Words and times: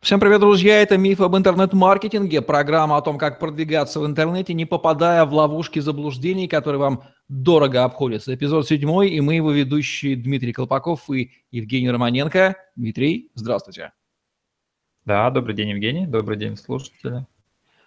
Всем 0.00 0.20
привет, 0.20 0.38
друзья! 0.38 0.80
Это 0.80 0.96
«Миф 0.96 1.20
об 1.20 1.36
интернет-маркетинге», 1.36 2.40
программа 2.40 2.98
о 2.98 3.02
том, 3.02 3.18
как 3.18 3.40
продвигаться 3.40 3.98
в 3.98 4.06
интернете, 4.06 4.54
не 4.54 4.64
попадая 4.64 5.24
в 5.24 5.34
ловушки 5.34 5.80
заблуждений, 5.80 6.46
которые 6.46 6.78
вам 6.78 7.02
дорого 7.28 7.82
обходятся. 7.82 8.32
Эпизод 8.32 8.68
седьмой, 8.68 9.10
и 9.10 9.20
мы 9.20 9.34
его 9.34 9.50
ведущие 9.50 10.14
Дмитрий 10.14 10.52
Колпаков 10.52 11.10
и 11.10 11.32
Евгений 11.50 11.90
Романенко. 11.90 12.54
Дмитрий, 12.76 13.32
здравствуйте. 13.34 13.92
Да, 15.04 15.28
добрый 15.30 15.56
день, 15.56 15.70
Евгений, 15.70 16.06
добрый 16.06 16.36
день, 16.36 16.56
слушатели. 16.56 17.26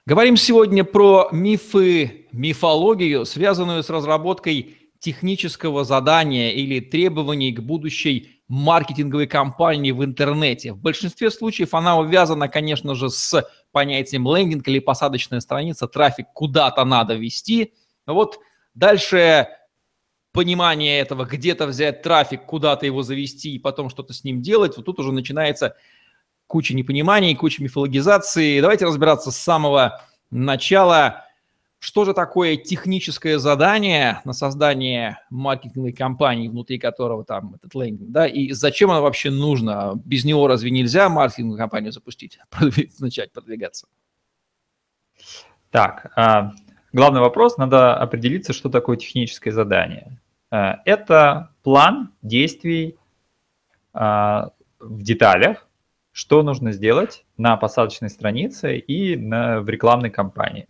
Говорим 0.05 0.35
сегодня 0.35 0.83
про 0.83 1.29
мифы, 1.31 2.27
мифологию, 2.33 3.25
связанную 3.25 3.83
с 3.83 3.89
разработкой 3.89 4.80
технического 5.01 5.83
задания 5.83 6.51
или 6.51 6.79
требований 6.79 7.51
к 7.51 7.59
будущей 7.59 8.43
маркетинговой 8.47 9.27
кампании 9.27 9.91
в 9.91 10.05
интернете. 10.05 10.73
В 10.73 10.77
большинстве 10.77 11.31
случаев 11.31 11.73
она 11.73 11.97
увязана, 11.97 12.47
конечно 12.47 12.93
же, 12.95 13.09
с 13.09 13.43
понятием 13.71 14.27
лендинг 14.27 14.67
или 14.67 14.79
посадочная 14.79 15.39
страница, 15.39 15.87
трафик 15.87 16.27
куда-то 16.33 16.85
надо 16.85 17.15
вести. 17.15 17.73
Вот 18.05 18.39
дальше 18.75 19.47
понимание 20.33 20.99
этого, 20.99 21.25
где-то 21.25 21.65
взять 21.65 22.03
трафик, 22.03 22.45
куда-то 22.45 22.85
его 22.85 23.01
завести 23.01 23.55
и 23.55 23.59
потом 23.59 23.89
что-то 23.89 24.13
с 24.13 24.23
ним 24.23 24.41
делать, 24.41 24.77
вот 24.77 24.85
тут 24.85 24.99
уже 24.99 25.11
начинается 25.11 25.75
куча 26.45 26.75
непониманий, 26.75 27.35
куча 27.35 27.63
мифологизации. 27.63 28.61
Давайте 28.61 28.85
разбираться 28.85 29.31
с 29.31 29.37
самого 29.37 30.01
начала. 30.29 31.25
Что 31.81 32.05
же 32.05 32.13
такое 32.13 32.57
техническое 32.57 33.39
задание 33.39 34.21
на 34.23 34.33
создание 34.33 35.17
маркетинговой 35.31 35.93
кампании, 35.93 36.47
внутри 36.47 36.77
которого 36.77 37.25
там 37.25 37.55
этот 37.55 37.73
лендинг, 37.73 38.11
да, 38.11 38.27
и 38.27 38.51
зачем 38.51 38.91
оно 38.91 39.01
вообще 39.01 39.31
нужно? 39.31 39.99
Без 40.05 40.23
него 40.23 40.45
разве 40.45 40.69
нельзя 40.69 41.09
маркетинговую 41.09 41.57
кампанию 41.57 41.91
запустить, 41.91 42.37
начать 42.99 43.33
продвигаться? 43.33 43.87
Так, 45.71 46.11
а, 46.15 46.51
главный 46.93 47.19
вопрос, 47.19 47.57
надо 47.57 47.95
определиться, 47.95 48.53
что 48.53 48.69
такое 48.69 48.95
техническое 48.95 49.51
задание. 49.51 50.21
А, 50.51 50.81
это 50.85 51.49
план 51.63 52.11
действий 52.21 52.95
а, 53.91 54.51
в 54.79 55.01
деталях, 55.01 55.67
что 56.11 56.43
нужно 56.43 56.73
сделать 56.73 57.25
на 57.37 57.57
посадочной 57.57 58.11
странице 58.11 58.77
и 58.77 59.15
на, 59.15 59.61
в 59.61 59.67
рекламной 59.67 60.11
кампании. 60.11 60.67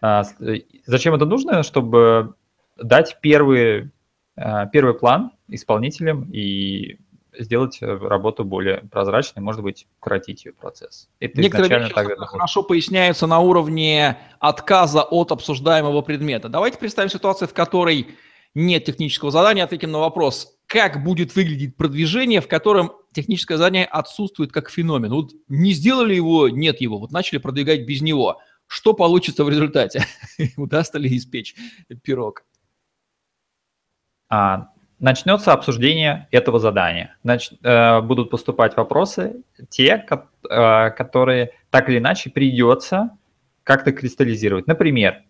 А, 0.00 0.22
э, 0.40 0.60
зачем 0.86 1.14
это 1.14 1.24
нужно? 1.24 1.62
Чтобы 1.62 2.34
дать 2.76 3.18
первый, 3.20 3.90
а, 4.36 4.66
первый 4.66 4.94
план 4.94 5.32
исполнителям 5.48 6.30
и 6.32 6.98
сделать 7.38 7.78
работу 7.80 8.44
более 8.44 8.78
прозрачной, 8.90 9.42
может 9.42 9.62
быть, 9.62 9.86
укоротить 10.00 10.44
ее 10.44 10.52
процесс. 10.52 11.08
Это 11.20 11.40
Некоторые 11.40 11.82
вещи 11.82 11.94
так 11.94 12.18
хорошо 12.18 12.62
поясняются 12.62 13.26
на 13.26 13.38
уровне 13.38 14.18
отказа 14.40 15.02
от 15.02 15.30
обсуждаемого 15.30 16.02
предмета. 16.02 16.48
Давайте 16.48 16.78
представим 16.78 17.10
ситуацию, 17.10 17.48
в 17.48 17.54
которой 17.54 18.08
нет 18.54 18.84
технического 18.84 19.30
задания, 19.30 19.62
ответим 19.62 19.92
на 19.92 19.98
вопрос, 19.98 20.58
как 20.66 21.04
будет 21.04 21.36
выглядеть 21.36 21.76
продвижение, 21.76 22.40
в 22.40 22.48
котором 22.48 22.92
техническое 23.12 23.56
задание 23.56 23.84
отсутствует 23.84 24.50
как 24.50 24.68
феномен. 24.68 25.12
Вот 25.12 25.30
не 25.48 25.72
сделали 25.72 26.14
его, 26.14 26.48
нет 26.48 26.80
его, 26.80 26.98
вот 26.98 27.12
начали 27.12 27.38
продвигать 27.38 27.86
без 27.86 28.00
него– 28.00 28.40
что 28.68 28.94
получится 28.94 29.44
в 29.44 29.48
результате? 29.48 30.04
Удастся 30.56 30.98
ли 30.98 31.16
испечь 31.16 31.56
пирог? 32.02 32.44
А, 34.28 34.68
начнется 34.98 35.52
обсуждение 35.52 36.28
этого 36.30 36.60
задания. 36.60 37.16
Нач, 37.22 37.50
э, 37.62 38.00
будут 38.02 38.30
поступать 38.30 38.76
вопросы, 38.76 39.42
те, 39.70 39.96
ко, 39.96 40.28
э, 40.48 40.90
которые 40.90 41.52
так 41.70 41.88
или 41.88 41.98
иначе 41.98 42.30
придется 42.30 43.16
как-то 43.64 43.92
кристаллизировать. 43.92 44.66
Например, 44.66 45.22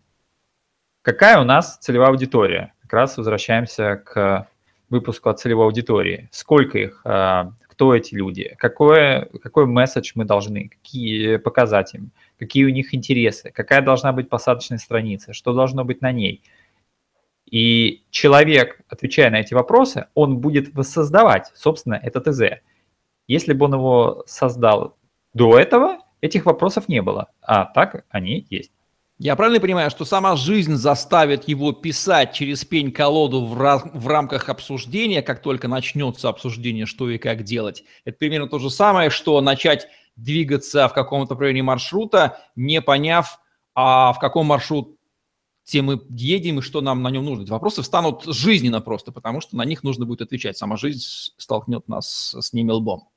какая 1.02 1.40
у 1.40 1.44
нас 1.44 1.78
целевая 1.78 2.10
аудитория? 2.10 2.74
Как 2.82 2.92
раз 2.92 3.16
возвращаемся 3.16 3.96
к 3.96 4.48
выпуску 4.90 5.28
о 5.28 5.34
целевой 5.34 5.66
аудитории. 5.66 6.28
Сколько 6.32 6.78
их? 6.78 7.02
Э, 7.04 7.52
кто 7.68 7.94
эти 7.94 8.16
люди? 8.16 8.56
Какой, 8.58 9.26
какой 9.40 9.66
месседж 9.66 10.12
мы 10.16 10.24
должны 10.24 10.68
какие, 10.68 11.36
показать 11.36 11.94
им? 11.94 12.10
Какие 12.38 12.65
у 12.65 12.71
них 12.71 12.94
интересы, 12.94 13.50
какая 13.50 13.82
должна 13.82 14.12
быть 14.12 14.28
посадочная 14.28 14.78
страница, 14.78 15.32
что 15.32 15.53
должно 15.53 15.84
быть 15.84 16.00
на 16.00 16.12
ней. 16.12 16.43
И 17.50 18.04
человек, 18.10 18.81
отвечая 18.88 19.31
на 19.31 19.37
эти 19.41 19.54
вопросы, 19.54 20.06
он 20.15 20.38
будет 20.38 20.75
воссоздавать, 20.75 21.50
собственно, 21.54 21.94
это 21.94 22.21
ТЗ. 22.21 22.60
Если 23.26 23.53
бы 23.53 23.66
он 23.66 23.75
его 23.75 24.25
создал 24.26 24.97
до 25.34 25.59
этого, 25.59 25.99
этих 26.21 26.47
вопросов 26.47 26.88
не 26.88 27.03
было, 27.03 27.28
а 27.43 27.65
так 27.65 28.04
они 28.10 28.47
есть. 28.50 28.72
Я 29.20 29.34
правильно 29.34 29.60
понимаю, 29.60 29.91
что 29.91 30.05
сама 30.05 30.37
жизнь 30.37 30.75
заставит 30.75 31.49
его 31.49 31.72
писать 31.72 32.34
через 32.34 32.65
пень-колоду 32.65 33.44
в, 33.44 33.60
ra- 33.60 33.91
в 33.93 34.06
рамках 34.06 34.49
обсуждения, 34.49 35.22
как 35.22 35.43
только 35.43 35.66
начнется 35.66 36.28
обсуждение, 36.28 36.87
что 36.87 37.10
и 37.10 37.19
как 37.19 37.43
делать? 37.43 37.82
Это 38.05 38.16
примерно 38.16 38.49
то 38.49 38.60
же 38.60 38.70
самое, 38.70 39.10
что 39.10 39.41
начать 39.41 39.88
двигаться 40.18 40.88
в 40.88 40.92
каком-то 40.92 41.34
районе 41.36 41.62
маршрута, 41.62 42.38
не 42.56 42.82
поняв, 42.82 43.40
а 43.74 44.12
в 44.12 44.18
каком 44.18 44.46
маршруте 44.46 44.96
мы 45.74 46.02
едем 46.10 46.58
и 46.58 46.62
что 46.62 46.80
нам 46.80 47.02
на 47.02 47.10
нем 47.10 47.24
нужно. 47.24 47.44
Эти 47.44 47.50
вопросы 47.50 47.82
встанут 47.82 48.24
жизненно 48.24 48.80
просто, 48.80 49.12
потому 49.12 49.40
что 49.40 49.56
на 49.56 49.64
них 49.64 49.82
нужно 49.82 50.04
будет 50.04 50.22
отвечать. 50.22 50.58
Сама 50.58 50.76
жизнь 50.76 51.32
столкнет 51.36 51.88
нас 51.88 52.34
с 52.38 52.52
ними 52.52 52.72
лбом. 52.72 53.08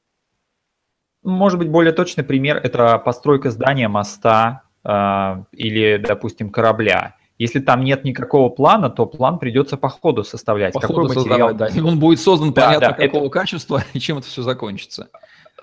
Может 1.23 1.59
быть, 1.59 1.69
более 1.69 1.93
точный 1.93 2.23
пример– 2.23 2.57
это 2.63 2.97
постройка 2.97 3.51
здания, 3.51 3.87
моста 3.87 4.63
э, 4.83 5.43
или, 5.51 5.97
допустим, 5.97 6.49
корабля. 6.49 7.15
Если 7.37 7.59
там 7.59 7.83
нет 7.83 8.03
никакого 8.03 8.49
плана, 8.49 8.89
то 8.89 9.05
план 9.07 9.39
придется 9.39 9.77
по 9.77 9.89
ходу 9.89 10.23
составлять. 10.23 10.73
По 10.73 10.79
Какой 10.79 11.07
ходу 11.07 11.19
материал? 11.19 11.53
да. 11.55 11.67
И 11.67 11.79
он 11.79 11.99
будет 11.99 12.19
создан 12.19 12.53
да, 12.53 12.67
понятно 12.67 12.87
да, 12.89 12.93
какого 12.93 13.23
это... 13.25 13.29
качества 13.31 13.83
и 13.93 13.99
чем 13.99 14.19
это 14.19 14.27
все 14.27 14.41
закончится. 14.41 15.09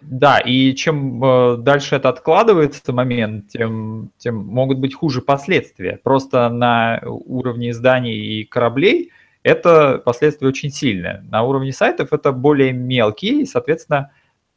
Да, 0.00 0.38
и 0.38 0.74
чем 0.74 1.22
э, 1.24 1.56
дальше 1.58 1.96
это 1.96 2.08
откладывается 2.08 2.92
момент, 2.92 3.48
тем, 3.48 4.10
тем 4.18 4.36
могут 4.36 4.78
быть 4.78 4.94
хуже 4.94 5.22
последствия. 5.22 5.98
Просто 6.02 6.48
на 6.48 7.00
уровне 7.04 7.72
зданий 7.72 8.14
и 8.14 8.44
кораблей 8.44 9.10
это 9.42 9.98
последствия 10.04 10.48
очень 10.48 10.70
сильные. 10.70 11.24
На 11.30 11.42
уровне 11.42 11.72
сайтов 11.72 12.12
это 12.12 12.32
более 12.32 12.72
мелкие, 12.72 13.42
и, 13.42 13.46
соответственно, 13.46 14.12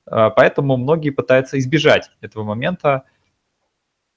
э, 0.05 0.29
поэтому 0.35 0.77
многие 0.77 1.09
пытаются 1.09 1.57
избежать 1.59 2.11
этого 2.21 2.43
момента, 2.43 3.03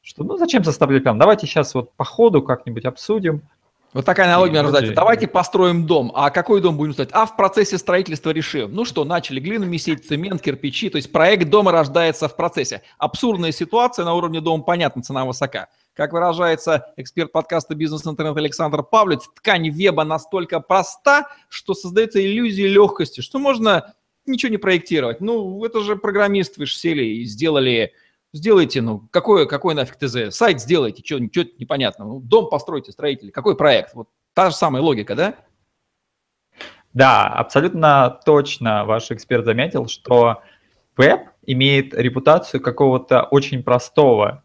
что 0.03 0.25
ну 0.25 0.37
зачем 0.37 0.65
составлять 0.65 1.05
план, 1.05 1.19
давайте 1.19 1.47
сейчас 1.47 1.75
вот 1.75 1.95
по 1.95 2.05
ходу 2.05 2.43
как-нибудь 2.43 2.85
обсудим, 2.85 3.43
вот 3.95 4.05
такая 4.05 4.27
аналогия 4.27 4.63
можно 4.63 4.81
дать. 4.81 4.93
Давайте 4.93 5.29
построим 5.29 5.87
дом. 5.87 6.11
А 6.15 6.31
какой 6.31 6.61
дом 6.61 6.77
будем 6.77 6.93
строить? 6.93 7.11
А 7.13 7.27
в 7.27 7.37
процессе 7.37 7.79
строительства 7.79 8.31
решим. 8.31 8.75
Ну 8.75 8.85
что, 8.85 9.05
начали 9.05 9.39
глину 9.39 9.67
месить, 9.67 10.07
цемент, 10.07 10.43
кирпичи. 10.43 10.91
То 10.91 10.97
есть 10.97 11.13
проект 11.13 11.49
дома 11.49 11.71
рождается 11.71 12.29
в 12.29 12.35
процессе. 12.35 12.83
Абсурдная 12.99 13.53
ситуация 13.53 14.05
на 14.05 14.15
уровне 14.15 14.41
дома, 14.41 14.65
понятно, 14.65 15.03
цена 15.03 15.25
высока. 15.25 15.69
Как 15.95 16.13
выражается 16.13 16.93
эксперт 16.97 17.31
подкаста 17.31 17.77
«Бизнес-интернет» 17.77 18.37
Александр 18.37 18.83
Павлец, 18.83 19.29
ткань 19.37 19.71
веба 19.71 20.03
настолько 20.03 20.59
проста, 20.59 21.29
что 21.49 21.73
создается 21.75 22.21
иллюзия 22.21 22.67
легкости, 22.67 23.21
что 23.21 23.39
можно 23.39 23.95
ничего 24.27 24.51
не 24.51 24.59
проектировать. 24.59 25.21
Ну, 25.21 25.65
это 25.65 25.81
же 25.81 25.95
программисты, 25.95 26.59
вы 26.59 26.67
же 26.67 26.75
сели 26.75 27.05
и 27.05 27.25
сделали 27.27 27.93
Сделайте, 28.35 28.83
ну, 28.83 29.07
какой, 29.13 29.47
какой 29.47 29.77
нафиг 29.77 29.97
ТЗ? 29.97 30.35
Сайт 30.35 30.61
сделайте, 30.61 31.05
что, 31.05 31.25
что 31.31 31.49
непонятно. 31.57 32.05
Ну, 32.05 32.19
дом 32.19 32.49
постройте, 32.49 32.91
строители. 32.91 33.31
Какой 33.31 33.57
проект? 33.57 33.95
Вот 33.95 34.09
та 34.35 34.51
же 34.51 34.57
самая 34.57 34.83
логика, 34.83 35.15
да? 35.15 35.35
Да, 36.93 37.29
абсолютно 37.29 38.21
точно 38.27 38.85
ваш 38.87 39.13
эксперт 39.13 39.45
заметил, 39.45 39.87
что 39.87 40.43
веб 40.97 41.21
имеет 41.47 41.95
репутацию 41.95 42.61
какого-то 42.61 43.23
очень 43.23 43.63
простого 43.63 44.43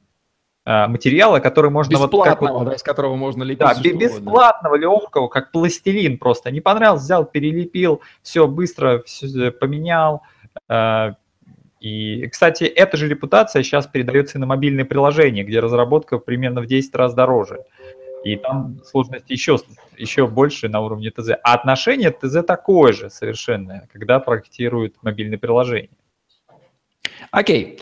э, 0.67 0.85
материала, 0.85 1.39
который 1.39 1.71
можно... 1.71 1.93
Бесплатного, 1.93 2.53
вот, 2.53 2.59
как, 2.59 2.67
да, 2.69 2.75
из 2.75 2.83
которого 2.83 3.15
можно 3.15 3.41
лепить. 3.41 3.59
Да, 3.59 3.73
бесплатного, 3.73 4.75
легкого, 4.75 5.29
как 5.29 5.51
пластилин 5.51 6.19
просто. 6.19 6.51
Не 6.51 6.61
понравилось, 6.61 7.01
взял, 7.01 7.25
перелепил, 7.25 8.01
все 8.21 8.47
быстро 8.47 9.01
все 9.07 9.49
поменял, 9.49 10.21
э, 10.67 11.13
и, 11.79 12.27
кстати, 12.27 12.65
эта 12.65 12.97
же 12.97 13.07
репутация 13.07 13.63
сейчас 13.63 13.87
передается 13.87 14.37
и 14.37 14.41
на 14.41 14.45
мобильные 14.45 14.85
приложения, 14.85 15.43
где 15.43 15.59
разработка 15.59 16.17
примерно 16.17 16.61
в 16.61 16.65
10 16.65 16.93
раз 16.95 17.13
дороже. 17.13 17.59
И 18.23 18.35
там 18.35 18.81
сложность 18.85 19.29
еще, 19.29 19.57
еще 19.97 20.27
больше 20.27 20.67
на 20.67 20.81
уровне 20.81 21.09
ТЗ. 21.09 21.31
А 21.41 21.53
отношение 21.53 22.11
ТЗ 22.11 22.45
такое 22.45 22.91
же 22.91 23.09
совершенно, 23.09 23.87
когда 23.93 24.19
проектируют 24.19 24.95
мобильные 25.01 25.37
приложения. 25.37 25.89
Окей. 27.31 27.79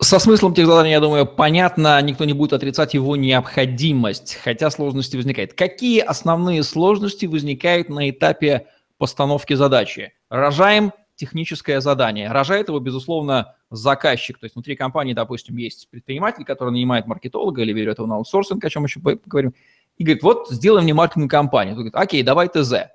Со 0.00 0.18
смыслом 0.18 0.54
тех 0.54 0.66
заданий, 0.66 0.90
я 0.90 1.00
думаю, 1.00 1.26
понятно, 1.26 2.00
никто 2.02 2.24
не 2.24 2.32
будет 2.34 2.52
отрицать 2.52 2.94
его 2.94 3.16
необходимость, 3.16 4.38
хотя 4.42 4.70
сложности 4.70 5.16
возникают. 5.16 5.54
Какие 5.54 6.00
основные 6.00 6.62
сложности 6.62 7.26
возникают 7.26 7.88
на 7.88 8.10
этапе 8.10 8.66
постановки 8.98 9.54
задачи? 9.54 10.12
Рожаем 10.28 10.92
техническое 11.16 11.80
задание. 11.80 12.30
Рожает 12.30 12.68
его, 12.68 12.80
безусловно, 12.80 13.56
заказчик. 13.70 14.38
То 14.38 14.44
есть 14.44 14.54
внутри 14.54 14.76
компании, 14.76 15.14
допустим, 15.14 15.56
есть 15.56 15.88
предприниматель, 15.90 16.44
который 16.44 16.70
нанимает 16.70 17.06
маркетолога 17.06 17.62
или 17.62 17.72
берет 17.72 17.98
его 17.98 18.06
на 18.06 18.16
аутсорсинг, 18.16 18.64
о 18.64 18.70
чем 18.70 18.84
еще 18.84 19.00
поговорим, 19.00 19.54
и 19.96 20.04
говорит, 20.04 20.22
вот 20.22 20.48
сделай 20.50 20.82
мне 20.82 20.94
маркетинговую 20.94 21.30
кампанию. 21.30 21.72
Он 21.72 21.76
говорит, 21.76 21.94
окей, 21.94 22.22
давай 22.22 22.48
ТЗ. 22.48 22.90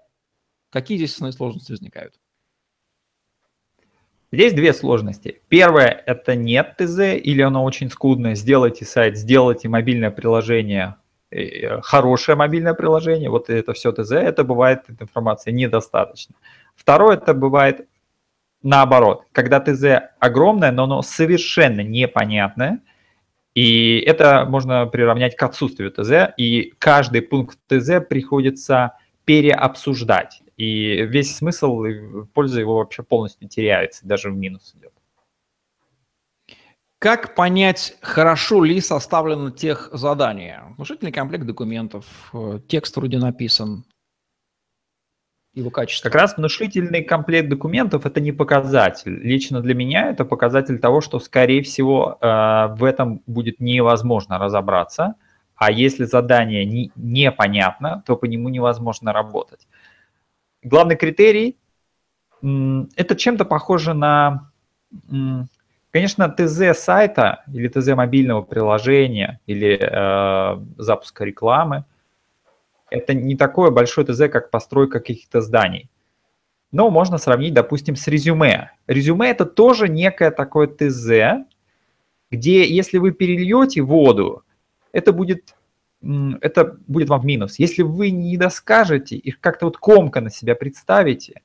Какие 0.70 0.98
здесь 0.98 1.14
основные 1.14 1.34
сложности 1.34 1.72
возникают? 1.72 2.14
Здесь 4.32 4.54
две 4.54 4.74
сложности. 4.74 5.42
Первое– 5.48 6.04
это 6.06 6.36
нет 6.36 6.76
ТЗ 6.78 7.16
или 7.16 7.42
оно 7.42 7.64
очень 7.64 7.90
скудное. 7.90 8.36
Сделайте 8.36 8.86
сайт, 8.86 9.18
сделайте 9.18 9.70
мобильное 9.70 10.12
приложение, 10.12 10.98
э, 11.32 11.82
хорошее 11.82 12.36
мобильное 12.36 12.76
приложение, 12.76 13.32
вот 13.32 13.50
это 13.50 13.74
все 13.74 13.92
ТЗ, 13.92 14.12
это 14.12 14.44
бывает 14.44 14.84
информация 14.88 15.52
недостаточно. 15.52 16.36
Второе– 16.76 17.18
это 17.18 17.34
бывает 17.34 17.88
наоборот, 18.62 19.26
когда 19.32 19.60
ТЗ 19.60 20.12
огромное, 20.20 20.72
но 20.72 20.84
оно 20.84 21.02
совершенно 21.02 21.82
непонятное, 21.82 22.82
и 23.56 24.00
это 24.00 24.46
можно 24.46 24.86
приравнять 24.86 25.36
к 25.36 25.44
отсутствию 25.44 25.92
ТЗ, 25.92 26.34
и 26.38 26.74
каждый 26.78 27.22
пункт 27.22 27.58
ТЗ 27.68 28.02
приходится 28.08 28.94
переобсуждать. 29.26 30.42
И 30.58 31.04
весь 31.04 31.36
смысл 31.36 31.84
и 31.84 32.26
польза 32.34 32.60
его 32.60 32.78
вообще 32.78 33.04
полностью 33.04 33.48
теряется, 33.48 34.06
даже 34.06 34.30
в 34.32 34.36
минус 34.36 34.74
идет. 34.78 34.94
Как 37.00 37.34
понять, 37.34 37.96
хорошо 38.02 38.62
ли 38.64 38.82
составлено 38.82 39.52
тех 39.52 39.90
задание? 39.94 40.64
Внушительный 40.76 41.14
комплект 41.14 41.46
документов, 41.46 42.06
э, 42.34 42.60
текст 42.68 42.98
вроде 42.98 43.20
написан, 43.20 43.86
его 45.54 45.70
качество? 45.70 46.10
Как 46.10 46.22
раз 46.22 46.38
внушительный 46.38 47.04
комплект 47.04 47.50
документов– 47.50 48.06
это 48.06 48.22
не 48.22 48.32
показатель. 48.32 49.14
Лично 49.14 49.62
для 49.62 49.74
меня 49.74 50.10
это 50.10 50.26
показатель 50.26 50.80
того, 50.80 51.02
что, 51.02 51.20
скорее 51.20 51.64
всего, 51.64 52.18
э, 52.20 52.68
в 52.76 52.84
этом 52.84 53.22
будет 53.28 53.60
невозможно 53.60 54.38
разобраться. 54.38 55.16
А 55.56 55.72
если 55.72 56.06
задание 56.06 56.66
не, 56.66 56.92
непонятно, 56.96 58.04
то 58.06 58.16
по 58.16 58.26
нему 58.26 58.50
невозможно 58.50 59.12
работать 59.12 59.68
главный 60.64 60.96
критерий– 60.96 61.58
это 62.42 63.16
чем-то 63.16 63.46
похоже 63.46 63.94
на, 63.94 64.52
конечно, 65.92 66.30
ТЗ 66.30 66.80
сайта 66.80 67.44
или 67.52 67.68
ТЗ 67.68 67.90
мобильного 67.90 68.42
приложения 68.42 69.40
или 69.46 69.78
э, 69.80 70.66
запуска 70.78 71.26
рекламы. 71.26 71.86
Это 72.92 73.14
не 73.14 73.36
такое 73.36 73.72
большое 73.72 74.06
ТЗ, 74.06 74.30
как 74.32 74.52
постройка 74.52 75.00
каких-то 75.00 75.42
зданий. 75.42 75.90
Но 76.72 76.90
можно 76.90 77.18
сравнить, 77.18 77.54
допустим, 77.54 77.96
с 77.96 78.08
резюме. 78.08 78.72
Резюме– 78.88 79.30
это 79.32 79.46
тоже 79.46 79.90
некое 79.90 80.32
такое 80.32 80.68
ТЗ, 80.68 81.46
где 82.30 82.64
если 82.68 83.00
вы 83.00 83.12
перельете 83.12 83.82
воду, 83.82 84.44
это 84.92 85.12
будет 85.12 85.56
это 86.02 86.78
будет 86.88 87.10
вам 87.10 87.22
в 87.22 87.26
минус. 87.26 87.60
Если 87.60 87.82
вы 87.82 88.12
не 88.12 88.38
доскажете 88.38 89.18
и 89.18 89.32
как-то 89.32 89.66
вот 89.66 89.78
комка 89.78 90.22
на 90.22 90.30
себя 90.30 90.56
представите, 90.56 91.42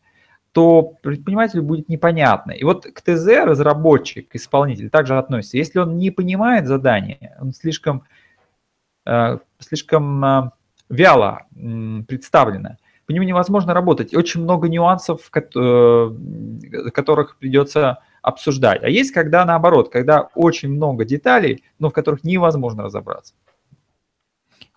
то 0.53 0.83
предпринимателю 1.03 1.65
будет 1.65 1.89
непонятно. 1.89 2.53
И 2.53 2.63
вот 2.63 2.87
к 2.87 3.03
ТЗ 3.03 3.27
разработчик, 3.45 4.33
исполнитель 4.35 4.91
также 4.91 5.19
относится. 5.19 5.57
Если 5.57 5.81
он 5.81 5.99
не 5.99 6.13
понимает 6.13 6.69
задание, 6.69 7.37
он 7.41 7.53
слишком, 7.53 8.05
э, 9.05 9.39
слишком 9.59 10.25
э, 10.25 10.51
вяло 10.89 11.47
представлено, 12.07 12.77
по 13.07 13.13
нему 13.13 13.25
невозможно 13.25 13.75
работать. 13.75 14.15
Очень 14.15 14.43
много 14.43 14.69
нюансов, 14.69 15.31
э, 15.35 16.11
которых 16.93 17.37
придется 17.39 17.99
обсуждать. 18.23 18.83
А 18.83 18.89
есть 18.89 19.13
когда 19.13 19.45
наоборот, 19.45 19.91
когда 19.91 20.29
очень 20.35 20.71
много 20.71 21.05
деталей, 21.05 21.63
но 21.79 21.91
в 21.91 21.93
которых 21.93 22.25
невозможно 22.25 22.85
разобраться. 22.85 23.35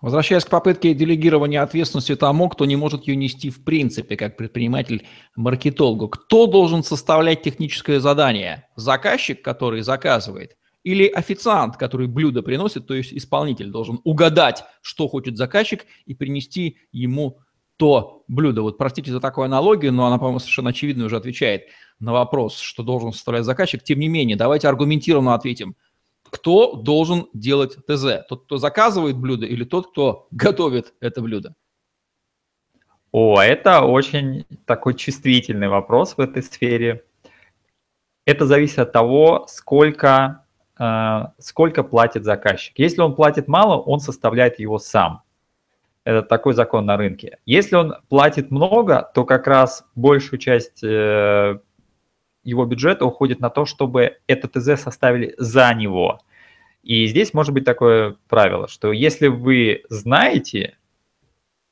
Возвращаясь 0.00 0.44
к 0.44 0.50
попытке 0.50 0.94
делегирования 0.94 1.60
ответственности 1.60 2.14
тому, 2.14 2.48
кто 2.48 2.66
не 2.66 2.76
может 2.76 3.08
ее 3.08 3.16
нести 3.16 3.50
в 3.50 3.64
принципе, 3.64 4.16
как 4.16 4.36
предприниматель-маркетологу. 4.36 6.08
Кто 6.08 6.46
должен 6.46 6.84
составлять 6.84 7.42
техническое 7.42 7.98
задание? 7.98 8.68
Заказчик, 8.76 9.42
который 9.42 9.80
заказывает, 9.80 10.56
или 10.88 11.06
официант, 11.06 11.76
который 11.76 12.06
блюдо 12.06 12.42
приносит, 12.42 12.86
то 12.86 12.94
есть 12.94 13.12
исполнитель 13.12 13.70
должен 13.70 14.00
угадать, 14.04 14.64
что 14.80 15.08
хочет 15.08 15.36
заказчик, 15.36 15.86
и 16.06 16.14
принести 16.14 16.78
ему 16.92 17.38
то 17.76 18.24
блюдо. 18.26 18.62
Вот 18.62 18.78
простите 18.78 19.12
за 19.12 19.20
такую 19.20 19.44
аналогию, 19.44 19.92
но 19.92 20.06
она, 20.06 20.18
по-моему, 20.18 20.40
совершенно 20.40 20.70
очевидно 20.70 21.04
уже 21.04 21.16
отвечает 21.16 21.64
на 22.00 22.12
вопрос, 22.12 22.58
что 22.58 22.82
должен 22.82 23.12
составлять 23.12 23.44
заказчик. 23.44 23.82
Тем 23.82 23.98
не 24.00 24.08
менее, 24.08 24.36
давайте 24.36 24.68
аргументированно 24.68 25.34
ответим– 25.34 25.76
кто 26.30 26.74
должен 26.74 27.28
делать 27.32 27.76
ТЗ? 27.86 28.24
Тот, 28.28 28.44
кто 28.44 28.58
заказывает 28.58 29.16
блюдо 29.16 29.46
или 29.46 29.64
тот, 29.64 29.90
кто 29.90 30.28
готовит 30.30 30.94
это 31.00 31.20
блюдо? 31.20 31.54
О, 33.10 33.40
это 33.40 33.82
очень 33.82 34.44
такой 34.66 34.94
чувствительный 34.94 35.68
вопрос 35.68 36.14
в 36.16 36.20
этой 36.20 36.42
сфере. 36.42 37.04
Это 38.26 38.46
зависит 38.46 38.78
от 38.78 38.92
того, 38.92 39.46
сколько, 39.48 40.44
сколько 41.38 41.82
платит 41.82 42.24
заказчик. 42.24 42.78
Если 42.78 43.00
он 43.00 43.14
платит 43.14 43.48
мало, 43.48 43.80
он 43.80 44.00
составляет 44.00 44.60
его 44.60 44.78
сам. 44.78 45.22
Это 46.04 46.22
такой 46.22 46.54
закон 46.54 46.86
на 46.86 46.96
рынке. 46.96 47.38
Если 47.44 47.76
он 47.76 47.96
платит 48.08 48.50
много, 48.50 49.10
то 49.14 49.24
как 49.24 49.46
раз 49.46 49.84
большую 49.94 50.38
часть 50.38 50.82
э, 50.82 51.58
его 52.44 52.64
бюджета 52.64 53.04
уходит 53.04 53.40
на 53.40 53.50
то, 53.50 53.66
чтобы 53.66 54.16
это 54.26 54.48
ТЗ 54.48 54.80
составили 54.80 55.34
за 55.36 55.74
него. 55.74 56.20
И 56.82 57.06
здесь 57.06 57.34
может 57.34 57.52
быть 57.52 57.64
такое 57.64 58.16
правило, 58.28 58.68
что 58.68 58.92
если 58.92 59.26
вы 59.26 59.82
знаете, 59.90 60.78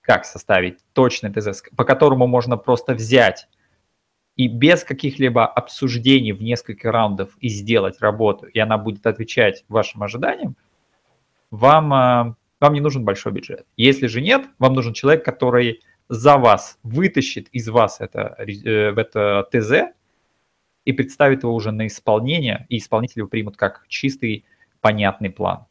как 0.03 0.25
составить 0.25 0.81
точный 0.93 1.33
ТЗ, 1.33 1.63
по 1.75 1.85
которому 1.85 2.27
можно 2.27 2.57
просто 2.59 2.93
взять 2.93 3.49
и 4.37 4.49
без 4.49 4.85
каких-либо 4.85 5.47
обсуждений 5.47 6.33
в 6.33 6.43
несколько 6.43 6.93
раундов 6.93 7.37
и 7.41 7.49
сделать 7.49 8.01
работу, 8.01 8.47
и 8.47 8.59
она 8.59 8.77
будет 8.77 9.07
отвечать 9.07 9.65
вашим 9.69 10.03
ожиданиям, 10.03 10.57
вам, 11.51 11.93
а, 11.93 12.37
вам 12.61 12.75
не 12.75 12.81
нужен 12.81 13.05
большой 13.05 13.33
бюджет. 13.33 13.67
Если 13.77 14.07
же 14.07 14.21
нет, 14.21 14.47
вам 14.59 14.75
нужен 14.75 14.93
человек, 14.93 15.25
который 15.25 15.81
за 16.09 16.37
вас 16.37 16.79
вытащит 16.83 17.49
из 17.49 17.69
вас 17.69 18.01
это, 18.01 18.37
э, 18.39 18.93
это 18.95 19.49
ТЗ, 19.51 19.95
и 20.85 20.93
представит 20.93 21.43
его 21.43 21.55
уже 21.55 21.73
на 21.73 21.87
исполнение, 21.87 22.67
и 22.69 22.77
исполнители 22.77 23.21
его 23.21 23.29
примут 23.29 23.57
как 23.57 23.87
чистый, 23.89 24.45
понятный 24.81 25.31
план. 25.31 25.67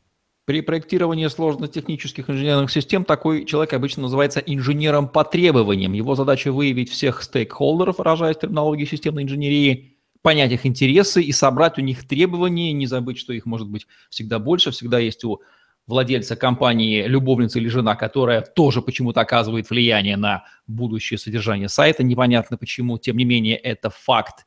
При 0.45 0.61
проектировании 0.61 1.27
сложных 1.27 1.71
технических 1.71 2.29
инженерных 2.29 2.69
систем 2.69 3.03
такой 3.03 3.45
человек 3.45 3.73
обычно 3.73 4.03
называется 4.03 4.39
инженером 4.39 5.07
по 5.07 5.23
требованиям. 5.23 5.93
Его 5.93 6.13
задача 6.13 6.51
выявить 6.51 6.91
всех 6.91 7.23
стейкхолдеров, 7.23 7.97
выражаясь 7.97 8.37
терминологией 8.37 8.87
системной 8.87 9.23
инженерии, 9.23 9.97
понять 10.21 10.51
их 10.51 10.67
интересы 10.67 11.23
и 11.23 11.31
собрать 11.31 11.79
у 11.79 11.81
них 11.81 12.07
требования, 12.07 12.73
не 12.73 12.85
забыть, 12.85 13.17
что 13.17 13.33
их 13.33 13.47
может 13.47 13.67
быть 13.67 13.87
всегда 14.11 14.37
больше, 14.37 14.69
всегда 14.69 14.99
есть 14.99 15.23
у 15.23 15.41
владельца 15.87 16.35
компании 16.35 17.07
любовница 17.07 17.57
или 17.57 17.67
жена, 17.67 17.95
которая 17.95 18.41
тоже 18.41 18.83
почему-то 18.83 19.21
оказывает 19.21 19.71
влияние 19.71 20.17
на 20.17 20.45
будущее 20.67 21.17
содержание 21.17 21.69
сайта, 21.69 22.03
непонятно 22.03 22.57
почему, 22.57 22.99
тем 22.99 23.17
не 23.17 23.25
менее 23.25 23.55
это 23.55 23.89
факт. 23.89 24.45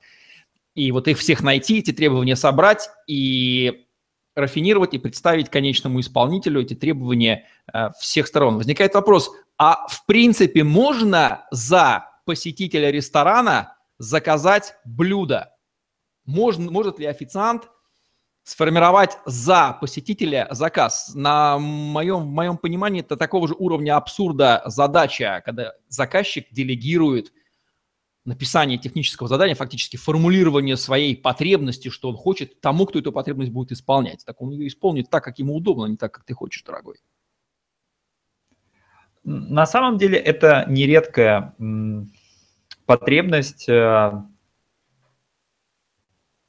И 0.76 0.92
вот 0.92 1.08
их 1.08 1.18
всех 1.18 1.42
найти, 1.42 1.78
эти 1.78 1.92
требования 1.92 2.36
собрать 2.36 2.88
и 3.08 3.87
рафинировать 4.38 4.94
и 4.94 4.98
представить 4.98 5.50
конечному 5.50 6.00
исполнителю 6.00 6.62
эти 6.62 6.74
требования 6.74 7.46
э, 7.72 7.90
всех 7.98 8.26
сторон. 8.26 8.56
Возникает 8.56 8.94
вопрос, 8.94 9.30
а 9.58 9.86
в 9.88 10.06
принципе 10.06 10.64
можно 10.64 11.46
за 11.50 12.06
посетителя 12.24 12.90
ресторана 12.90 13.76
заказать 13.98 14.74
блюдо? 14.84 15.52
Можно, 16.24 16.70
может 16.70 16.98
ли 16.98 17.06
официант 17.06 17.68
сформировать 18.44 19.18
за 19.26 19.76
посетителя 19.80 20.46
заказ? 20.50 21.12
На 21.14 21.58
моем, 21.58 22.26
моем 22.26 22.56
понимании 22.56 23.00
это 23.00 23.16
такого 23.16 23.48
же 23.48 23.54
уровня 23.58 23.96
абсурда 23.96 24.62
задача, 24.66 25.42
когда 25.44 25.72
заказчик 25.88 26.46
делегирует 26.52 27.32
написание 28.28 28.78
технического 28.78 29.28
задания, 29.28 29.54
фактически 29.54 29.96
формулирование 29.96 30.76
своей 30.76 31.16
потребности, 31.16 31.88
что 31.88 32.10
он 32.10 32.16
хочет, 32.16 32.60
тому, 32.60 32.86
кто 32.86 32.98
эту 32.98 33.10
потребность 33.10 33.50
будет 33.50 33.72
исполнять. 33.72 34.24
Так 34.24 34.40
он 34.42 34.50
ее 34.50 34.68
исполнит 34.68 35.08
так, 35.10 35.24
как 35.24 35.38
ему 35.38 35.56
удобно, 35.56 35.86
а 35.86 35.88
не 35.88 35.96
так, 35.96 36.12
как 36.12 36.24
ты 36.24 36.34
хочешь, 36.34 36.62
дорогой. 36.62 36.96
На 39.24 39.66
самом 39.66 39.96
деле 39.98 40.18
это 40.18 40.66
нередкая 40.68 41.54
потребность 42.86 43.68
э, 43.68 44.12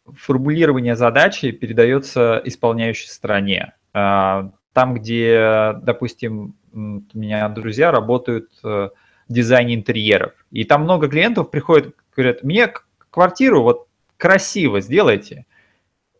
формулирования 0.05 0.95
задачи 0.95 1.51
передается 1.51 2.41
исполняющей 2.43 3.09
стороне. 3.09 3.73
А, 3.93 4.51
там, 4.73 4.93
где, 4.93 5.75
допустим, 5.81 6.55
у 6.71 7.17
меня 7.17 7.49
друзья 7.49 7.91
работают 7.91 8.49
э, 8.63 8.89
дизайне 9.29 9.75
интерьеров. 9.75 10.33
И 10.51 10.63
там 10.63 10.83
много 10.83 11.07
клиентов 11.07 11.51
приходят, 11.51 11.93
говорят, 12.15 12.43
мне 12.43 12.73
квартиру 13.11 13.63
вот 13.63 13.87
красиво 14.17 14.81
сделайте. 14.81 15.45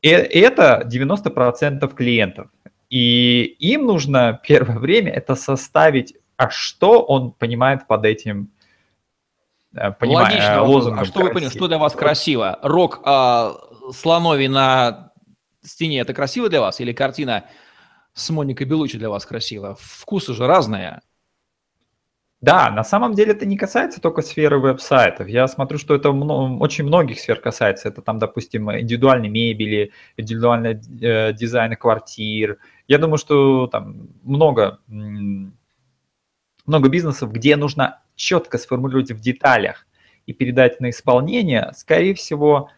И 0.01 0.07
это 0.09 0.87
90% 0.89 1.93
клиентов. 1.93 2.47
И 2.89 3.43
им 3.59 3.85
нужно 3.85 4.39
первое 4.47 4.79
время 4.79 5.11
это 5.11 5.35
составить, 5.35 6.15
а 6.37 6.49
что 6.49 7.01
он 7.01 7.31
понимает 7.31 7.87
под 7.87 8.05
этим 8.05 8.51
э, 9.73 9.91
понимаю, 9.91 10.25
Логично, 10.25 10.63
лозунгом. 10.63 10.99
А 10.99 11.05
что 11.05 11.19
вы 11.21 11.29
понимаете, 11.29 11.57
что 11.57 11.67
для 11.67 11.77
вас 11.77 11.93
красиво? 11.93 12.59
Рок 12.61 13.01
а, 13.03 13.55
слоновий 13.93 14.47
на 14.47 15.11
стене 15.61 15.99
это 15.99 16.13
красиво 16.13 16.49
для 16.49 16.61
вас? 16.61 16.79
Или 16.79 16.93
картина 16.93 17.45
с 18.13 18.29
Моникой 18.29 18.65
Белучи 18.65 18.97
для 18.97 19.09
вас 19.09 19.25
красиво? 19.25 19.77
Вкусы 19.79 20.33
же 20.33 20.47
разные. 20.47 21.01
Да, 22.41 22.71
на 22.71 22.85
самом 22.85 23.15
деле 23.15 23.33
это 23.33 23.45
не 23.45 23.57
касается 23.57 23.99
только 23.99 24.21
сферы 24.21 24.59
веб-сайтов. 24.59 25.27
Я 25.27 25.47
смотрю, 25.49 25.77
что 25.77 25.93
это 25.93 26.09
очень 26.11 26.85
многих 26.85 27.19
сфер 27.19 27.41
касается. 27.41 27.89
Это 27.89 28.01
там, 28.01 28.17
допустим, 28.17 28.71
индивидуальной 28.71 29.27
мебели, 29.27 29.91
индивидуальный 30.15 30.79
э, 31.01 31.33
дизайн 31.33 31.75
квартир. 31.75 32.59
Я 32.87 32.97
думаю, 32.97 33.17
что 33.17 33.67
там 33.67 34.07
много, 34.23 34.79
много 36.65 36.89
бизнесов, 36.89 37.33
где 37.33 37.57
нужно 37.57 38.01
четко 38.15 38.57
сформулировать 38.57 39.11
в 39.11 39.19
деталях 39.19 39.85
и 40.25 40.33
передать 40.33 40.79
на 40.79 40.91
исполнение, 40.91 41.71
скорее 41.75 42.13
всего, 42.13 42.69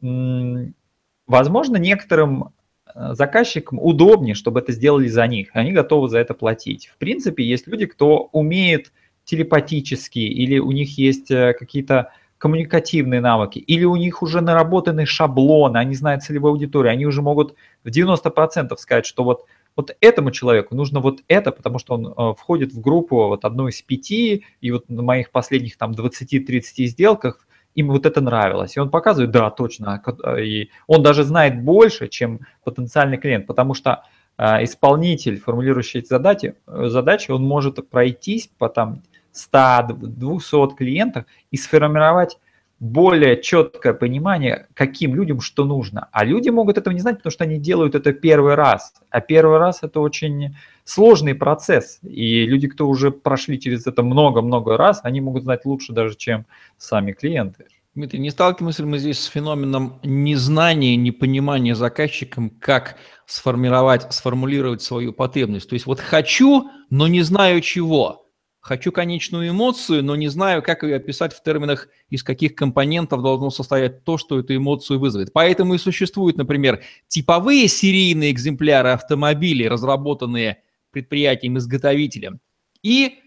возможно, 0.00 1.76
некоторым 1.76 2.52
заказчикам 2.94 3.78
удобнее, 3.80 4.34
чтобы 4.34 4.60
это 4.60 4.72
сделали 4.72 5.08
за 5.08 5.26
них. 5.26 5.50
Они 5.52 5.72
готовы 5.72 6.08
за 6.08 6.18
это 6.18 6.34
платить. 6.34 6.88
В 6.88 6.98
принципе, 6.98 7.44
есть 7.44 7.66
люди, 7.66 7.86
кто 7.86 8.28
умеет 8.32 8.92
телепатически, 9.24 10.18
или 10.18 10.58
у 10.58 10.72
них 10.72 10.98
есть 10.98 11.30
э, 11.30 11.54
какие-то 11.58 12.12
коммуникативные 12.38 13.20
навыки, 13.20 13.58
или 13.58 13.84
у 13.84 13.96
них 13.96 14.22
уже 14.22 14.40
наработаны 14.40 15.04
шаблоны, 15.04 15.76
они 15.76 15.94
знают 15.94 16.22
целевую 16.22 16.52
аудиторию, 16.52 16.90
они 16.90 17.04
уже 17.04 17.20
могут 17.20 17.54
в 17.84 17.88
90% 17.88 18.74
сказать, 18.78 19.04
что 19.04 19.24
вот, 19.24 19.44
вот 19.76 19.94
этому 20.00 20.30
человеку 20.30 20.74
нужно 20.74 21.00
вот 21.00 21.20
это, 21.28 21.52
потому 21.52 21.78
что 21.78 21.94
он 21.94 22.06
э, 22.06 22.34
входит 22.36 22.72
в 22.72 22.80
группу 22.80 23.28
вот 23.28 23.44
одной 23.44 23.72
из 23.72 23.82
пяти, 23.82 24.44
и 24.62 24.70
вот 24.70 24.88
на 24.88 25.02
моих 25.02 25.30
последних 25.30 25.76
там 25.76 25.92
20-30 25.92 26.86
сделках 26.86 27.46
им 27.74 27.88
вот 27.88 28.06
это 28.06 28.20
нравилось. 28.20 28.76
И 28.76 28.80
он 28.80 28.90
показывает, 28.90 29.30
да, 29.30 29.50
точно. 29.50 30.02
И 30.38 30.70
он 30.86 31.02
даже 31.02 31.24
знает 31.24 31.62
больше, 31.62 32.08
чем 32.08 32.40
потенциальный 32.64 33.18
клиент, 33.18 33.46
потому 33.46 33.74
что 33.74 34.04
э, 34.38 34.64
исполнитель, 34.64 35.40
формулирующий 35.40 36.04
задачи, 36.04 36.54
задачи, 36.66 37.30
он 37.30 37.42
может 37.42 37.88
пройтись 37.88 38.50
по 38.58 38.68
там 38.68 39.02
100-200 39.32 40.74
клиентах 40.76 41.24
и 41.50 41.56
сформировать 41.56 42.38
более 42.80 43.40
четкое 43.40 43.92
понимание, 43.92 44.66
каким 44.72 45.14
людям 45.14 45.42
что 45.42 45.64
нужно. 45.64 46.08
А 46.12 46.24
люди 46.24 46.48
могут 46.48 46.78
этого 46.78 46.94
не 46.94 47.00
знать, 47.00 47.18
потому 47.18 47.30
что 47.30 47.44
они 47.44 47.58
делают 47.58 47.94
это 47.94 48.14
первый 48.14 48.54
раз. 48.54 48.94
А 49.10 49.20
первый 49.20 49.58
раз 49.58 49.82
это 49.82 50.00
очень 50.00 50.56
сложный 50.84 51.34
процесс. 51.34 51.98
И 52.02 52.46
люди, 52.46 52.68
кто 52.68 52.88
уже 52.88 53.10
прошли 53.10 53.60
через 53.60 53.86
это 53.86 54.02
много-много 54.02 54.78
раз, 54.78 55.00
они 55.04 55.20
могут 55.20 55.44
знать 55.44 55.66
лучше 55.66 55.92
даже, 55.92 56.16
чем 56.16 56.46
сами 56.78 57.12
клиенты. 57.12 57.66
Дмитрий, 57.94 58.20
не 58.20 58.30
сталкиваемся 58.30 58.82
ли 58.82 58.88
мы 58.88 58.98
здесь 58.98 59.18
с 59.18 59.26
феноменом 59.26 59.98
незнания, 60.02 60.96
непонимания 60.96 61.74
заказчиком, 61.74 62.48
как 62.48 62.96
сформировать, 63.26 64.10
сформулировать 64.12 64.80
свою 64.80 65.12
потребность? 65.12 65.68
То 65.68 65.74
есть 65.74 65.84
вот 65.84 66.00
хочу, 66.00 66.70
но 66.88 67.08
не 67.08 67.20
знаю 67.22 67.60
чего. 67.60 68.29
Хочу 68.60 68.92
конечную 68.92 69.50
эмоцию, 69.50 70.04
но 70.04 70.16
не 70.16 70.28
знаю, 70.28 70.62
как 70.62 70.82
ее 70.82 70.96
описать 70.96 71.32
в 71.32 71.42
терминах, 71.42 71.88
из 72.10 72.22
каких 72.22 72.54
компонентов 72.54 73.22
должно 73.22 73.48
состоять 73.50 74.04
то, 74.04 74.18
что 74.18 74.38
эту 74.38 74.54
эмоцию 74.54 75.00
вызовет. 75.00 75.32
Поэтому 75.32 75.74
и 75.74 75.78
существуют, 75.78 76.36
например, 76.36 76.82
типовые 77.08 77.68
серийные 77.68 78.30
экземпляры 78.30 78.90
автомобилей, 78.90 79.66
разработанные 79.66 80.62
предприятием-изготовителем, 80.90 82.40
и 82.82 83.20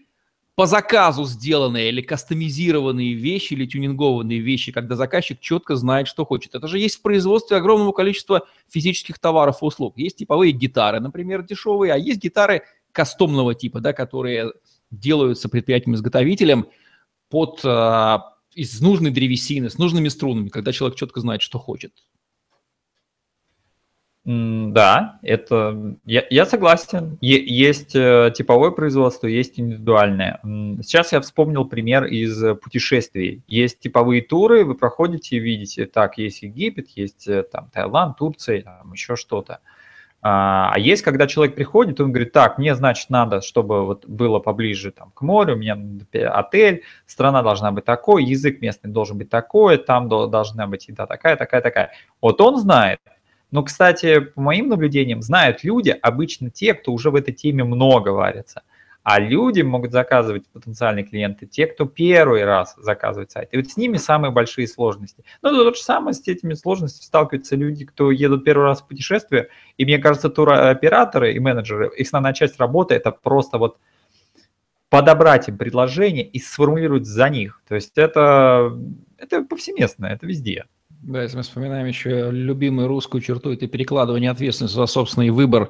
по 0.54 0.66
заказу 0.66 1.24
сделанные 1.24 1.88
или 1.88 2.00
кастомизированные 2.00 3.14
вещи, 3.14 3.54
или 3.54 3.66
тюнингованные 3.66 4.38
вещи, 4.38 4.70
когда 4.70 4.94
заказчик 4.94 5.40
четко 5.40 5.74
знает, 5.74 6.06
что 6.06 6.24
хочет. 6.24 6.54
Это 6.54 6.68
же 6.68 6.78
есть 6.78 6.96
в 6.96 7.02
производстве 7.02 7.56
огромного 7.56 7.90
количества 7.90 8.46
физических 8.68 9.18
товаров 9.18 9.62
и 9.62 9.64
услуг. 9.64 9.98
Есть 9.98 10.18
типовые 10.18 10.52
гитары, 10.52 11.00
например, 11.00 11.42
дешевые, 11.42 11.92
а 11.92 11.96
есть 11.96 12.20
гитары 12.22 12.62
кастомного 12.92 13.56
типа, 13.56 13.80
да, 13.80 13.92
которые 13.92 14.52
делаются 14.98 15.48
предприятием-изготовителем 15.48 16.66
под, 17.28 17.60
э, 17.64 18.18
из 18.54 18.80
нужной 18.80 19.10
древесины, 19.10 19.70
с 19.70 19.78
нужными 19.78 20.08
струнами, 20.08 20.48
когда 20.48 20.72
человек 20.72 20.96
четко 20.98 21.20
знает, 21.20 21.42
что 21.42 21.58
хочет. 21.58 21.92
Да, 24.24 25.18
это 25.20 25.96
я, 26.06 26.24
я 26.30 26.46
согласен. 26.46 27.18
Е, 27.20 27.44
есть 27.44 27.94
э, 27.94 28.32
типовое 28.34 28.70
производство, 28.70 29.26
есть 29.26 29.60
индивидуальное. 29.60 30.40
Сейчас 30.82 31.12
я 31.12 31.20
вспомнил 31.20 31.66
пример 31.66 32.04
из 32.04 32.42
путешествий. 32.62 33.42
Есть 33.46 33.80
типовые 33.80 34.22
туры, 34.22 34.64
вы 34.64 34.76
проходите 34.76 35.36
и 35.36 35.40
видите, 35.40 35.84
так, 35.84 36.16
есть 36.16 36.40
Египет, 36.40 36.88
есть 36.96 37.28
э, 37.28 37.42
там 37.42 37.68
Таиланд, 37.70 38.16
Турция, 38.16 38.62
там 38.62 38.94
еще 38.94 39.14
что-то. 39.14 39.60
А 40.26 40.72
есть, 40.78 41.02
когда 41.02 41.26
человек 41.26 41.54
приходит, 41.54 42.00
он 42.00 42.10
говорит, 42.10 42.32
так, 42.32 42.56
мне, 42.56 42.74
значит, 42.74 43.10
надо, 43.10 43.42
чтобы 43.42 43.84
вот 43.84 44.06
было 44.06 44.38
поближе 44.38 44.90
там, 44.90 45.10
к 45.10 45.20
морю, 45.20 45.54
у 45.54 45.58
меня 45.58 45.78
отель, 46.30 46.82
страна 47.04 47.42
должна 47.42 47.72
быть 47.72 47.84
такой, 47.84 48.24
язык 48.24 48.62
местный 48.62 48.90
должен 48.90 49.18
быть 49.18 49.28
такой, 49.28 49.76
там 49.76 50.08
должна 50.08 50.66
быть 50.66 50.88
еда 50.88 51.06
такая, 51.06 51.36
такая, 51.36 51.60
такая. 51.60 51.92
Вот 52.22 52.40
он 52.40 52.56
знает. 52.58 53.00
Но, 53.50 53.62
кстати, 53.62 54.20
по 54.20 54.40
моим 54.40 54.68
наблюдениям, 54.68 55.20
знают 55.20 55.62
люди, 55.62 55.90
обычно 55.90 56.48
те, 56.48 56.72
кто 56.72 56.92
уже 56.92 57.10
в 57.10 57.16
этой 57.16 57.34
теме 57.34 57.62
много 57.62 58.08
варится– 58.08 58.62
а 59.04 59.20
люди 59.20 59.60
могут 59.60 59.92
заказывать, 59.92 60.48
потенциальные 60.48 61.04
клиенты, 61.04 61.46
те, 61.46 61.66
кто 61.66 61.84
первый 61.84 62.44
раз 62.44 62.74
заказывает 62.78 63.30
сайт. 63.30 63.50
И 63.52 63.58
вот 63.58 63.66
с 63.66 63.76
ними 63.76 63.98
самые 63.98 64.30
большие 64.30 64.66
сложности. 64.66 65.24
Ну, 65.42 65.50
то 65.50 65.74
же 65.74 65.80
самое 65.80 66.14
с 66.14 66.26
этими 66.26 66.54
сложностями 66.54 67.04
сталкиваются 67.04 67.54
люди, 67.54 67.84
кто 67.84 68.10
едут 68.10 68.44
первый 68.44 68.64
раз 68.64 68.80
в 68.80 68.88
путешествие. 68.88 69.50
И 69.76 69.84
мне 69.84 69.98
кажется, 69.98 70.30
туроператоры 70.30 71.34
и 71.34 71.38
менеджеры, 71.38 71.90
их 71.94 72.06
основная 72.06 72.32
часть 72.32 72.58
работы– 72.58 72.94
это 72.96 73.12
просто 73.12 73.58
вот 73.58 73.76
подобрать 74.88 75.48
им 75.48 75.58
предложение 75.58 76.26
и 76.26 76.38
сформулировать 76.38 77.04
за 77.04 77.28
них. 77.28 77.60
То 77.68 77.74
есть 77.74 77.98
это, 77.98 78.74
это 79.18 79.42
повсеместно, 79.42 80.06
это 80.06 80.26
везде. 80.26 80.64
Да, 80.88 81.22
если 81.22 81.36
мы 81.36 81.42
вспоминаем 81.42 81.86
еще 81.86 82.30
любимую 82.30 82.88
русскую 82.88 83.20
черту, 83.20 83.52
это 83.52 83.66
перекладывание 83.66 84.30
ответственности 84.30 84.76
за 84.76 84.86
собственный 84.86 85.28
выбор 85.28 85.68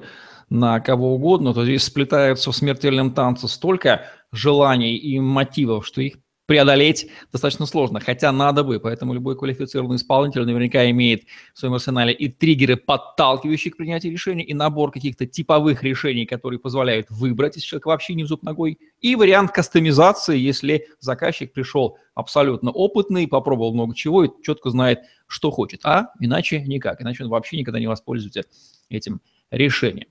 на 0.51 0.81
кого 0.81 1.15
угодно, 1.15 1.55
то 1.55 1.65
здесь 1.65 1.85
сплетаются 1.85 2.51
в 2.51 2.57
смертельном 2.57 3.13
танце 3.13 3.49
столько 3.49 4.07
желаний 4.33 4.97
и 4.97 5.19
мотивов, 5.21 5.87
что 5.87 6.01
их 6.01 6.17
преодолеть 6.47 7.09
достаточно 7.33 7.67
сложно, 7.67 8.01
хотя 8.01 8.31
надо 8.31 8.65
бы, 8.65 8.79
поэтому 8.79 9.15
любой 9.15 9.37
квалифицированный 9.37 9.97
исполнитель 9.97 10.45
наверняка 10.45 10.89
имеет 10.91 11.25
в 11.55 11.59
своем 11.59 11.75
арсенале 11.75 12.13
и 12.13 12.29
триггеры, 12.29 12.77
подталкивающие 12.77 13.73
к 13.73 13.77
принятию 13.77 14.13
решений, 14.13 14.45
и 14.45 14.53
набор 14.53 14.91
каких-то 14.91 15.27
типовых 15.27 15.83
решений, 15.83 16.27
которые 16.27 16.61
позволяют 16.61 17.07
выбрать, 17.11 17.57
если 17.57 17.69
человек 17.69 17.87
вообще 17.87 18.15
не 18.15 18.25
в 18.25 18.29
зуб 18.29 18.43
ногой, 18.43 18.79
и 19.01 19.17
вариант 19.17 19.53
кастомизации, 19.53 20.39
если 20.39 20.89
заказчик 21.01 21.53
пришел 21.53 21.97
абсолютно 22.15 22.71
опытный, 22.71 23.27
попробовал 23.27 23.73
много 23.73 23.95
чего 23.95 24.25
и 24.25 24.31
четко 24.43 24.71
знает, 24.71 25.01
что 25.27 25.51
хочет, 25.51 25.81
а 25.85 26.09
иначе 26.21 26.61
никак, 26.61 27.01
иначе 27.01 27.25
он 27.25 27.31
вообще 27.31 27.57
никогда 27.57 27.81
не 27.81 27.87
воспользуется 27.87 28.43
этим 28.91 29.21
решением. 29.51 30.09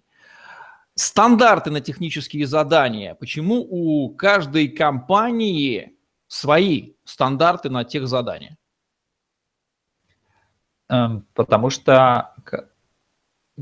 Стандарты 0.95 1.71
на 1.71 1.81
технические 1.81 2.45
задания. 2.45 3.15
Почему 3.15 3.65
у 3.67 4.13
каждой 4.13 4.67
компании 4.67 5.93
свои 6.27 6.93
стандарты 7.03 7.69
на 7.69 7.83
тех 7.83 8.07
задания? 8.07 8.57
Эм, 10.89 11.25
потому 11.33 11.71
что 11.71 12.35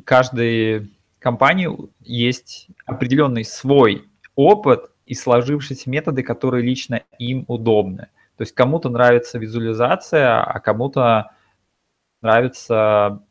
каждой 0.03 0.91
компании 1.19 1.69
есть 2.01 2.67
определенный 2.85 3.45
свой 3.45 4.09
опыт 4.35 4.91
и 5.05 5.13
сложившиеся 5.13 5.89
методы, 5.89 6.23
которые 6.23 6.65
лично 6.65 7.03
им 7.17 7.45
удобны. 7.47 8.09
То 8.35 8.41
есть 8.41 8.53
кому-то 8.53 8.89
нравится 8.89 9.37
визуализация, 9.37 10.43
а 10.43 10.59
кому-то 10.59 11.31
нравится 12.21 13.21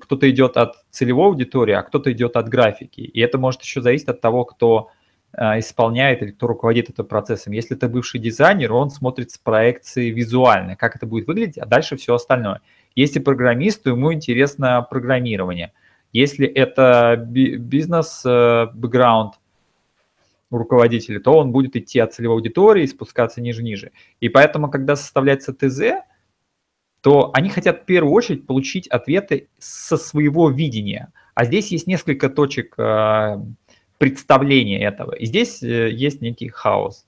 кто-то 0.00 0.28
идет 0.30 0.56
от 0.56 0.85
целевой 0.96 1.26
аудитории, 1.26 1.74
а 1.74 1.82
кто-то 1.82 2.10
идет 2.10 2.36
от 2.36 2.48
графики. 2.48 3.00
И 3.00 3.20
это 3.20 3.38
может 3.38 3.62
еще 3.62 3.82
зависеть 3.82 4.08
от 4.08 4.22
того, 4.22 4.46
кто 4.46 4.88
э, 5.32 5.58
исполняет 5.58 6.22
или 6.22 6.30
кто 6.30 6.46
руководит 6.46 6.88
этим 6.88 7.04
процессом. 7.04 7.52
Если 7.52 7.76
это 7.76 7.88
бывший 7.88 8.18
дизайнер, 8.18 8.72
он 8.72 8.88
смотрит 8.88 9.30
с 9.30 9.38
проекции 9.38 10.08
визуально, 10.10 10.74
как 10.74 10.96
это 10.96 11.04
будет 11.04 11.26
выглядеть, 11.26 11.58
а 11.58 11.66
дальше 11.66 11.96
все 11.96 12.14
остальное. 12.14 12.62
Если 12.94 13.18
программист, 13.18 13.82
то 13.82 13.90
ему 13.90 14.10
интересно 14.12 14.86
программирование. 14.90 15.72
Если 16.12 16.46
это 16.46 17.22
бизнес-бэкграунд 17.28 19.34
у 20.50 20.56
руководителя, 20.56 21.20
то 21.20 21.36
он 21.36 21.52
будет 21.52 21.76
идти 21.76 21.98
от 21.98 22.14
целевой 22.14 22.36
аудитории 22.36 22.84
и 22.84 22.86
спускаться 22.86 23.42
ниже-ниже. 23.42 23.90
И 24.20 24.30
поэтому, 24.30 24.70
когда 24.70 24.96
составляется 24.96 25.52
ТЗ, 25.52 26.06
то 27.06 27.30
они 27.34 27.50
хотят 27.50 27.82
в 27.82 27.84
первую 27.84 28.12
очередь 28.12 28.48
получить 28.48 28.88
ответы 28.88 29.46
со 29.60 29.96
своего 29.96 30.50
видения. 30.50 31.12
А 31.36 31.44
здесь 31.44 31.70
есть 31.70 31.86
несколько 31.86 32.28
точек 32.28 32.74
э, 32.76 33.38
представления 33.96 34.82
этого. 34.82 35.12
И 35.12 35.24
здесь 35.26 35.62
э, 35.62 35.92
есть 35.92 36.20
некий 36.20 36.48
хаос. 36.48 37.06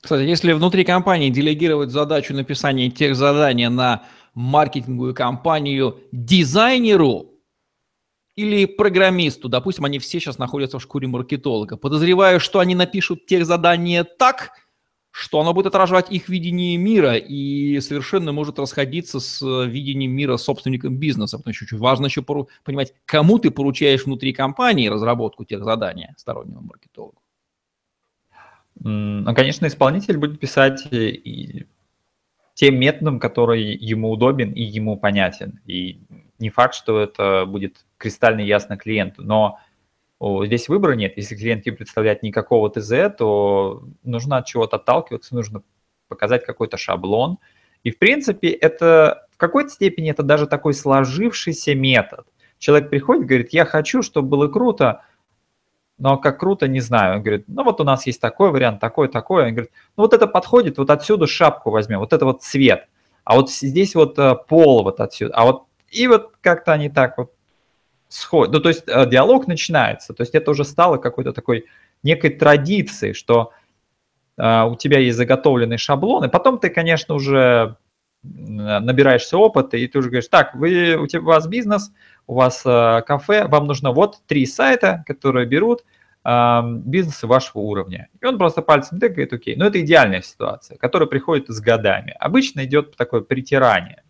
Кстати, 0.00 0.22
если 0.22 0.52
внутри 0.52 0.84
компании 0.84 1.30
делегировать 1.30 1.90
задачу 1.90 2.34
написания 2.34 2.90
тех 2.90 3.14
заданий 3.14 3.68
на 3.68 4.02
маркетинговую 4.34 5.14
компанию 5.14 6.00
дизайнеру 6.10 7.30
или 8.34 8.64
программисту, 8.64 9.48
допустим, 9.48 9.84
они 9.84 10.00
все 10.00 10.18
сейчас 10.18 10.38
находятся 10.38 10.80
в 10.80 10.82
шкуре 10.82 11.06
маркетолога, 11.06 11.76
подозреваю, 11.76 12.40
что 12.40 12.58
они 12.58 12.74
напишут 12.74 13.26
тех 13.26 13.46
задания 13.46 14.02
так, 14.02 14.50
что 15.10 15.40
оно 15.40 15.52
будет 15.52 15.66
отражать 15.66 16.10
их 16.12 16.28
видение 16.28 16.76
мира 16.76 17.14
и 17.14 17.80
совершенно 17.80 18.32
может 18.32 18.58
расходиться 18.58 19.20
с 19.20 19.40
видением 19.66 20.12
мира 20.12 20.36
собственником 20.36 20.96
бизнеса. 20.96 21.38
Потому 21.38 21.54
что 21.54 21.64
очень 21.64 21.78
важно 21.78 22.06
еще 22.06 22.22
понимать, 22.22 22.94
кому 23.04 23.38
ты 23.38 23.50
поручаешь 23.50 24.04
внутри 24.04 24.32
компании 24.32 24.88
разработку 24.88 25.44
тех 25.44 25.64
заданий 25.64 26.08
стороннего 26.16 26.60
маркетолога. 26.60 27.18
Ну, 28.80 29.34
конечно, 29.34 29.66
исполнитель 29.66 30.18
будет 30.18 30.38
писать 30.38 30.88
тем 32.54 32.78
методом, 32.78 33.18
который 33.18 33.76
ему 33.76 34.10
удобен 34.10 34.52
и 34.52 34.62
ему 34.62 34.96
понятен. 34.96 35.60
И 35.66 36.00
не 36.38 36.50
факт, 36.50 36.74
что 36.74 37.00
это 37.00 37.44
будет 37.46 37.84
кристально 37.96 38.40
ясно 38.40 38.76
клиенту, 38.76 39.22
но 39.24 39.58
здесь 40.20 40.68
выбора 40.68 40.92
нет. 40.92 41.16
Если 41.16 41.36
клиент 41.36 41.64
не 41.64 41.72
представляет 41.72 42.22
никакого 42.22 42.70
ТЗ, 42.70 42.92
то 43.16 43.84
нужно 44.02 44.38
от 44.38 44.46
чего-то 44.46 44.76
отталкиваться, 44.76 45.34
нужно 45.34 45.62
показать 46.08 46.44
какой-то 46.44 46.76
шаблон. 46.76 47.38
И, 47.84 47.90
в 47.90 47.98
принципе, 47.98 48.48
это 48.48 49.26
в 49.32 49.36
какой-то 49.36 49.70
степени 49.70 50.10
это 50.10 50.22
даже 50.22 50.46
такой 50.46 50.74
сложившийся 50.74 51.74
метод. 51.74 52.26
Человек 52.58 52.90
приходит, 52.90 53.26
говорит, 53.26 53.52
я 53.52 53.64
хочу, 53.64 54.02
чтобы 54.02 54.28
было 54.28 54.48
круто, 54.48 55.02
но 55.98 56.16
как 56.16 56.40
круто, 56.40 56.66
не 56.66 56.80
знаю. 56.80 57.16
Он 57.16 57.22
говорит, 57.22 57.44
ну 57.46 57.62
вот 57.62 57.80
у 57.80 57.84
нас 57.84 58.06
есть 58.06 58.20
такой 58.20 58.50
вариант, 58.50 58.80
такой, 58.80 59.08
такой. 59.08 59.44
Он 59.44 59.50
говорит, 59.52 59.70
ну 59.96 60.02
вот 60.04 60.12
это 60.12 60.26
подходит, 60.26 60.78
вот 60.78 60.90
отсюда 60.90 61.28
шапку 61.28 61.70
возьмем, 61.70 62.00
вот 62.00 62.12
это 62.12 62.24
вот 62.24 62.42
цвет. 62.42 62.88
А 63.24 63.36
вот 63.36 63.50
здесь 63.50 63.94
вот 63.94 64.18
э, 64.18 64.34
пол 64.48 64.82
вот 64.82 65.00
отсюда. 65.00 65.34
А 65.34 65.44
вот 65.44 65.64
и 65.90 66.08
вот 66.08 66.32
как-то 66.40 66.72
они 66.72 66.88
так 66.88 67.18
вот 67.18 67.32
сходят. 68.08 68.54
Ну, 68.54 68.60
то 68.60 68.68
есть 68.68 68.84
э, 68.86 69.08
диалог 69.08 69.46
начинается. 69.46 70.14
То 70.14 70.22
есть 70.22 70.34
это 70.34 70.50
уже 70.50 70.64
стало 70.64 70.96
какой-то 70.96 71.32
такой 71.32 71.66
некой 72.02 72.30
традицией, 72.30 73.14
что 73.14 73.52
э, 74.36 74.64
у 74.64 74.76
тебя 74.76 74.98
есть 74.98 75.16
заготовленный 75.16 75.78
шаблон, 75.78 76.24
и 76.24 76.28
потом 76.28 76.58
ты, 76.58 76.70
конечно, 76.70 77.14
уже 77.14 77.76
набираешься 78.22 79.38
опыта, 79.38 79.76
и 79.76 79.86
ты 79.86 79.98
уже 79.98 80.08
говоришь, 80.08 80.28
так, 80.28 80.54
вы, 80.54 80.96
у, 80.96 81.06
тебя, 81.06 81.22
у 81.22 81.26
вас 81.26 81.46
бизнес, 81.46 81.92
у 82.26 82.34
вас 82.34 82.62
э, 82.64 83.02
кафе, 83.06 83.46
вам 83.46 83.66
нужно 83.66 83.92
вот 83.92 84.22
три 84.26 84.44
сайта, 84.44 85.04
которые 85.06 85.46
берут 85.46 85.84
э, 86.24 86.60
бизнесы 86.64 87.26
вашего 87.26 87.60
уровня. 87.60 88.08
И 88.20 88.26
он 88.26 88.36
просто 88.36 88.60
пальцем 88.62 88.98
тыкает, 88.98 89.32
окей. 89.32 89.54
Но 89.56 89.66
это 89.66 89.80
идеальная 89.80 90.22
ситуация, 90.22 90.76
которая 90.78 91.08
приходит 91.08 91.48
с 91.48 91.60
годами. 91.60 92.14
Обычно 92.18 92.64
идет 92.64 92.96
такое 92.96 93.20
притирание. 93.20 94.02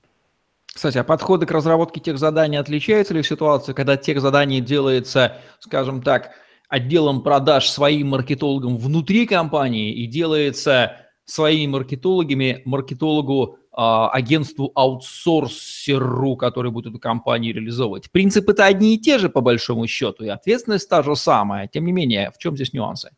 Кстати, 0.78 0.96
а 0.96 1.02
подходы 1.02 1.44
к 1.44 1.50
разработке 1.50 1.98
тех 1.98 2.18
заданий 2.18 2.56
отличаются 2.56 3.12
ли 3.12 3.20
в 3.20 3.26
ситуации, 3.26 3.72
когда 3.72 3.96
тех 3.96 4.20
заданий 4.20 4.60
делается, 4.60 5.38
скажем 5.58 6.02
так, 6.02 6.30
отделом 6.68 7.24
продаж 7.24 7.68
своим 7.68 8.10
маркетологом 8.10 8.76
внутри 8.76 9.26
компании 9.26 9.92
и 9.92 10.06
делается 10.06 10.92
своими 11.24 11.72
маркетологами 11.72 12.62
маркетологу 12.64 13.58
а, 13.72 14.08
агентству 14.10 14.70
аутсорсеру, 14.76 16.36
который 16.36 16.70
будет 16.70 16.90
эту 16.92 17.00
компанию 17.00 17.56
реализовывать. 17.56 18.12
Принципы-то 18.12 18.64
одни 18.64 18.94
и 18.94 19.00
те 19.00 19.18
же 19.18 19.28
по 19.28 19.40
большому 19.40 19.88
счету, 19.88 20.22
и 20.22 20.28
ответственность 20.28 20.88
та 20.88 21.02
же 21.02 21.16
самая. 21.16 21.66
Тем 21.66 21.86
не 21.86 21.90
менее, 21.90 22.30
в 22.30 22.38
чем 22.38 22.54
здесь 22.54 22.72
нюансы? 22.72 23.10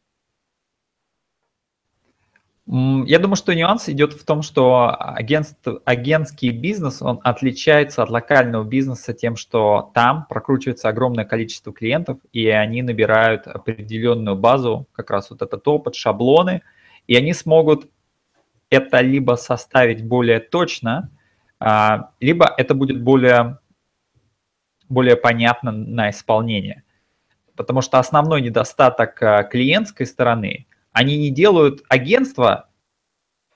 Я 2.66 3.18
думаю, 3.18 3.36
что 3.36 3.54
нюанс 3.54 3.88
идет 3.88 4.12
в 4.12 4.24
том, 4.24 4.42
что 4.42 4.94
агентство, 4.96 5.80
агентский 5.84 6.50
бизнес, 6.50 7.02
он 7.02 7.20
отличается 7.24 8.02
от 8.02 8.10
локального 8.10 8.64
бизнеса 8.64 9.12
тем, 9.12 9.34
что 9.34 9.90
там 9.94 10.26
прокручивается 10.28 10.88
огромное 10.88 11.24
количество 11.24 11.72
клиентов, 11.72 12.18
и 12.32 12.46
они 12.48 12.82
набирают 12.82 13.46
определенную 13.48 14.36
базу, 14.36 14.86
как 14.92 15.10
раз 15.10 15.30
вот 15.30 15.42
этот 15.42 15.66
опыт, 15.66 15.96
шаблоны, 15.96 16.62
и 17.08 17.16
они 17.16 17.32
смогут 17.32 17.90
это 18.68 19.00
либо 19.00 19.34
составить 19.34 20.04
более 20.04 20.38
точно, 20.38 21.10
а, 21.58 22.10
либо 22.20 22.54
это 22.56 22.74
будет 22.74 23.02
более, 23.02 23.58
более 24.88 25.16
понятно 25.16 25.72
на 25.72 26.10
исполнение. 26.10 26.84
Потому 27.56 27.82
что 27.82 27.98
основной 27.98 28.42
недостаток 28.42 29.20
а, 29.22 29.42
клиентской 29.42 30.06
стороны, 30.06 30.66
они 30.92 31.18
не 31.18 31.30
делают 31.30 31.82
агентство, 31.88 32.68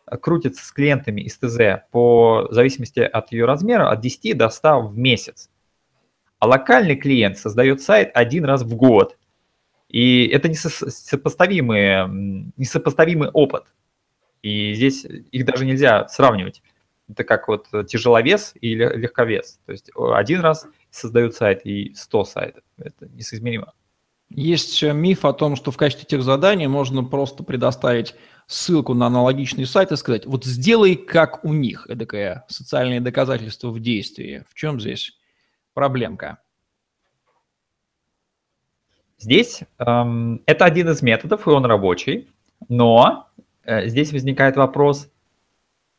а, 0.07 0.17
крутится 0.17 0.65
с 0.65 0.73
клиентами 0.73 1.23
из 1.23 1.39
ТЗ 1.39 1.85
по 1.91 2.49
зависимости 2.51 3.01
от 3.01 3.33
ее 3.33 3.47
размера 3.47 3.91
от 3.91 4.01
10 4.01 4.37
до 4.37 4.49
100 4.49 4.89
в 4.89 4.99
месяц. 4.99 5.51
А 6.39 6.47
локальный 6.47 6.97
клиент 6.97 7.39
создает 7.39 7.81
сайт 7.81 8.11
один 8.15 8.45
раз 8.45 8.63
в 8.63 8.75
год. 8.77 9.17
И 9.89 10.27
это 10.27 10.49
несопоставимый, 10.49 12.53
несопоставимый 12.57 13.31
опыт. 13.31 13.65
И 14.43 14.75
здесь 14.75 15.05
их 15.05 15.47
даже 15.47 15.65
нельзя 15.65 16.07
сравнивать. 16.09 16.63
Это 17.09 17.25
как 17.25 17.49
вот 17.49 17.69
тяжеловес 17.87 18.55
и 18.61 18.75
легковес. 18.75 19.61
То 19.67 19.73
есть 19.73 19.91
один 19.97 20.41
раз 20.41 20.67
создают 20.91 21.35
сайт 21.35 21.65
и 21.65 21.95
100 21.95 22.25
сайтов. 22.25 22.65
Это 22.77 23.09
несоизмеримо. 23.09 23.73
Есть 24.29 24.83
миф 24.83 25.25
о 25.25 25.33
том, 25.33 25.57
что 25.57 25.71
в 25.71 25.77
качестве 25.77 26.07
тех 26.07 26.23
заданий 26.23 26.67
можно 26.67 27.05
просто 27.05 27.45
предоставить 27.45 28.15
ссылку 28.47 28.95
на 28.95 29.07
аналогичный 29.07 29.67
сайт 29.67 29.93
и 29.93 29.97
сказать, 29.97 30.27
вот 30.27 30.45
сделай 30.45 30.97
как 30.97 31.45
у 31.45 31.53
них. 31.53 31.87
Это 31.89 32.01
такое 32.01 32.45
социальное 32.49 33.01
доказательство 33.01 33.69
в 33.71 33.81
действии. 33.81 34.45
В 34.49 34.55
чем 34.55 34.81
здесь 34.81 35.19
проблемка? 35.73 36.39
Здесь 39.19 39.61
эм, 39.79 40.43
это 40.47 40.65
один 40.65 40.91
из 40.91 41.01
методов, 41.01 41.47
и 41.47 41.51
он 41.51 41.65
рабочий, 41.65 42.29
но 42.69 43.31
Э, 43.65 43.89
здесь 43.89 44.13
возникает 44.13 44.57
вопрос, 44.57 45.11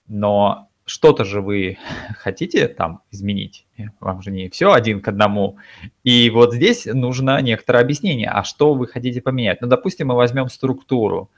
но 0.07 0.64
что-то 0.85 1.25
же 1.25 1.41
вы 1.41 1.77
хотите 2.17 2.67
там 2.67 3.01
изменить, 3.11 3.65
вам 3.99 4.21
же 4.21 4.31
не 4.31 4.49
все 4.49 4.71
один 4.71 5.01
к 5.01 5.07
одному. 5.07 5.57
И 6.03 6.29
вот 6.29 6.53
здесь 6.53 6.85
нужно 6.85 7.41
некоторое 7.41 7.79
объяснение, 7.79 8.29
а 8.29 8.43
что 8.43 8.73
вы 8.73 8.87
хотите 8.87 9.21
поменять. 9.21 9.61
Ну, 9.61 9.67
допустим, 9.67 10.07
мы 10.07 10.15
возьмем 10.15 10.49
структуру, 10.49 11.29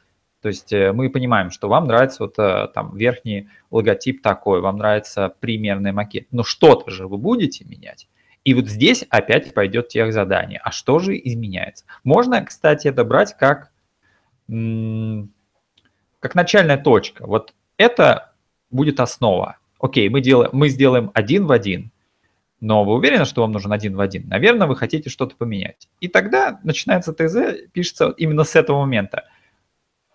то 0.41 0.49
есть 0.49 0.71
э, 0.71 0.93
мы 0.93 1.09
понимаем, 1.09 1.49
что 1.49 1.67
вам 1.67 1.87
нравится 1.87 2.23
вот 2.23 2.37
э, 2.37 2.67
там 2.73 2.95
верхний 2.95 3.49
логотип 3.71 4.21
такой, 4.21 4.61
вам 4.61 4.77
нравится 4.77 5.33
примерный 5.39 5.91
макет, 5.91 6.27
но 6.31 6.43
что-то 6.43 6.91
же 6.91 7.07
вы 7.07 7.17
будете 7.17 7.65
менять. 7.65 8.07
И 8.43 8.53
вот 8.53 8.67
здесь 8.67 9.03
опять 9.09 9.53
пойдет 9.53 9.89
тех 9.89 10.13
задание. 10.13 10.61
А 10.63 10.71
что 10.71 10.99
же 10.99 11.17
изменяется? 11.17 11.85
Можно, 12.03 12.45
кстати, 12.45 12.87
это 12.87 13.03
брать 13.03 13.35
как 13.37 13.71
как 14.47 16.33
начальная 16.33 16.77
точка. 16.77 17.27
Вот 17.27 17.53
это 17.77 18.26
будет 18.69 18.99
основа. 18.99 19.57
Окей, 19.79 20.09
мы, 20.09 20.21
делаем, 20.21 20.49
мы 20.53 20.69
сделаем 20.69 21.11
один 21.13 21.45
в 21.45 21.51
один, 21.51 21.91
но 22.59 22.83
вы 22.83 22.95
уверены, 22.95 23.25
что 23.25 23.41
вам 23.41 23.51
нужен 23.51 23.71
один 23.71 23.95
в 23.95 23.99
один? 23.99 24.27
Наверное, 24.27 24.67
вы 24.67 24.75
хотите 24.75 25.09
что-то 25.09 25.35
поменять. 25.35 25.87
И 25.99 26.07
тогда 26.07 26.59
начинается 26.63 27.13
ТЗ, 27.13 27.69
пишется 27.71 28.13
именно 28.17 28.43
с 28.43 28.55
этого 28.55 28.79
момента. 28.79 29.25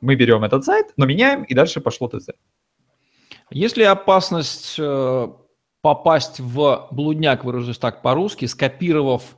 Мы 0.00 0.16
берем 0.16 0.42
этот 0.42 0.64
сайт, 0.64 0.86
но 0.96 1.06
меняем, 1.06 1.44
и 1.44 1.54
дальше 1.54 1.80
пошло 1.80 2.08
ТЗ. 2.08 2.30
Есть 3.50 3.76
ли 3.76 3.84
опасность 3.84 4.76
э, 4.78 5.28
попасть 5.82 6.40
в 6.40 6.88
блудняк, 6.90 7.44
выражусь 7.44 7.78
так 7.78 8.02
по-русски, 8.02 8.46
скопировав 8.46 9.36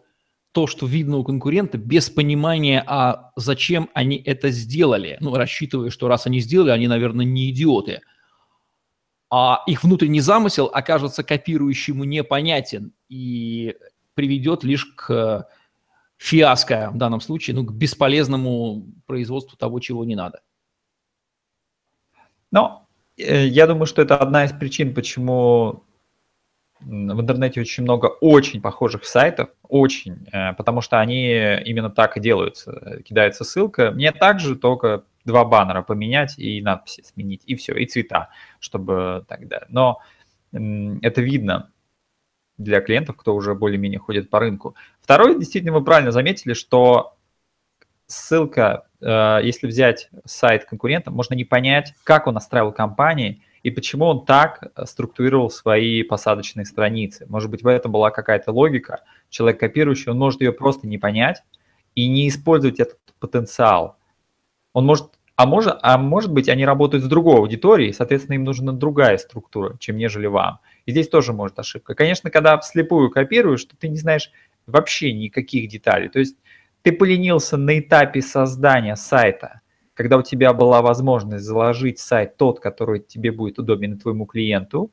то, 0.52 0.66
что 0.68 0.86
видно 0.86 1.16
у 1.16 1.24
конкурента, 1.24 1.78
без 1.78 2.08
понимания, 2.08 2.82
а 2.86 3.32
зачем 3.34 3.90
они 3.92 4.16
это 4.16 4.50
сделали. 4.50 5.16
Ну, 5.20 5.34
рассчитывая, 5.34 5.90
что 5.90 6.06
раз 6.06 6.26
они 6.26 6.38
сделали, 6.38 6.70
они, 6.70 6.86
наверное, 6.86 7.26
не 7.26 7.50
идиоты. 7.50 8.02
А 9.36 9.64
их 9.66 9.82
внутренний 9.82 10.20
замысел 10.20 10.70
окажется 10.72 11.24
копирующему 11.24 12.04
непонятен 12.04 12.92
и 13.08 13.74
приведет 14.14 14.62
лишь 14.62 14.84
к 14.94 15.48
фиаско 16.18 16.90
в 16.92 16.98
данном 16.98 17.20
случае, 17.20 17.56
ну, 17.56 17.64
к 17.64 17.72
бесполезному 17.72 18.86
производству 19.06 19.56
того, 19.56 19.80
чего 19.80 20.04
не 20.04 20.14
надо. 20.14 20.40
Ну, 22.52 22.86
я 23.16 23.66
думаю, 23.66 23.86
что 23.86 24.02
это 24.02 24.16
одна 24.18 24.44
из 24.44 24.52
причин, 24.52 24.94
почему 24.94 25.82
в 26.78 27.20
интернете 27.20 27.60
очень 27.60 27.82
много 27.82 28.06
очень 28.06 28.62
похожих 28.62 29.04
сайтов, 29.04 29.48
очень, 29.64 30.28
э, 30.30 30.52
потому 30.52 30.80
что 30.80 31.00
они 31.00 31.32
именно 31.64 31.90
так 31.90 32.16
и 32.16 32.20
делаются. 32.20 33.02
Кидается 33.04 33.42
ссылка, 33.42 33.90
мне 33.90 34.12
также 34.12 34.54
только 34.54 35.02
два 35.24 35.44
баннера 35.44 35.82
поменять 35.82 36.38
и 36.38 36.60
надписи 36.60 37.02
сменить, 37.02 37.42
и 37.46 37.54
все, 37.54 37.74
и 37.74 37.86
цвета, 37.86 38.30
чтобы 38.60 39.24
тогда. 39.28 39.66
Но 39.68 40.00
Это 40.52 41.20
видно 41.20 41.70
для 42.58 42.80
клиентов, 42.80 43.16
кто 43.16 43.34
уже 43.34 43.54
более-менее 43.54 43.98
ходит 43.98 44.30
по 44.30 44.38
рынку. 44.38 44.76
Второе, 45.00 45.36
действительно, 45.36 45.72
вы 45.72 45.84
правильно 45.84 46.12
заметили, 46.12 46.52
что 46.54 47.16
ссылка, 48.06 48.86
э, 49.00 49.40
если 49.42 49.66
взять 49.66 50.08
сайт 50.24 50.64
конкурента, 50.64 51.10
можно 51.10 51.34
не 51.34 51.44
понять, 51.44 51.94
как 52.04 52.26
он 52.28 52.34
настраивал 52.34 52.72
компании 52.72 53.42
и 53.64 53.70
почему 53.70 54.04
он 54.04 54.24
так 54.24 54.72
структурировал 54.84 55.50
свои 55.50 56.02
посадочные 56.02 56.66
страницы. 56.66 57.26
Может 57.28 57.50
быть, 57.50 57.62
в 57.62 57.66
этом 57.66 57.92
была 57.92 58.10
какая-то 58.10 58.52
логика. 58.52 59.02
Человек 59.30 59.58
копирующий, 59.58 60.12
он 60.12 60.18
может 60.18 60.40
ее 60.40 60.52
просто 60.52 60.86
не 60.86 60.98
понять 60.98 61.42
и 61.94 62.06
не 62.08 62.28
использовать 62.28 62.78
этот 62.78 62.98
потенциал. 63.18 63.96
Он 64.74 64.84
может, 64.84 65.06
а 65.36 65.46
может, 65.46 65.78
а 65.82 65.96
может 65.96 66.32
быть, 66.32 66.48
они 66.50 66.66
работают 66.66 67.02
с 67.02 67.08
другой 67.08 67.36
аудиторией, 67.36 67.94
соответственно, 67.94 68.34
им 68.34 68.44
нужна 68.44 68.72
другая 68.72 69.16
структура, 69.16 69.76
чем 69.78 69.96
нежели 69.96 70.26
вам. 70.26 70.58
И 70.84 70.90
здесь 70.90 71.08
тоже 71.08 71.32
может 71.32 71.58
ошибка. 71.58 71.94
Конечно, 71.94 72.30
когда 72.30 72.58
вслепую 72.58 73.10
копируешь, 73.10 73.64
то 73.64 73.76
ты 73.76 73.88
не 73.88 73.96
знаешь 73.96 74.30
вообще 74.66 75.12
никаких 75.12 75.68
деталей. 75.68 76.08
То 76.08 76.18
есть 76.18 76.36
ты 76.82 76.92
поленился 76.92 77.56
на 77.56 77.78
этапе 77.78 78.20
создания 78.20 78.96
сайта, 78.96 79.62
когда 79.94 80.18
у 80.18 80.22
тебя 80.22 80.52
была 80.52 80.82
возможность 80.82 81.44
заложить 81.44 82.00
сайт 82.00 82.36
тот, 82.36 82.60
который 82.60 83.00
тебе 83.00 83.32
будет 83.32 83.58
удобен 83.58 83.98
твоему 83.98 84.26
клиенту, 84.26 84.92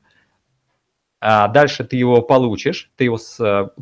а 1.20 1.48
дальше 1.48 1.84
ты 1.84 1.96
его 1.96 2.22
получишь, 2.22 2.90
ты 2.96 3.04
его 3.04 3.18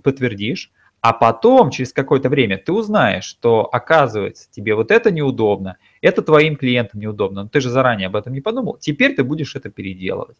подтвердишь, 0.02 0.72
а 1.00 1.12
потом, 1.12 1.70
через 1.70 1.92
какое-то 1.92 2.28
время, 2.28 2.58
ты 2.58 2.72
узнаешь, 2.72 3.24
что, 3.24 3.68
оказывается, 3.72 4.50
тебе 4.50 4.74
вот 4.74 4.90
это 4.90 5.10
неудобно, 5.10 5.76
это 6.02 6.22
твоим 6.22 6.56
клиентам 6.56 7.00
неудобно, 7.00 7.44
но 7.44 7.48
ты 7.48 7.60
же 7.60 7.70
заранее 7.70 8.06
об 8.06 8.16
этом 8.16 8.32
не 8.32 8.40
подумал, 8.40 8.76
теперь 8.78 9.14
ты 9.14 9.24
будешь 9.24 9.56
это 9.56 9.70
переделывать. 9.70 10.36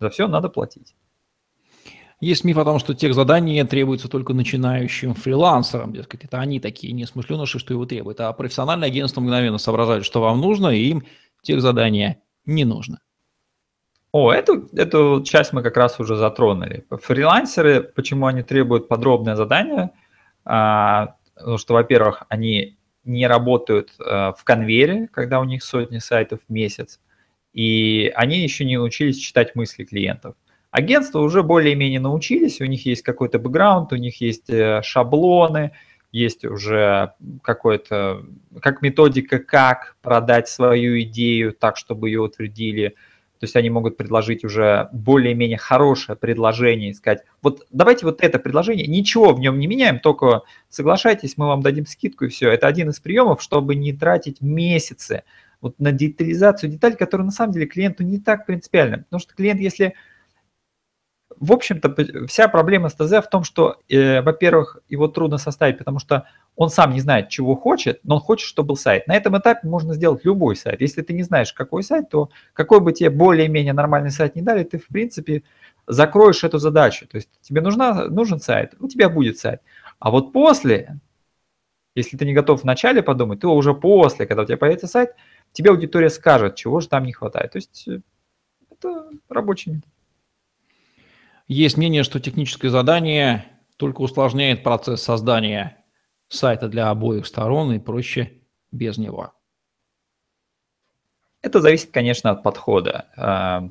За 0.00 0.10
все 0.10 0.26
надо 0.28 0.48
платить. 0.48 0.94
Есть 2.20 2.44
миф 2.44 2.56
о 2.58 2.64
том, 2.64 2.78
что 2.78 2.94
тех 2.94 3.14
задания 3.14 3.64
требуются 3.64 4.08
только 4.08 4.34
начинающим 4.34 5.14
фрилансерам. 5.14 5.92
Дескать, 5.92 6.24
это 6.24 6.38
они 6.38 6.60
такие 6.60 6.92
несмышленыши, 6.92 7.58
что 7.58 7.74
его 7.74 7.84
требуют. 7.86 8.20
А 8.20 8.32
профессиональное 8.32 8.88
агентство 8.88 9.20
мгновенно 9.20 9.58
соображает, 9.58 10.04
что 10.04 10.20
вам 10.20 10.40
нужно, 10.40 10.68
и 10.68 10.84
им 10.84 11.04
тех 11.42 11.60
задания 11.60 12.22
не 12.46 12.64
нужно. 12.64 13.00
О, 14.14 14.32
эту, 14.32 14.68
эту 14.76 15.24
часть 15.24 15.52
мы 15.52 15.60
как 15.60 15.76
раз 15.76 15.98
уже 15.98 16.14
затронули. 16.14 16.84
Фрилансеры, 16.88 17.82
почему 17.82 18.26
они 18.26 18.44
требуют 18.44 18.86
подробное 18.86 19.34
задание? 19.34 19.90
А, 20.44 21.16
потому 21.34 21.58
что, 21.58 21.74
во-первых, 21.74 22.22
они 22.28 22.78
не 23.02 23.26
работают 23.26 23.90
а, 23.98 24.32
в 24.34 24.44
конвейере, 24.44 25.08
когда 25.12 25.40
у 25.40 25.44
них 25.44 25.64
сотни 25.64 25.98
сайтов 25.98 26.38
в 26.48 26.52
месяц, 26.52 27.00
и 27.52 28.12
они 28.14 28.38
еще 28.38 28.64
не 28.64 28.76
научились 28.76 29.18
читать 29.18 29.56
мысли 29.56 29.82
клиентов. 29.82 30.36
Агентства 30.70 31.18
уже 31.18 31.42
более-менее 31.42 31.98
научились, 31.98 32.60
у 32.60 32.66
них 32.66 32.86
есть 32.86 33.02
какой-то 33.02 33.40
бэкграунд, 33.40 33.92
у 33.92 33.96
них 33.96 34.20
есть 34.20 34.48
э, 34.48 34.80
шаблоны, 34.84 35.72
есть 36.12 36.44
уже 36.44 37.14
какой-то, 37.42 38.24
как 38.62 38.80
методика, 38.80 39.40
как 39.40 39.96
продать 40.02 40.46
свою 40.46 41.00
идею 41.00 41.52
так, 41.52 41.76
чтобы 41.76 42.10
ее 42.10 42.20
утвердили– 42.20 42.94
то 43.44 43.46
есть 43.46 43.56
они 43.56 43.68
могут 43.68 43.98
предложить 43.98 44.42
уже 44.42 44.88
более-менее 44.92 45.58
хорошее 45.58 46.16
предложение 46.16 46.88
и 46.88 46.94
сказать, 46.94 47.24
вот 47.42 47.66
давайте 47.70 48.06
вот 48.06 48.22
это 48.22 48.38
предложение, 48.38 48.86
ничего 48.86 49.34
в 49.34 49.38
нем 49.38 49.58
не 49.58 49.66
меняем, 49.66 49.98
только 49.98 50.44
соглашайтесь, 50.70 51.36
мы 51.36 51.46
вам 51.46 51.60
дадим 51.60 51.84
скидку 51.84 52.24
и 52.24 52.28
все. 52.28 52.50
Это 52.50 52.68
один 52.68 52.88
из 52.88 53.00
приемов, 53.00 53.42
чтобы 53.42 53.74
не 53.74 53.92
тратить 53.92 54.40
месяцы 54.40 55.24
вот 55.60 55.78
на 55.78 55.92
детализацию 55.92 56.70
деталей, 56.70 56.96
которые 56.96 57.26
на 57.26 57.32
самом 57.32 57.52
деле 57.52 57.66
клиенту 57.66 58.02
не 58.02 58.18
так 58.18 58.46
принципиальны. 58.46 59.02
Потому 59.02 59.20
что 59.20 59.34
клиент, 59.34 59.60
если 59.60 59.92
в 61.40 61.52
общем-то, 61.52 62.26
вся 62.26 62.48
проблема 62.48 62.88
с 62.88 62.94
ТЗ 62.94 63.24
в 63.24 63.28
том, 63.30 63.44
что, 63.44 63.76
э, 63.88 64.22
во-первых, 64.22 64.78
его 64.88 65.08
трудно 65.08 65.38
составить, 65.38 65.78
потому 65.78 65.98
что 65.98 66.26
он 66.56 66.70
сам 66.70 66.92
не 66.92 67.00
знает, 67.00 67.28
чего 67.28 67.56
хочет, 67.56 68.00
но 68.04 68.16
он 68.16 68.20
хочет, 68.20 68.46
чтобы 68.46 68.68
был 68.68 68.76
сайт. 68.76 69.06
На 69.06 69.16
этом 69.16 69.36
этапе 69.38 69.66
можно 69.66 69.94
сделать 69.94 70.24
любой 70.24 70.56
сайт. 70.56 70.80
Если 70.80 71.02
ты 71.02 71.12
не 71.12 71.22
знаешь, 71.22 71.52
какой 71.52 71.82
сайт, 71.82 72.08
то 72.10 72.30
какой 72.52 72.80
бы 72.80 72.92
тебе 72.92 73.10
более-менее 73.10 73.72
нормальный 73.72 74.10
сайт 74.10 74.36
не 74.36 74.42
дали, 74.42 74.64
ты, 74.64 74.78
в 74.78 74.86
принципе, 74.88 75.42
закроешь 75.86 76.44
эту 76.44 76.58
задачу. 76.58 77.06
То 77.08 77.16
есть 77.16 77.28
тебе 77.42 77.60
нужна, 77.60 78.06
нужен 78.06 78.40
сайт, 78.40 78.74
у 78.80 78.88
тебя 78.88 79.08
будет 79.08 79.38
сайт. 79.38 79.60
А 79.98 80.10
вот 80.10 80.32
после, 80.32 81.00
если 81.94 82.16
ты 82.16 82.24
не 82.24 82.34
готов 82.34 82.62
вначале 82.62 83.02
подумать, 83.02 83.40
то 83.40 83.54
уже 83.54 83.74
после, 83.74 84.26
когда 84.26 84.42
у 84.42 84.46
тебя 84.46 84.56
появится 84.56 84.86
сайт, 84.86 85.10
тебе 85.52 85.70
аудитория 85.70 86.10
скажет, 86.10 86.56
чего 86.56 86.80
же 86.80 86.88
там 86.88 87.04
не 87.04 87.12
хватает. 87.12 87.52
То 87.52 87.58
есть 87.58 87.88
э, 87.88 88.00
это 88.70 89.10
рабочий 89.28 89.72
метод. 89.72 89.93
Есть 91.46 91.76
мнение, 91.76 92.04
что 92.04 92.20
техническое 92.20 92.70
задание 92.70 93.46
только 93.76 94.00
усложняет 94.00 94.62
процесс 94.62 95.02
создания 95.02 95.84
сайта 96.28 96.68
для 96.68 96.90
обоих 96.90 97.26
сторон 97.26 97.72
и 97.72 97.78
проще 97.78 98.40
без 98.72 98.98
него. 98.98 99.32
Это 101.42 101.60
зависит, 101.60 101.90
конечно, 101.90 102.30
от 102.30 102.42
подхода. 102.42 103.06
А, 103.16 103.68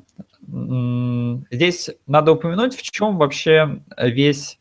здесь 1.50 1.90
надо 2.06 2.32
упомянуть, 2.32 2.76
в 2.76 2.82
чем 2.82 3.18
вообще 3.18 3.82
весь 3.98 4.60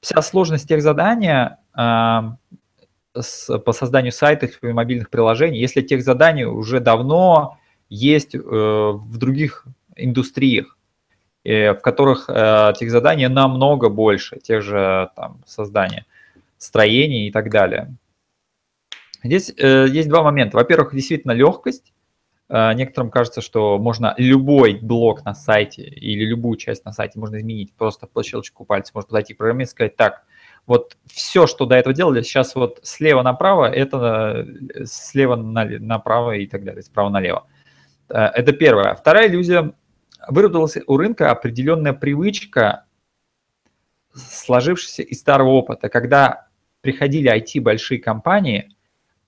вся 0.00 0.20
сложность 0.22 0.68
тех 0.68 0.82
задания 0.82 1.60
а, 1.72 2.36
по 3.12 3.72
созданию 3.72 4.12
сайтов 4.12 4.58
и 4.62 4.72
мобильных 4.72 5.10
приложений, 5.10 5.60
если 5.60 5.82
тех 5.82 6.02
заданий 6.02 6.44
уже 6.44 6.80
давно 6.80 7.58
есть 7.88 8.34
э, 8.34 8.38
в 8.38 9.16
других 9.16 9.66
индустриях. 9.96 10.77
Э, 11.44 11.72
в 11.72 11.80
которых 11.80 12.28
э, 12.28 12.72
тех 12.78 12.90
заданий 12.90 13.28
намного 13.28 13.88
больше, 13.88 14.38
тех 14.40 14.62
же 14.62 15.10
там 15.14 15.40
создания 15.46 16.04
строений 16.58 17.28
и 17.28 17.30
так 17.30 17.50
далее. 17.50 17.94
Здесь 19.22 19.52
э, 19.56 19.86
есть 19.88 20.08
два 20.08 20.22
момента. 20.22 20.56
Во-первых, 20.56 20.94
действительно 20.94 21.32
легкость. 21.32 21.92
Некоторым 22.50 23.10
кажется, 23.10 23.42
что 23.42 23.78
можно 23.78 24.14
любой 24.16 24.78
блок 24.80 25.22
на 25.26 25.34
сайте 25.34 25.82
или 25.82 26.24
любую 26.24 26.56
часть 26.56 26.82
на 26.86 26.92
сайте 26.92 27.18
можно 27.18 27.36
изменить 27.36 27.74
просто 27.74 28.06
по 28.06 28.22
щелчку 28.22 28.64
пальца. 28.64 28.92
Можно 28.94 29.08
подойти 29.08 29.34
к 29.34 29.36
программисту 29.36 29.72
и 29.72 29.76
сказать, 29.76 29.96
так, 29.96 30.24
вот 30.66 30.96
все, 31.04 31.46
что 31.46 31.66
до 31.66 31.76
этого 31.76 31.94
делали, 31.94 32.22
сейчас 32.22 32.54
вот 32.54 32.80
слева 32.82 33.22
направо, 33.22 33.66
это 33.66 34.48
слева 34.86 35.36
направо 35.36 36.36
и 36.36 36.46
так 36.46 36.64
далее, 36.64 36.82
справа 36.82 37.10
налево. 37.10 37.46
Это 38.08 38.54
первое. 38.54 38.94
Вторая 38.94 39.28
иллюзия 39.28 39.74
выработалась 40.28 40.76
у 40.86 40.96
рынка 40.96 41.30
определенная 41.30 41.92
привычка, 41.92 42.84
сложившаяся 44.14 45.02
из 45.02 45.20
старого 45.20 45.50
опыта, 45.50 45.88
когда 45.88 46.48
приходили 46.80 47.34
IT-большие 47.34 47.98
компании, 47.98 48.74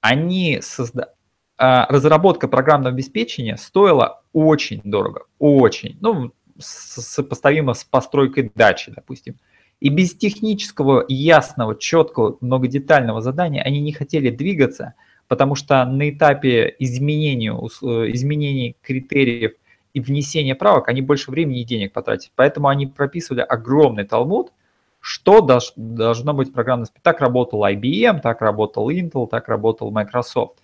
они 0.00 0.60
созда... 0.62 1.14
А, 1.56 1.86
разработка 1.90 2.48
программного 2.48 2.94
обеспечения 2.94 3.56
стоила 3.56 4.22
очень 4.32 4.80
дорого, 4.82 5.24
очень, 5.38 5.98
ну, 6.00 6.32
сопоставимо 6.58 7.74
с 7.74 7.84
постройкой 7.84 8.50
дачи, 8.54 8.92
допустим. 8.94 9.36
И 9.80 9.88
без 9.88 10.14
технического, 10.14 11.04
ясного, 11.08 11.74
четкого, 11.74 12.36
многодетального 12.40 13.20
задания 13.20 13.62
они 13.62 13.80
не 13.80 13.92
хотели 13.92 14.30
двигаться, 14.30 14.94
потому 15.28 15.54
что 15.54 15.84
на 15.84 16.10
этапе 16.10 16.74
изменения, 16.78 17.50
изменений 17.50 18.76
критериев 18.82 19.52
и 19.92 20.00
внесение 20.00 20.54
правок, 20.54 20.88
они 20.88 21.02
больше 21.02 21.30
времени 21.30 21.60
и 21.60 21.64
денег 21.64 21.92
потратят. 21.92 22.32
Поэтому 22.36 22.68
они 22.68 22.86
прописывали 22.86 23.40
огромный 23.40 24.04
талмуд, 24.04 24.52
что 25.00 25.40
должно 25.76 26.34
быть 26.34 26.52
программно. 26.52 26.86
Так 27.02 27.20
работал 27.20 27.64
IBM, 27.64 28.20
так 28.20 28.40
работал 28.42 28.90
Intel, 28.90 29.26
так 29.28 29.48
работал 29.48 29.90
Microsoft. 29.90 30.58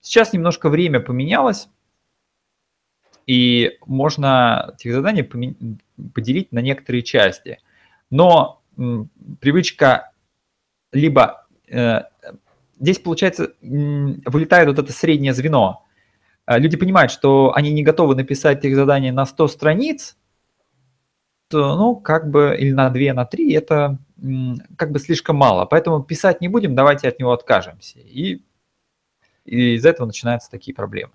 Сейчас 0.00 0.32
немножко 0.32 0.68
время 0.68 1.00
поменялось, 1.00 1.68
и 3.26 3.78
можно 3.84 4.72
этих 4.74 4.94
заданий 4.94 5.22
поделить 5.22 6.50
на 6.50 6.60
некоторые 6.60 7.02
части. 7.02 7.58
Но 8.10 8.62
привычка 9.40 10.12
либо 10.92 11.46
э, 11.68 12.04
здесь 12.80 12.98
получается 12.98 13.52
вылетает 13.60 14.68
вот 14.68 14.78
это 14.78 14.92
среднее 14.92 15.34
звено, 15.34 15.84
люди 16.56 16.78
понимают, 16.78 17.12
что 17.12 17.52
они 17.54 17.70
не 17.72 17.82
готовы 17.82 18.14
написать 18.14 18.64
их 18.64 18.74
задание 18.74 19.12
на 19.12 19.26
100 19.26 19.48
страниц, 19.48 20.16
то, 21.48 21.76
ну, 21.76 21.96
как 21.96 22.30
бы, 22.30 22.56
или 22.58 22.72
на 22.72 22.88
2, 22.88 23.12
на 23.12 23.26
3, 23.26 23.52
это 23.52 23.98
как 24.76 24.92
бы 24.92 24.98
слишком 24.98 25.36
мало. 25.36 25.66
Поэтому 25.66 26.02
писать 26.02 26.40
не 26.40 26.48
будем, 26.48 26.74
давайте 26.74 27.08
от 27.08 27.18
него 27.18 27.32
откажемся. 27.32 27.98
И, 28.00 28.42
и 29.44 29.74
из 29.74 29.84
этого 29.84 30.06
начинаются 30.06 30.50
такие 30.50 30.74
проблемы. 30.74 31.12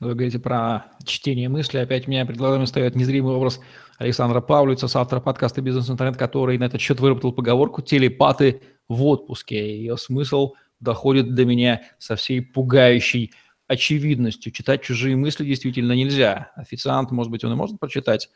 Вы 0.00 0.14
говорите 0.14 0.40
про 0.40 0.86
чтение 1.04 1.48
мысли. 1.48 1.78
Опять 1.78 2.08
меня 2.08 2.26
перед 2.26 2.38
глазами 2.38 2.64
стоит 2.64 2.96
незримый 2.96 3.34
образ 3.34 3.60
Александра 3.98 4.40
Павловича, 4.40 4.88
автора 4.92 5.20
подкаста 5.20 5.60
«Бизнес-интернет», 5.60 6.16
который 6.16 6.58
на 6.58 6.64
этот 6.64 6.80
счет 6.80 6.98
выработал 6.98 7.32
поговорку 7.32 7.82
«телепаты 7.82 8.62
в 8.88 9.04
отпуске». 9.04 9.76
Ее 9.78 9.96
смысл 9.96 10.54
доходит 10.80 11.34
до 11.36 11.44
меня 11.44 11.82
со 11.98 12.16
всей 12.16 12.42
пугающей 12.42 13.32
очевидностью. 13.72 14.52
Читать 14.52 14.82
чужие 14.82 15.16
мысли 15.16 15.44
действительно 15.44 15.92
нельзя. 15.92 16.52
Официант, 16.56 17.10
может 17.10 17.30
быть, 17.30 17.44
он 17.44 17.52
и 17.52 17.56
может 17.56 17.80
прочитать 17.80 18.30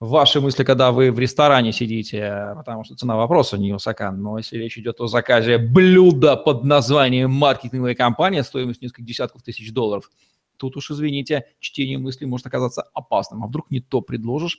ваши 0.00 0.40
мысли, 0.40 0.64
когда 0.64 0.90
вы 0.90 1.12
в 1.12 1.18
ресторане 1.18 1.72
сидите, 1.72 2.54
потому 2.56 2.84
что 2.84 2.96
цена 2.96 3.16
вопроса 3.16 3.56
невысока. 3.56 4.10
Но 4.10 4.38
если 4.38 4.58
речь 4.58 4.76
идет 4.76 5.00
о 5.00 5.06
заказе 5.06 5.58
блюда 5.58 6.36
под 6.36 6.64
названием 6.64 7.30
маркетинговая 7.30 7.94
компания 7.94 8.42
стоимостью 8.42 8.86
несколько 8.86 9.02
десятков 9.02 9.42
тысяч 9.42 9.72
долларов, 9.72 10.10
тут 10.56 10.76
уж, 10.76 10.90
извините, 10.90 11.46
чтение 11.60 11.98
мыслей 11.98 12.26
может 12.26 12.46
оказаться 12.48 12.82
опасным. 12.94 13.44
А 13.44 13.46
вдруг 13.46 13.70
не 13.70 13.80
то 13.80 14.00
предложишь, 14.00 14.58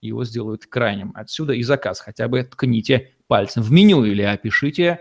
его 0.00 0.24
сделают 0.24 0.66
крайним. 0.66 1.10
Отсюда 1.16 1.54
и 1.54 1.62
заказ. 1.64 2.00
Хотя 2.00 2.28
бы 2.28 2.44
ткните 2.44 3.14
пальцем 3.26 3.62
в 3.62 3.72
меню 3.72 4.04
или 4.04 4.22
опишите 4.22 5.00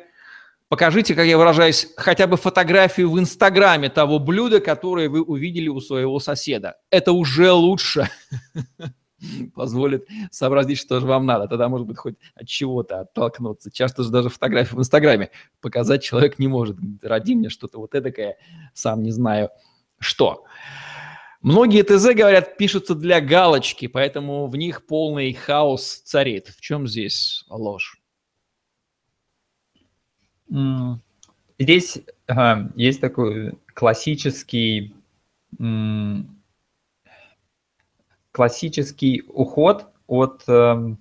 Покажите, 0.68 1.14
как 1.14 1.26
я 1.26 1.38
выражаюсь, 1.38 1.88
хотя 1.96 2.26
бы 2.26 2.38
фотографию 2.38 3.12
в 3.12 3.20
Инстаграме 3.20 3.90
того 3.90 4.18
блюда, 4.20 4.60
которое 4.60 5.10
вы 5.10 5.22
увидели 5.22 5.68
у 5.68 5.80
своего 5.80 6.20
соседа. 6.20 6.78
Это 6.90 7.12
уже 7.12 7.52
лучше. 7.52 8.10
позволит 9.54 10.08
сообразить, 10.32 10.78
что 10.78 11.00
же 11.00 11.06
вам 11.06 11.26
надо. 11.26 11.48
Тогда, 11.48 11.70
может 11.70 11.88
быть, 11.88 11.98
хоть 11.98 12.16
от 12.36 12.48
чего-то 12.48 13.02
оттолкнуться. 13.02 13.72
Часто 13.72 14.04
же 14.04 14.12
даже 14.12 14.30
фотографию 14.30 14.78
в 14.78 14.80
Инстаграме 14.80 15.32
показать 15.62 16.04
человек 16.04 16.40
не 16.40 16.48
может. 16.48 16.78
Роди 17.02 17.36
мне 17.36 17.50
что-то 17.50 17.80
вот 17.80 17.96
эдакое, 17.96 18.38
сам 18.74 19.04
не 19.04 19.12
знаю 19.12 19.50
что. 20.00 20.46
Многие 21.42 21.84
ТЗ, 21.84 22.16
говорят, 22.16 22.58
пишутся 22.58 22.96
для 22.96 23.22
галочки, 23.22 23.88
поэтому 23.88 24.48
в 24.48 24.56
них 24.56 24.86
полный 24.88 25.32
хаос 25.34 26.02
царит. 26.04 26.48
В 26.48 26.60
чем 26.60 26.88
здесь 26.88 27.46
ложь? 27.50 28.02
Здесь 31.58 32.02
э, 32.28 32.34
есть 32.76 33.02
такой 33.02 33.54
классический 33.74 34.94
классический 38.36 39.24
уход 39.30 39.86
от 40.08 40.44
э, 40.50 40.96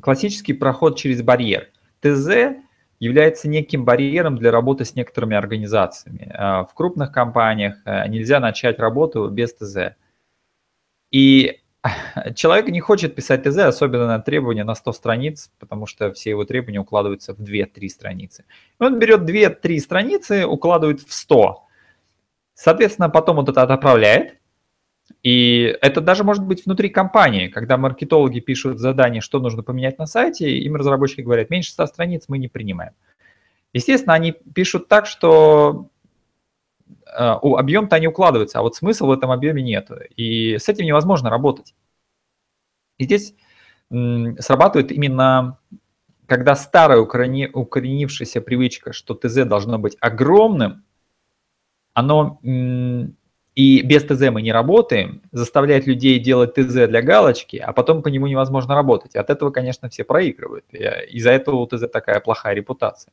классический 0.00 0.52
проход 0.52 0.96
через 0.96 1.20
барьер. 1.22 1.68
ТЗ 2.00 2.56
является 3.00 3.48
неким 3.48 3.84
барьером 3.84 4.36
для 4.36 4.52
работы 4.52 4.84
с 4.84 4.94
некоторыми 4.94 5.36
организациями. 5.36 6.30
Э, 6.32 6.62
в 6.62 6.70
крупных 6.74 7.10
компаниях 7.10 7.78
э, 7.84 8.06
нельзя 8.06 8.38
начать 8.38 8.78
работу 8.78 9.28
без 9.28 9.52
ТЗ. 9.52 9.96
И 11.10 11.60
человек 12.34 12.68
не 12.68 12.80
хочет 12.80 13.14
писать 13.14 13.44
ТЗ, 13.44 13.58
особенно 13.58 14.06
на 14.06 14.18
требования 14.20 14.64
на 14.64 14.74
100 14.74 14.92
страниц, 14.92 15.50
потому 15.58 15.86
что 15.86 16.12
все 16.12 16.30
его 16.30 16.44
требования 16.44 16.80
укладываются 16.80 17.34
в 17.34 17.40
2-3 17.40 17.88
страницы. 17.88 18.44
Он 18.78 18.98
берет 18.98 19.22
2-3 19.22 19.78
страницы, 19.78 20.46
укладывает 20.46 21.00
в 21.00 21.12
100. 21.12 21.64
Соответственно, 22.54 23.08
потом 23.08 23.38
он 23.38 23.48
это 23.48 23.62
отправляет, 23.62 24.38
и 25.22 25.76
это 25.80 26.00
даже 26.00 26.24
может 26.24 26.44
быть 26.44 26.64
внутри 26.64 26.88
компании, 26.88 27.48
когда 27.48 27.76
маркетологи 27.76 28.40
пишут 28.40 28.78
задание, 28.78 29.20
что 29.20 29.40
нужно 29.40 29.62
поменять 29.62 29.98
на 29.98 30.06
сайте, 30.06 30.58
им 30.58 30.76
разработчики 30.76 31.22
говорят, 31.22 31.50
меньше 31.50 31.72
100 31.72 31.86
страниц 31.86 32.24
мы 32.28 32.38
не 32.38 32.48
принимаем. 32.48 32.92
Естественно, 33.72 34.14
они 34.14 34.32
пишут 34.32 34.88
так, 34.88 35.06
что 35.06 35.88
объем-то 37.06 37.98
не 37.98 38.08
укладывается, 38.08 38.58
а 38.58 38.62
вот 38.62 38.76
смысла 38.76 39.06
в 39.06 39.12
этом 39.12 39.30
объеме 39.30 39.62
нет. 39.62 39.90
И 40.16 40.58
с 40.58 40.68
этим 40.68 40.84
невозможно 40.86 41.30
работать. 41.30 41.74
И 42.98 43.04
здесь 43.04 43.34
срабатывает 43.90 44.92
именно, 44.92 45.58
когда 46.26 46.54
старая 46.54 46.98
укоренившаяся 47.00 48.40
привычка, 48.40 48.92
что 48.92 49.14
ТЗ 49.14 49.44
должно 49.46 49.78
быть 49.78 49.96
огромным, 50.00 50.84
оно 51.94 52.38
и 53.54 53.82
без 53.82 54.04
ТЗ 54.04 54.30
мы 54.30 54.42
не 54.42 54.52
работаем, 54.52 55.22
заставляет 55.32 55.86
людей 55.88 56.20
делать 56.20 56.54
ТЗ 56.54 56.86
для 56.86 57.02
галочки, 57.02 57.56
а 57.56 57.72
потом 57.72 58.02
по 58.02 58.08
нему 58.08 58.28
невозможно 58.28 58.76
работать. 58.76 59.16
От 59.16 59.30
этого, 59.30 59.50
конечно, 59.50 59.88
все 59.88 60.04
проигрывают. 60.04 60.64
Из-за 60.72 61.30
этого 61.30 61.56
у 61.56 61.66
ТЗ 61.66 61.88
такая 61.90 62.20
плохая 62.20 62.54
репутация. 62.54 63.12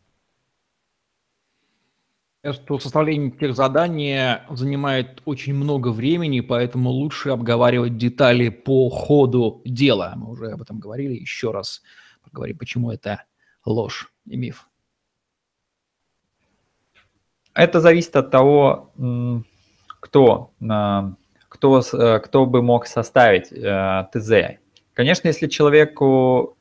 Что 2.53 2.79
составление 2.79 3.31
тех 3.31 3.55
заданий 3.55 4.38
занимает 4.49 5.21
очень 5.25 5.55
много 5.55 5.89
времени, 5.89 6.41
поэтому 6.41 6.91
лучше 6.91 7.29
обговаривать 7.29 7.97
детали 7.97 8.49
по 8.49 8.89
ходу 8.89 9.62
дела. 9.65 10.13
Мы 10.15 10.29
уже 10.29 10.51
об 10.51 10.62
этом 10.62 10.79
говорили. 10.79 11.13
Еще 11.13 11.51
раз 11.51 11.81
поговорим, 12.23 12.58
почему 12.58 12.91
это 12.91 13.23
ложь 13.65 14.12
и 14.27 14.38
миф. 14.38 14.67
Это 17.55 17.79
зависит 17.81 18.15
от 18.15 18.29
того, 18.29 18.91
кто, 20.01 20.51
кто, 21.49 21.81
э, 21.81 22.19
кто 22.19 22.45
бы 22.45 22.62
мог 22.62 22.86
составить 22.86 23.51
э, 23.51 24.08
ТЗ. 24.13 24.60
Конечно, 24.93 25.27
если 25.27 25.47
человеку... 25.47 26.58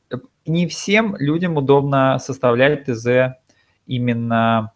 Не 0.47 0.67
всем 0.67 1.15
людям 1.17 1.57
удобно 1.57 2.17
составлять 2.19 2.85
ТЗ 2.85 3.35
именно... 3.87 4.71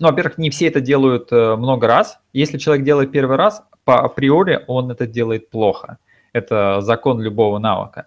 Ну, 0.00 0.08
во-первых, 0.08 0.38
не 0.38 0.48
все 0.48 0.66
это 0.66 0.80
делают 0.80 1.30
э, 1.30 1.56
много 1.56 1.86
раз. 1.86 2.18
Если 2.32 2.56
человек 2.56 2.84
делает 2.84 3.12
первый 3.12 3.36
раз, 3.36 3.62
по 3.84 4.00
априори 4.00 4.64
он 4.66 4.90
это 4.90 5.06
делает 5.06 5.50
плохо. 5.50 5.98
Это 6.32 6.80
закон 6.80 7.20
любого 7.20 7.58
навыка. 7.58 8.06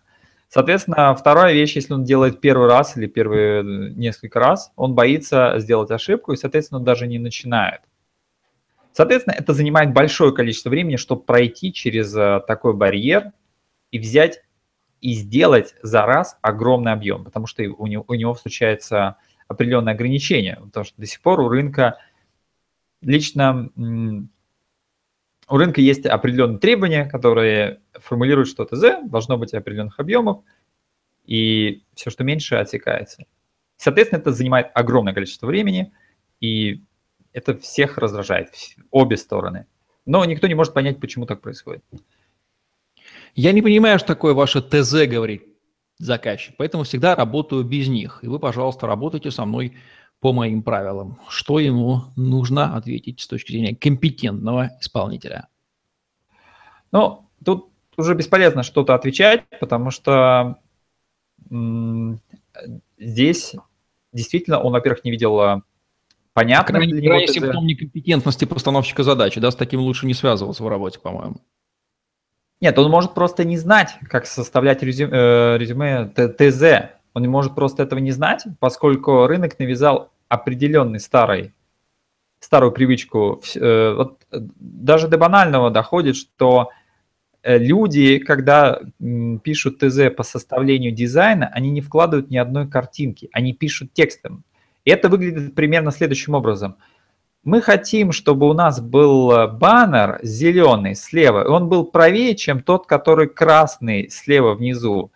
Соответственно, 0.49 1.15
вторая 1.15 1.53
вещь, 1.53 1.75
если 1.75 1.93
он 1.93 2.03
делает 2.03 2.41
первый 2.41 2.67
раз 2.67 2.97
или 2.97 3.07
первые 3.07 3.63
несколько 3.63 4.39
раз, 4.39 4.71
он 4.75 4.93
боится 4.95 5.55
сделать 5.57 5.91
ошибку 5.91 6.33
и, 6.33 6.37
соответственно, 6.37 6.79
даже 6.79 7.07
не 7.07 7.19
начинает. 7.19 7.81
Соответственно, 8.91 9.35
это 9.37 9.53
занимает 9.53 9.93
большое 9.93 10.33
количество 10.33 10.69
времени, 10.69 10.95
чтобы 10.95 11.23
пройти 11.23 11.73
через 11.73 12.15
э, 12.15 12.41
такой 12.47 12.73
барьер 12.73 13.31
и 13.91 13.99
взять 13.99 14.41
и 15.01 15.13
сделать 15.13 15.75
за 15.83 16.05
раз 16.05 16.37
огромный 16.41 16.91
объем, 16.91 17.23
потому 17.23 17.45
что 17.45 17.63
у 17.63 17.87
него, 17.87 18.05
у 18.07 18.13
него 18.13 18.33
случается 18.35 19.17
определенное 19.47 19.93
ограничение, 19.93 20.59
потому 20.63 20.85
что 20.85 20.99
до 20.99 21.05
сих 21.05 21.21
пор 21.21 21.39
у 21.39 21.49
рынка 21.49 21.99
лично 23.01 23.69
у 23.75 25.57
рынка 25.57 25.81
есть 25.81 26.05
определенные 26.05 26.59
требования, 26.59 27.05
которые 27.05 27.81
формулируют, 27.93 28.49
что 28.49 28.65
ТЗ 28.65 29.07
должно 29.09 29.37
быть 29.37 29.53
определенных 29.53 29.99
объемов, 29.99 30.43
и 31.25 31.83
все, 31.93 32.09
что 32.09 32.23
меньше, 32.23 32.55
отсекается. 32.55 33.25
Соответственно, 33.77 34.19
это 34.19 34.31
занимает 34.31 34.71
огромное 34.73 35.13
количество 35.13 35.47
времени, 35.47 35.91
и 36.39 36.81
это 37.33 37.57
всех 37.57 37.97
раздражает, 37.97 38.49
обе 38.89 39.17
стороны. 39.17 39.65
Но 40.05 40.23
никто 40.25 40.47
не 40.47 40.55
может 40.55 40.73
понять, 40.73 40.99
почему 40.99 41.25
так 41.25 41.41
происходит. 41.41 41.83
Я 43.35 43.51
не 43.51 43.61
понимаю, 43.61 43.99
что 43.99 44.07
такое 44.07 44.33
ваше 44.33 44.61
ТЗ, 44.61 45.07
говорит 45.07 45.52
заказчик, 45.97 46.55
поэтому 46.57 46.83
всегда 46.83 47.15
работаю 47.15 47.63
без 47.63 47.87
них. 47.87 48.19
И 48.21 48.27
вы, 48.27 48.39
пожалуйста, 48.39 48.87
работайте 48.87 49.31
со 49.31 49.45
мной 49.45 49.73
по 50.19 50.31
моим 50.31 50.63
правилам. 50.63 51.19
Что 51.27 51.59
ему 51.59 52.03
нужно 52.15 52.75
ответить 52.75 53.19
с 53.19 53.27
точки 53.27 53.51
зрения 53.51 53.75
компетентного 53.75 54.71
исполнителя? 54.79 55.47
Ну, 56.91 57.27
тут 57.43 57.69
уже 57.97 58.15
бесполезно 58.15 58.63
что-то 58.63 58.95
отвечать, 58.95 59.43
потому 59.59 59.91
что 59.91 60.59
здесь 62.97 63.55
действительно 64.13 64.59
он, 64.59 64.71
во-первых, 64.71 65.03
не 65.03 65.11
видел 65.11 65.39
а, 65.39 65.61
понятно 66.33 66.77
него. 66.77 67.07
Крайний 67.07 67.27
симптом 67.27 67.65
некомпетентности 67.65 68.45
постановщика 68.45 69.03
задачи, 69.03 69.39
да, 69.39 69.51
с 69.51 69.55
таким 69.55 69.81
лучше 69.81 70.05
не 70.05 70.13
связываться 70.13 70.63
в 70.63 70.67
работе, 70.67 70.99
по-моему. 70.99 71.37
Нет, 72.63 72.79
он 72.79 72.89
может 72.89 73.13
просто 73.13 73.43
не 73.43 73.57
знать, 73.57 73.97
как 74.07 74.25
составлять 74.25 74.81
резюме, 74.83 75.11
э, 75.11 75.57
резюме 75.57 76.05
ТЗ. 76.15 76.95
Он 77.13 77.23
может 77.27 77.55
просто 77.55 77.83
этого 77.83 77.99
не 77.99 78.11
знать, 78.11 78.45
поскольку 78.61 79.27
рынок 79.27 79.59
навязал 79.59 80.13
определенный 80.29 81.01
старый, 81.01 81.51
старую 82.39 82.71
привычку. 82.71 83.41
Э, 83.55 83.95
вот 83.97 84.21
даже 84.31 85.09
до 85.09 85.17
банального 85.17 85.71
доходит, 85.71 86.15
что 86.15 86.69
э, 87.41 87.57
люди, 87.57 88.17
когда 88.17 88.79
пишут 89.43 89.79
ТЗ 89.79 90.15
по 90.15 90.23
составлению 90.23 90.93
дизайна, 90.93 91.51
они 91.53 91.69
не 91.69 91.81
вкладывают 91.81 92.29
ни 92.29 92.37
одной 92.37 92.69
картинки, 92.69 93.27
они 93.33 93.51
пишут 93.51 93.91
текстом. 93.91 94.45
И 94.85 94.89
это 94.89 95.09
выглядит 95.09 95.53
примерно 95.53 95.91
следующим 95.91 96.33
образом. 96.33 96.77
Мы 97.43 97.61
хотим, 97.61 98.13
чтобы 98.13 98.49
у 98.49 98.53
нас 98.53 98.79
был 98.79 99.31
э, 99.31 99.47
баннер 99.47 100.19
зеленый 100.23 100.95
слева, 100.95 101.43
и 101.43 101.47
он 101.47 101.67
был 101.67 101.85
правее, 101.85 102.35
чем 102.35 102.63
тот, 102.63 102.87
который 102.87 103.27
красный 103.27 104.09
слева 104.09 104.53
внизу. 104.53 105.11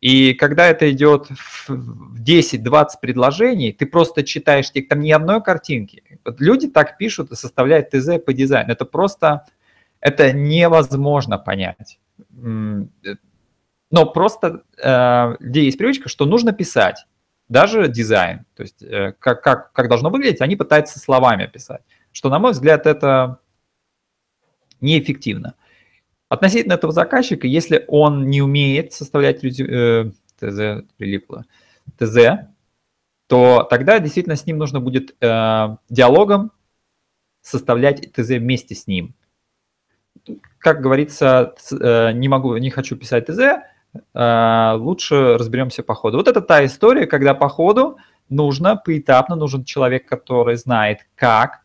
И 0.00 0.34
когда 0.34 0.66
это 0.66 0.90
идет 0.90 1.28
в 1.68 1.70
10-20 2.20 2.86
предложений, 3.00 3.72
ты 3.72 3.86
просто 3.86 4.24
читаешь 4.24 4.70
текст, 4.72 4.88
там 4.88 5.00
ни 5.00 5.12
одной 5.12 5.42
картинки. 5.42 6.02
Люди 6.38 6.68
так 6.68 6.98
пишут 6.98 7.30
и 7.30 7.36
составляют 7.36 7.90
ТЗ 7.90 8.18
по 8.24 8.32
дизайну. 8.32 8.72
Это 8.72 8.84
просто, 8.84 9.46
это 10.00 10.32
невозможно 10.32 11.38
понять. 11.38 12.00
Э, 12.18 12.82
но 13.90 14.06
просто 14.06 14.62
э, 14.82 15.36
где 15.38 15.64
есть 15.64 15.78
привычка, 15.78 16.08
что 16.08 16.26
нужно 16.26 16.52
писать 16.52 17.06
даже 17.48 17.88
дизайн, 17.88 18.44
то 18.54 18.62
есть 18.62 18.82
э, 18.82 19.14
как, 19.18 19.42
как, 19.42 19.72
как 19.72 19.88
должно 19.88 20.10
выглядеть, 20.10 20.40
они 20.40 20.56
пытаются 20.56 20.98
словами 20.98 21.44
описать. 21.44 21.82
Что, 22.12 22.28
на 22.28 22.38
мой 22.38 22.52
взгляд, 22.52 22.86
это 22.86 23.38
неэффективно. 24.80 25.54
Относительно 26.28 26.74
этого 26.74 26.92
заказчика, 26.92 27.46
если 27.46 27.84
он 27.88 28.28
не 28.28 28.42
умеет 28.42 28.92
составлять 28.92 29.42
э, 29.42 30.10
ТЗ, 30.38 30.84
прилипло, 30.96 31.46
ТЗ, 31.98 32.48
то 33.28 33.66
тогда 33.68 33.98
действительно 33.98 34.36
с 34.36 34.46
ним 34.46 34.58
нужно 34.58 34.80
будет 34.80 35.16
э, 35.20 35.76
диалогом 35.88 36.52
составлять 37.40 38.12
ТЗ 38.12 38.30
вместе 38.30 38.74
с 38.74 38.86
ним. 38.86 39.14
Как 40.58 40.82
говорится, 40.82 41.54
э, 41.70 42.12
не 42.12 42.28
могу, 42.28 42.56
не 42.58 42.70
хочу 42.70 42.96
писать 42.96 43.26
ТЗ, 43.26 43.62
лучше 44.14 45.36
разберемся 45.36 45.82
по 45.82 45.94
ходу. 45.94 46.18
Вот 46.18 46.28
это 46.28 46.40
та 46.40 46.64
история, 46.64 47.06
когда 47.06 47.34
по 47.34 47.48
ходу 47.48 47.98
нужно 48.28 48.76
поэтапно, 48.76 49.36
нужен 49.36 49.64
человек, 49.64 50.06
который 50.06 50.56
знает, 50.56 51.06
как 51.14 51.60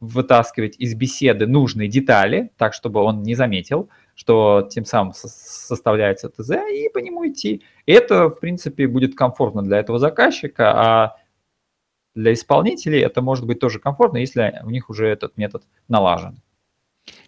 вытаскивать 0.00 0.76
из 0.78 0.94
беседы 0.94 1.46
нужные 1.46 1.88
детали, 1.88 2.52
так, 2.58 2.74
чтобы 2.74 3.00
он 3.00 3.22
не 3.22 3.34
заметил, 3.34 3.88
что 4.14 4.68
тем 4.70 4.84
самым 4.84 5.14
составляется 5.14 6.28
ТЗ, 6.28 6.50
и 6.70 6.90
по 6.92 6.98
нему 6.98 7.26
идти. 7.28 7.62
Это, 7.86 8.28
в 8.28 8.38
принципе, 8.40 8.86
будет 8.86 9.14
комфортно 9.14 9.62
для 9.62 9.78
этого 9.78 9.98
заказчика, 9.98 10.72
а 10.74 11.16
для 12.14 12.32
исполнителей 12.32 13.00
это 13.00 13.22
может 13.22 13.46
быть 13.46 13.58
тоже 13.58 13.78
комфортно, 13.78 14.18
если 14.18 14.60
у 14.64 14.70
них 14.70 14.90
уже 14.90 15.06
этот 15.06 15.36
метод 15.36 15.64
налажен. 15.88 16.40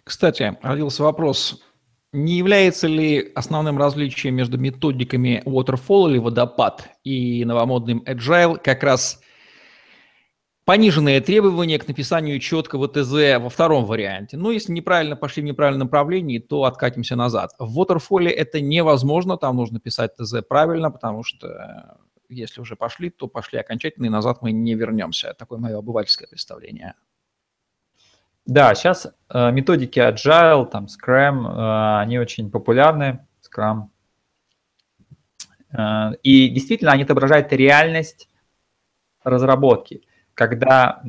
Кстати, 0.03 0.57
родился 0.61 1.03
вопрос, 1.03 1.63
не 2.11 2.37
является 2.37 2.87
ли 2.87 3.31
основным 3.35 3.77
различием 3.77 4.35
между 4.35 4.57
методиками 4.57 5.43
Waterfall 5.45 6.11
или 6.11 6.17
водопад 6.17 6.89
и 7.03 7.45
новомодным 7.45 8.03
Agile 8.05 8.57
как 8.57 8.83
раз 8.83 9.21
пониженные 10.65 11.21
требования 11.21 11.79
к 11.79 11.87
написанию 11.87 12.39
четкого 12.39 12.87
ТЗ 12.87 13.39
во 13.39 13.49
втором 13.49 13.85
варианте. 13.85 14.37
Но 14.37 14.51
если 14.51 14.71
неправильно 14.71 15.15
пошли 15.15 15.41
в 15.41 15.45
неправильном 15.45 15.85
направлении, 15.87 16.39
то 16.39 16.63
откатимся 16.65 17.15
назад. 17.15 17.51
В 17.59 17.79
Waterfall 17.79 18.27
это 18.27 18.61
невозможно, 18.61 19.37
там 19.37 19.55
нужно 19.55 19.79
писать 19.79 20.15
ТЗ 20.15 20.35
правильно, 20.47 20.91
потому 20.91 21.23
что 21.23 21.97
если 22.29 22.61
уже 22.61 22.75
пошли, 22.75 23.09
то 23.09 23.27
пошли 23.27 23.59
окончательно, 23.59 24.05
и 24.05 24.09
назад 24.09 24.41
мы 24.41 24.51
не 24.51 24.75
вернемся. 24.75 25.33
Такое 25.33 25.57
мое 25.59 25.77
обывательское 25.77 26.27
представление. 26.27 26.93
Да, 28.45 28.73
сейчас 28.73 29.07
э, 29.29 29.51
методики 29.51 29.99
Agile, 29.99 30.65
там 30.69 30.85
Scrum, 30.85 31.45
э, 31.47 32.01
они 32.01 32.17
очень 32.17 32.49
популярны, 32.49 33.25
Scrum. 33.41 33.89
Э, 35.71 36.13
и 36.23 36.49
действительно, 36.49 36.91
они 36.91 37.03
отображают 37.03 37.53
реальность 37.53 38.29
разработки. 39.23 40.01
Когда, 40.33 41.01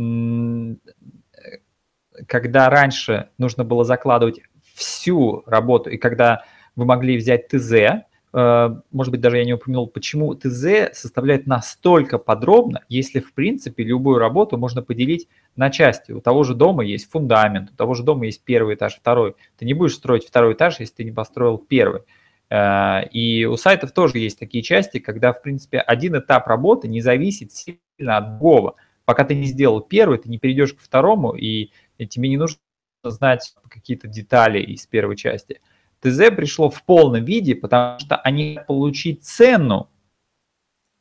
когда 2.26 2.68
раньше 2.68 3.30
нужно 3.38 3.62
было 3.62 3.84
закладывать 3.84 4.40
всю 4.74 5.44
работу, 5.46 5.90
и 5.90 5.96
когда 5.98 6.44
вы 6.74 6.84
могли 6.84 7.16
взять 7.16 7.46
ТЗ, 7.46 8.04
может 8.32 9.10
быть, 9.10 9.20
даже 9.20 9.38
я 9.38 9.44
не 9.44 9.54
упомянул, 9.54 9.88
почему 9.88 10.34
ТЗ 10.34 10.92
составляет 10.92 11.46
настолько 11.46 12.18
подробно, 12.18 12.84
если, 12.88 13.18
в 13.18 13.34
принципе, 13.34 13.82
любую 13.82 14.18
работу 14.18 14.56
можно 14.56 14.82
поделить 14.82 15.28
на 15.56 15.70
части. 15.70 16.12
У 16.12 16.20
того 16.20 16.44
же 16.44 16.54
дома 16.54 16.84
есть 16.84 17.10
фундамент, 17.10 17.70
у 17.72 17.74
того 17.74 17.94
же 17.94 18.04
дома 18.04 18.26
есть 18.26 18.44
первый 18.44 18.76
этаж, 18.76 18.96
второй. 18.96 19.34
Ты 19.58 19.64
не 19.64 19.74
будешь 19.74 19.94
строить 19.94 20.26
второй 20.26 20.54
этаж, 20.54 20.78
если 20.78 20.94
ты 20.94 21.04
не 21.04 21.10
построил 21.12 21.58
первый. 21.58 22.02
Э, 22.50 23.08
и 23.10 23.46
у 23.46 23.56
сайтов 23.56 23.92
тоже 23.92 24.18
есть 24.18 24.38
такие 24.38 24.62
части, 24.62 24.98
когда, 24.98 25.32
в 25.32 25.42
принципе, 25.42 25.78
один 25.78 26.16
этап 26.16 26.46
работы 26.46 26.88
не 26.88 27.00
зависит 27.00 27.52
сильно 27.52 28.18
от 28.18 28.38
другого. 28.38 28.76
Пока 29.04 29.24
ты 29.24 29.34
не 29.34 29.46
сделал 29.46 29.80
первый, 29.80 30.18
ты 30.18 30.28
не 30.28 30.38
перейдешь 30.38 30.74
к 30.74 30.80
второму, 30.80 31.34
и 31.34 31.70
тебе 32.08 32.28
не 32.28 32.36
нужно 32.36 32.58
знать 33.02 33.54
какие-то 33.68 34.06
детали 34.06 34.60
из 34.60 34.86
первой 34.86 35.16
части. 35.16 35.60
ТЗ 36.00 36.30
пришло 36.34 36.70
в 36.70 36.82
полном 36.84 37.24
виде, 37.24 37.54
потому 37.54 37.98
что 37.98 38.16
они 38.16 38.60
получить 38.66 39.24
цену 39.24 39.88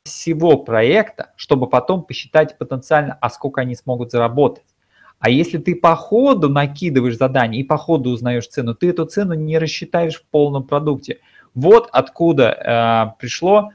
всего 0.04 0.58
проекта, 0.58 1.32
чтобы 1.36 1.68
потом 1.68 2.02
посчитать 2.02 2.58
потенциально, 2.58 3.16
а 3.20 3.30
сколько 3.30 3.60
они 3.60 3.74
смогут 3.74 4.10
заработать. 4.10 4.64
А 5.18 5.28
если 5.28 5.58
ты 5.58 5.74
по 5.74 5.94
ходу 5.96 6.48
накидываешь 6.48 7.18
задание 7.18 7.60
и 7.60 7.64
по 7.64 7.76
ходу 7.76 8.10
узнаешь 8.10 8.48
цену, 8.48 8.74
ты 8.74 8.88
эту 8.88 9.04
цену 9.04 9.34
не 9.34 9.58
рассчитаешь 9.58 10.16
в 10.16 10.24
полном 10.24 10.64
продукте. 10.64 11.20
Вот 11.54 11.90
откуда 11.92 13.14
э, 13.14 13.18
пришло 13.20 13.70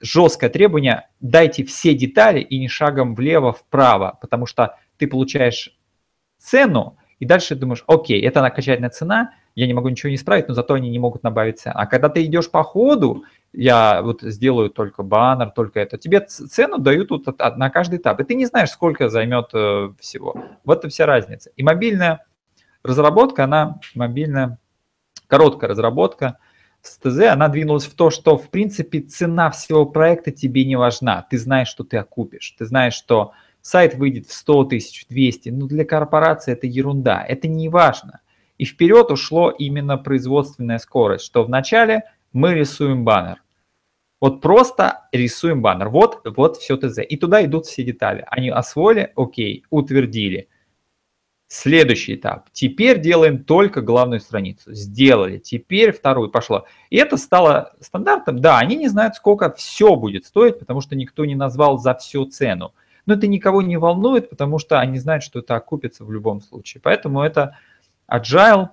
жесткое 0.00 0.48
требование, 0.48 1.08
дайте 1.20 1.64
все 1.64 1.94
детали 1.94 2.40
и 2.40 2.58
не 2.58 2.68
шагом 2.68 3.14
влево-вправо, 3.14 4.18
потому 4.20 4.46
что 4.46 4.78
ты 4.96 5.06
получаешь 5.06 5.76
цену, 6.38 6.96
и 7.18 7.26
дальше 7.26 7.54
думаешь, 7.54 7.84
окей, 7.86 8.20
это 8.22 8.40
накачательная 8.40 8.90
цена, 8.90 9.34
я 9.54 9.66
не 9.66 9.74
могу 9.74 9.88
ничего 9.88 10.10
не 10.10 10.16
исправить, 10.16 10.48
но 10.48 10.54
зато 10.54 10.74
они 10.74 10.90
не 10.90 10.98
могут 10.98 11.22
добавиться. 11.22 11.72
А 11.72 11.86
когда 11.86 12.08
ты 12.08 12.24
идешь 12.24 12.50
по 12.50 12.62
ходу, 12.62 13.24
я 13.52 14.00
вот 14.02 14.22
сделаю 14.22 14.70
только 14.70 15.02
баннер, 15.02 15.50
только 15.50 15.80
это, 15.80 15.98
тебе 15.98 16.20
цену 16.20 16.78
дают 16.78 17.10
вот 17.10 17.26
на 17.56 17.70
каждый 17.70 17.98
этап, 17.98 18.20
и 18.20 18.24
ты 18.24 18.34
не 18.34 18.46
знаешь, 18.46 18.70
сколько 18.70 19.08
займет 19.08 19.50
э, 19.52 19.90
всего. 20.00 20.34
Вот 20.64 20.84
и 20.84 20.88
вся 20.88 21.04
разница. 21.04 21.50
И 21.56 21.62
мобильная 21.62 22.24
разработка, 22.82 23.44
она 23.44 23.78
мобильная, 23.94 24.58
короткая 25.26 25.70
разработка 25.70 26.38
с 26.80 26.98
ТЗ, 26.98 27.30
она 27.30 27.48
двинулась 27.48 27.84
в 27.84 27.94
то, 27.94 28.10
что, 28.10 28.36
в 28.36 28.48
принципе, 28.48 29.00
цена 29.00 29.50
всего 29.50 29.86
проекта 29.86 30.30
тебе 30.30 30.64
не 30.64 30.76
важна. 30.76 31.26
Ты 31.30 31.38
знаешь, 31.38 31.68
что 31.68 31.84
ты 31.84 31.98
окупишь, 31.98 32.54
ты 32.58 32.64
знаешь, 32.64 32.94
что 32.94 33.32
сайт 33.60 33.94
выйдет 33.94 34.26
в 34.26 34.32
100 34.32 34.64
тысяч, 34.64 35.06
200, 35.08 35.50
но 35.50 35.66
для 35.66 35.84
корпорации 35.84 36.52
это 36.52 36.66
ерунда, 36.66 37.22
это 37.22 37.48
не 37.48 37.68
важно. 37.68 38.20
И 38.62 38.64
вперед 38.64 39.10
ушло 39.10 39.50
именно 39.50 39.98
производственная 39.98 40.78
скорость, 40.78 41.24
что 41.24 41.42
вначале 41.42 42.04
мы 42.32 42.54
рисуем 42.54 43.04
баннер. 43.04 43.42
Вот 44.20 44.40
просто 44.40 45.08
рисуем 45.10 45.62
баннер. 45.62 45.88
Вот, 45.88 46.20
вот 46.36 46.58
все 46.58 46.76
ТЗ. 46.76 46.98
И 46.98 47.16
туда 47.16 47.44
идут 47.44 47.66
все 47.66 47.82
детали. 47.82 48.24
Они 48.28 48.50
освоили, 48.50 49.12
окей, 49.16 49.64
утвердили. 49.70 50.48
Следующий 51.48 52.14
этап. 52.14 52.50
Теперь 52.52 53.00
делаем 53.00 53.42
только 53.42 53.80
главную 53.80 54.20
страницу. 54.20 54.72
Сделали. 54.72 55.38
Теперь 55.38 55.90
вторую 55.90 56.30
пошло. 56.30 56.64
И 56.88 56.98
это 56.98 57.16
стало 57.16 57.74
стандартом. 57.80 58.38
Да, 58.38 58.60
они 58.60 58.76
не 58.76 58.86
знают, 58.86 59.16
сколько 59.16 59.52
все 59.54 59.96
будет 59.96 60.24
стоить, 60.24 60.60
потому 60.60 60.80
что 60.80 60.94
никто 60.94 61.24
не 61.24 61.34
назвал 61.34 61.78
за 61.78 61.96
всю 61.96 62.26
цену. 62.26 62.74
Но 63.06 63.14
это 63.14 63.26
никого 63.26 63.60
не 63.60 63.76
волнует, 63.76 64.30
потому 64.30 64.60
что 64.60 64.78
они 64.78 65.00
знают, 65.00 65.24
что 65.24 65.40
это 65.40 65.56
окупится 65.56 66.04
в 66.04 66.12
любом 66.12 66.40
случае. 66.40 66.80
Поэтому 66.80 67.22
это 67.22 67.56
Agile, 68.10 68.68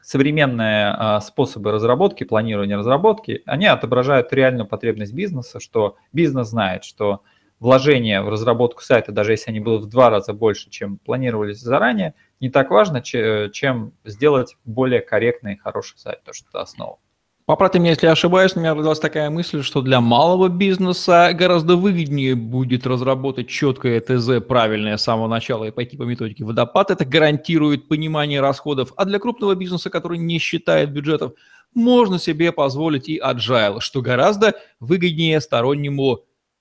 современные 0.00 0.88
а, 0.88 1.20
способы 1.20 1.70
разработки, 1.70 2.24
планирования 2.24 2.76
разработки, 2.76 3.42
они 3.46 3.66
отображают 3.66 4.32
реальную 4.32 4.66
потребность 4.66 5.12
бизнеса, 5.12 5.60
что 5.60 5.96
бизнес 6.12 6.48
знает, 6.48 6.84
что 6.84 7.22
вложения 7.60 8.22
в 8.22 8.28
разработку 8.28 8.82
сайта, 8.82 9.12
даже 9.12 9.32
если 9.32 9.50
они 9.50 9.60
будут 9.60 9.84
в 9.84 9.88
два 9.88 10.10
раза 10.10 10.32
больше, 10.32 10.68
чем 10.68 10.98
планировались 10.98 11.60
заранее, 11.60 12.14
не 12.40 12.50
так 12.50 12.70
важно, 12.70 13.00
чем 13.02 13.92
сделать 14.04 14.56
более 14.64 15.00
корректный 15.00 15.54
и 15.54 15.58
хороший 15.58 15.96
сайт, 15.98 16.22
то 16.24 16.32
что 16.32 16.48
это 16.48 16.60
основа. 16.60 16.98
Поправьте 17.44 17.80
меня, 17.80 17.90
если 17.90 18.06
я 18.06 18.12
ошибаюсь, 18.12 18.52
у 18.54 18.60
меня 18.60 18.72
родилась 18.72 19.00
такая 19.00 19.28
мысль, 19.28 19.62
что 19.62 19.82
для 19.82 20.00
малого 20.00 20.48
бизнеса 20.48 21.32
гораздо 21.34 21.74
выгоднее 21.74 22.36
будет 22.36 22.86
разработать 22.86 23.48
четкое 23.48 24.00
ТЗ 24.00 24.46
правильное 24.46 24.96
с 24.96 25.02
самого 25.02 25.26
начала 25.26 25.64
и 25.64 25.72
пойти 25.72 25.96
по 25.96 26.04
методике 26.04 26.44
водопад. 26.44 26.92
Это 26.92 27.04
гарантирует 27.04 27.88
понимание 27.88 28.40
расходов. 28.40 28.92
А 28.96 29.04
для 29.04 29.18
крупного 29.18 29.56
бизнеса, 29.56 29.90
который 29.90 30.18
не 30.18 30.38
считает 30.38 30.92
бюджетов, 30.92 31.32
можно 31.74 32.20
себе 32.20 32.52
позволить 32.52 33.08
и 33.08 33.18
agile, 33.18 33.80
что 33.80 34.02
гораздо 34.02 34.54
выгоднее 34.78 35.40
стороннему 35.40 36.20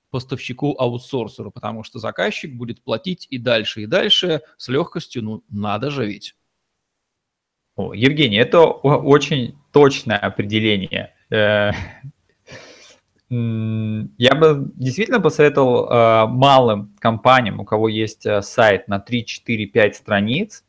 поставщику-аутсорсеру, 0.10 1.52
потому 1.52 1.84
что 1.84 2.00
заказчик 2.00 2.56
будет 2.56 2.84
платить 2.84 3.28
и 3.30 3.38
дальше, 3.38 3.84
и 3.84 3.86
дальше 3.86 4.42
с 4.58 4.67
легкостью, 4.67 5.23
ну, 5.23 5.44
надо 5.48 5.92
же 5.92 6.08
ведь. 6.08 6.36
О, 7.82 7.94
Евгений, 7.94 8.38
это 8.38 8.62
очень 8.62 9.56
точное 9.71 10.17
определение. 10.17 11.15
Э, 11.32 11.71
я 13.29 14.36
бы 14.36 14.71
действительно 14.75 15.19
посоветовал 15.19 15.90
э, 15.90 16.27
малым 16.27 16.94
компаниям, 17.00 17.60
у 17.60 17.65
кого 17.65 17.88
есть 17.88 18.25
э, 18.25 18.44
сайт 18.44 18.88
на 18.88 19.00
3, 19.00 19.25
4, 19.25 19.65
5 19.65 19.96
страниц, 19.96 20.63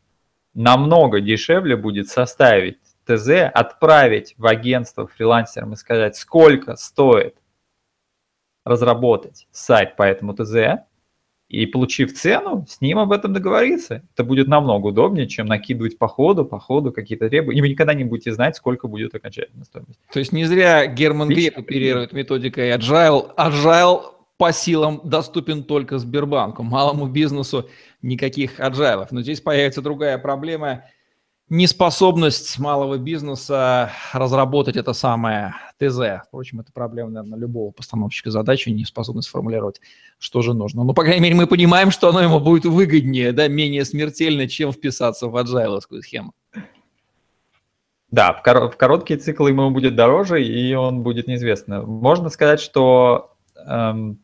намного 0.54 1.20
дешевле 1.20 1.76
будет 1.76 2.08
составить 2.08 2.78
ТЗ, 3.04 3.50
отправить 3.52 4.34
в 4.38 4.46
агентство 4.46 5.06
фрилансерам 5.06 5.74
и 5.74 5.76
сказать, 5.76 6.16
сколько 6.16 6.76
стоит 6.76 7.36
разработать 8.64 9.48
сайт 9.50 9.96
по 9.96 10.04
этому 10.04 10.34
ТЗ, 10.34 10.86
и 11.52 11.66
получив 11.66 12.14
цену, 12.14 12.64
с 12.66 12.80
ним 12.80 12.98
об 12.98 13.12
этом 13.12 13.34
договориться. 13.34 14.02
Это 14.14 14.24
будет 14.24 14.48
намного 14.48 14.86
удобнее, 14.86 15.28
чем 15.28 15.46
накидывать 15.46 15.98
по 15.98 16.08
ходу, 16.08 16.46
по 16.46 16.58
ходу 16.58 16.92
какие-то 16.92 17.28
требования. 17.28 17.58
И 17.58 17.60
вы 17.60 17.68
никогда 17.68 17.92
не 17.92 18.04
будете 18.04 18.32
знать, 18.32 18.56
сколько 18.56 18.88
будет 18.88 19.14
окончательная 19.14 19.64
стоимость. 19.64 20.00
То 20.10 20.18
есть 20.18 20.32
не 20.32 20.46
зря 20.46 20.86
Герман 20.86 21.28
Греф 21.28 21.58
оперирует 21.58 22.14
методикой 22.14 22.70
Agile. 22.70 23.34
Agile 23.36 24.00
по 24.38 24.50
силам 24.50 25.02
доступен 25.04 25.62
только 25.62 25.98
Сбербанку. 25.98 26.62
Малому 26.62 27.06
бизнесу 27.06 27.68
никаких 28.00 28.58
аджайлов. 28.58 29.12
Но 29.12 29.20
здесь 29.20 29.42
появится 29.42 29.82
другая 29.82 30.16
проблема– 30.16 30.84
неспособность 31.52 32.58
малого 32.58 32.96
бизнеса 32.96 33.92
разработать 34.14 34.76
это 34.76 34.94
самое 34.94 35.54
ТЗ. 35.78 36.24
Впрочем, 36.26 36.60
это 36.60 36.72
проблема, 36.72 37.10
наверное, 37.10 37.38
любого 37.38 37.70
постановщика 37.72 38.30
задачи, 38.30 38.70
неспособность 38.70 39.28
сформулировать, 39.28 39.82
что 40.18 40.40
же 40.40 40.54
нужно. 40.54 40.82
Ну, 40.82 40.94
по 40.94 41.02
крайней 41.04 41.20
мере, 41.20 41.34
мы 41.34 41.46
понимаем, 41.46 41.90
что 41.90 42.08
оно 42.08 42.22
ему 42.22 42.40
будет 42.40 42.64
выгоднее, 42.64 43.32
да, 43.32 43.48
менее 43.48 43.84
смертельно, 43.84 44.48
чем 44.48 44.72
вписаться 44.72 45.26
в 45.28 45.36
аджайловскую 45.36 46.02
схему. 46.02 46.32
Да, 48.10 48.32
в, 48.32 48.42
кор- 48.42 48.70
в 48.70 48.76
короткие 48.78 49.20
циклы 49.20 49.50
ему 49.50 49.70
будет 49.70 49.94
дороже, 49.94 50.42
и 50.42 50.72
он 50.72 51.02
будет 51.02 51.26
неизвестно. 51.26 51.82
Можно 51.82 52.30
сказать, 52.30 52.60
что 52.60 53.34
эм, 53.66 54.20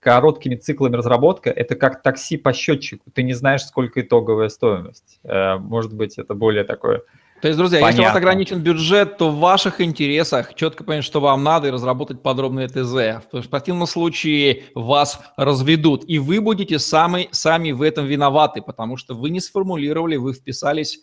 короткими 0.00 0.56
циклами 0.56 0.96
разработка– 0.96 1.50
это 1.56 1.74
как 1.74 2.02
такси 2.02 2.36
по 2.36 2.52
счетчику. 2.52 3.10
Ты 3.12 3.22
не 3.22 3.34
знаешь, 3.34 3.64
сколько 3.64 4.00
итоговая 4.00 4.48
стоимость. 4.48 5.20
Э, 5.24 5.56
может 5.56 5.94
быть, 5.94 6.18
это 6.18 6.34
более 6.34 6.64
такое 6.64 7.02
то 7.40 7.46
есть, 7.46 7.56
друзья, 7.56 7.78
Понятно. 7.78 7.90
если 7.90 8.02
у 8.02 8.04
вас 8.06 8.16
ограничен 8.16 8.60
бюджет, 8.60 9.16
то 9.16 9.30
в 9.30 9.38
ваших 9.38 9.80
интересах 9.80 10.54
четко 10.54 10.82
понять, 10.82 11.04
что 11.04 11.20
вам 11.20 11.44
надо, 11.44 11.68
и 11.68 11.70
разработать 11.70 12.20
подробное 12.20 12.66
ТЗ. 12.66 13.22
Потому 13.24 13.42
что 13.42 13.42
в 13.42 13.48
противном 13.48 13.86
случае 13.86 14.64
вас 14.74 15.20
разведут, 15.36 16.02
и 16.08 16.18
вы 16.18 16.40
будете 16.40 16.80
сами, 16.80 17.28
сами 17.30 17.70
в 17.70 17.82
этом 17.82 18.06
виноваты, 18.06 18.60
потому 18.60 18.96
что 18.96 19.14
вы 19.14 19.30
не 19.30 19.38
сформулировали, 19.38 20.16
вы 20.16 20.32
вписались, 20.32 21.00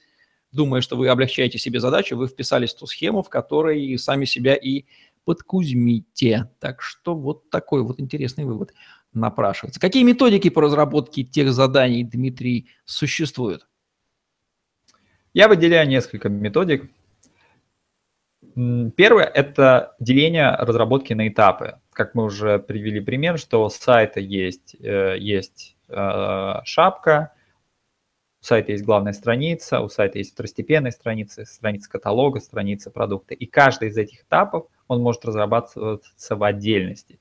думая, 0.52 0.82
что 0.82 0.98
вы 0.98 1.08
облегчаете 1.08 1.58
себе 1.58 1.80
задачу, 1.80 2.18
вы 2.18 2.28
вписались 2.28 2.74
в 2.74 2.80
ту 2.80 2.86
схему, 2.86 3.24
в 3.24 3.30
которой 3.30 3.98
сами 3.98 4.26
себя 4.26 4.56
и 4.56 4.84
подкузмите. 5.26 6.50
Так 6.60 6.82
что 6.82 7.16
вот 7.16 7.50
такой 7.50 7.84
вот 7.84 8.00
интересный 8.00 8.46
вывод 8.46 8.74
напрашивается. 9.14 9.80
Какие 9.80 10.04
методики 10.04 10.50
по 10.50 10.62
разработке 10.62 11.24
тех 11.24 11.52
заданий, 11.52 12.04
Дмитрий, 12.04 12.70
существуют? 12.86 13.68
Я 15.34 15.48
выделяю 15.48 15.88
несколько 15.88 16.30
методик. 16.30 16.90
Первое– 18.96 19.26
это 19.34 19.96
деление 20.00 20.56
разработки 20.56 21.12
на 21.12 21.28
этапы. 21.28 21.80
Как 21.92 22.16
мы 22.16 22.24
уже 22.24 22.58
привели 22.60 23.02
пример, 23.02 23.38
что 23.38 23.66
у 23.66 23.70
сайта 23.70 24.22
есть, 24.22 24.78
э, 24.80 25.18
есть 25.20 25.76
э, 25.90 26.54
шапка, 26.64 27.34
у 28.46 28.48
сайта 28.48 28.74
есть 28.74 28.86
главная 28.86 29.14
страница, 29.14 29.82
у 29.82 29.90
сайта 29.90 30.20
есть 30.20 30.34
второстепенная 30.34 30.92
страница, 30.92 31.46
страница 31.46 31.90
каталога, 31.90 32.40
страница 32.40 32.92
продукта. 32.92 33.34
И 33.34 33.48
каждый 33.48 33.90
из 33.90 33.98
этих 33.98 34.22
этапов 34.22 34.68
он 34.88 35.02
может 35.02 35.26
разрабатываться 35.26 36.36
в 36.36 36.44
отдельности. 36.44 37.20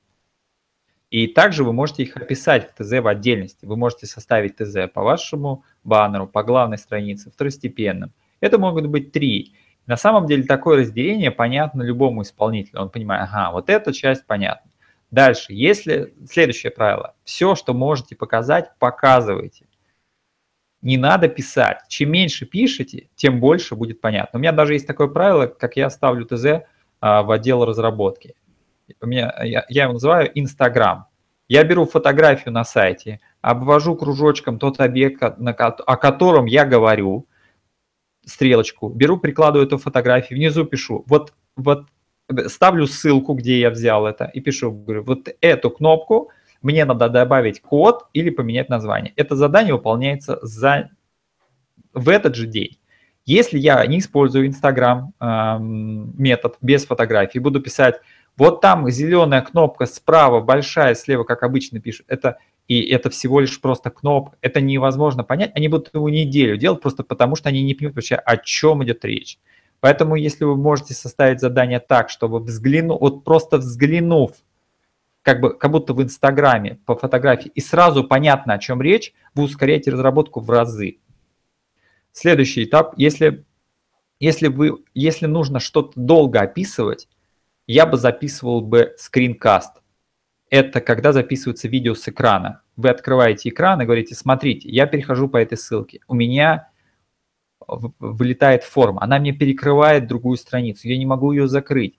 И 1.09 1.25
также 1.25 1.63
вы 1.63 1.73
можете 1.73 2.03
их 2.03 2.15
описать 2.15 2.69
в 2.69 2.75
ТЗ 2.75 3.01
в 3.01 3.07
отдельности. 3.07 3.65
Вы 3.65 3.75
можете 3.75 4.05
составить 4.05 4.57
ТЗ 4.57 4.87
по 4.93 5.01
вашему 5.01 5.63
баннеру, 5.83 6.27
по 6.27 6.43
главной 6.43 6.77
странице, 6.77 7.31
второстепенным. 7.31 8.13
Это 8.39 8.59
могут 8.59 8.85
быть 8.85 9.11
три. 9.11 9.55
На 9.87 9.97
самом 9.97 10.27
деле 10.27 10.43
такое 10.43 10.81
разделение 10.81 11.31
понятно 11.31 11.81
любому 11.81 12.21
исполнителю. 12.21 12.81
Он 12.81 12.91
понимает, 12.91 13.23
ага, 13.23 13.51
вот 13.51 13.71
эта 13.71 13.93
часть 13.93 14.27
понятна. 14.27 14.69
Дальше, 15.09 15.53
если 15.53 16.13
следующее 16.29 16.71
правило, 16.71 17.15
все, 17.23 17.55
что 17.55 17.73
можете 17.73 18.15
показать, 18.15 18.69
показывайте. 18.77 19.65
Не 20.85 20.97
надо 20.97 21.27
писать. 21.27 21.79
Чем 21.87 22.11
меньше 22.11 22.45
пишете, 22.45 23.09
тем 23.15 23.39
больше 23.39 23.75
будет 23.75 24.01
понятно. 24.01 24.37
У 24.37 24.39
меня 24.39 24.51
даже 24.51 24.73
есть 24.73 24.85
такое 24.85 25.07
правило, 25.07 25.47
как 25.47 25.77
я 25.77 25.89
ставлю 25.89 26.25
ТЗ 26.25 26.67
а, 27.01 27.23
в 27.23 27.31
отдел 27.31 27.65
разработки. 27.65 28.35
У 29.01 29.07
меня, 29.07 29.33
я, 29.43 29.65
я 29.67 29.83
его 29.85 29.93
называю 29.93 30.29
Инстаграм. 30.35 31.07
Я 31.47 31.63
беру 31.63 31.87
фотографию 31.87 32.53
на 32.53 32.63
сайте, 32.63 33.19
обвожу 33.41 33.95
кружочком 33.95 34.59
тот 34.59 34.79
объект, 34.79 35.39
на, 35.39 35.53
о 35.53 35.97
котором 35.97 36.45
я 36.45 36.65
говорю, 36.65 37.25
стрелочку, 38.23 38.89
беру, 38.89 39.17
прикладываю 39.17 39.65
эту 39.65 39.79
фотографию, 39.79 40.37
внизу 40.37 40.65
пишу, 40.65 41.03
вот, 41.07 41.33
вот 41.55 41.87
ставлю 42.45 42.85
ссылку, 42.85 43.33
где 43.33 43.59
я 43.59 43.71
взял 43.71 44.05
это, 44.05 44.25
и 44.25 44.39
пишу, 44.39 44.71
говорю, 44.71 45.03
вот 45.03 45.29
эту 45.41 45.71
кнопку 45.71 46.29
мне 46.61 46.85
надо 46.85 47.09
добавить 47.09 47.61
код 47.61 48.07
или 48.13 48.29
поменять 48.29 48.69
название. 48.69 49.13
Это 49.15 49.35
задание 49.35 49.73
выполняется 49.73 50.39
за, 50.41 50.89
в 51.93 52.09
этот 52.09 52.35
же 52.35 52.47
день. 52.47 52.77
Если 53.25 53.57
я 53.57 53.85
не 53.85 53.99
использую 53.99 54.47
Instagram 54.47 55.13
э, 55.19 55.57
метод 55.59 56.57
без 56.61 56.85
фотографий, 56.85 57.39
буду 57.39 57.59
писать, 57.59 57.95
вот 58.37 58.61
там 58.61 58.89
зеленая 58.89 59.41
кнопка 59.41 59.85
справа, 59.85 60.41
большая, 60.41 60.93
слева, 60.93 61.23
как 61.23 61.41
обычно 61.41 61.79
пишут, 61.79 62.05
это 62.09 62.37
и 62.67 62.81
это 62.81 63.09
всего 63.09 63.39
лишь 63.39 63.61
просто 63.61 63.91
кнопка, 63.91 64.37
это 64.41 64.59
невозможно 64.59 65.23
понять, 65.23 65.51
они 65.55 65.67
будут 65.67 65.93
его 65.93 66.09
неделю 66.09 66.57
делать 66.57 66.81
просто 66.81 67.03
потому, 67.03 67.35
что 67.35 67.49
они 67.49 67.61
не 67.61 67.75
понимают 67.75 67.95
вообще, 67.95 68.15
о 68.15 68.37
чем 68.37 68.83
идет 68.83 69.05
речь. 69.05 69.37
Поэтому, 69.81 70.15
если 70.15 70.45
вы 70.45 70.55
можете 70.55 70.93
составить 70.93 71.39
задание 71.39 71.79
так, 71.79 72.09
чтобы 72.09 72.39
взглянув, 72.39 72.99
вот 73.01 73.23
просто 73.23 73.57
взглянув, 73.57 74.31
как 75.25 75.41
бы, 75.41 75.57
как 75.57 75.71
будто 75.71 75.95
в 75.95 76.03
Инстаграме 76.03 76.79
по 76.85 76.95
фотографии, 76.95 77.51
и 77.55 77.59
сразу 77.59 78.03
понятно, 78.03 78.53
о 78.53 78.59
чем 78.59 78.79
речь, 78.79 79.11
вы 79.33 79.45
ускоряете 79.45 79.89
разработку 79.89 80.39
в 80.39 80.47
разы. 80.51 80.99
Следующий 82.11 82.65
этап, 82.65 82.93
если, 82.95 83.43
если, 84.19 84.49
вы, 84.49 84.83
если 84.93 85.25
нужно 85.25 85.59
что-то 85.59 85.93
долго 85.99 86.41
описывать, 86.41 87.09
я 87.65 87.87
бы 87.87 87.97
записывал 87.97 88.61
бы 88.61 88.93
скринкаст. 88.99 89.81
Это 90.51 90.79
когда 90.79 91.11
записывается 91.11 91.67
видео 91.67 91.95
с 91.95 92.07
экрана. 92.07 92.61
Вы 92.75 92.89
открываете 92.89 93.49
экран 93.49 93.81
и 93.81 93.85
говорите, 93.85 94.13
смотрите, 94.13 94.69
я 94.69 94.85
перехожу 94.85 95.27
по 95.27 95.37
этой 95.37 95.57
ссылке. 95.57 96.01
У 96.07 96.13
меня 96.13 96.69
вылетает 97.67 98.63
форма, 98.63 99.01
она 99.01 99.17
мне 99.17 99.31
перекрывает 99.31 100.05
другую 100.05 100.37
страницу, 100.37 100.87
я 100.87 100.99
не 100.99 101.07
могу 101.07 101.31
ее 101.31 101.47
закрыть. 101.47 101.97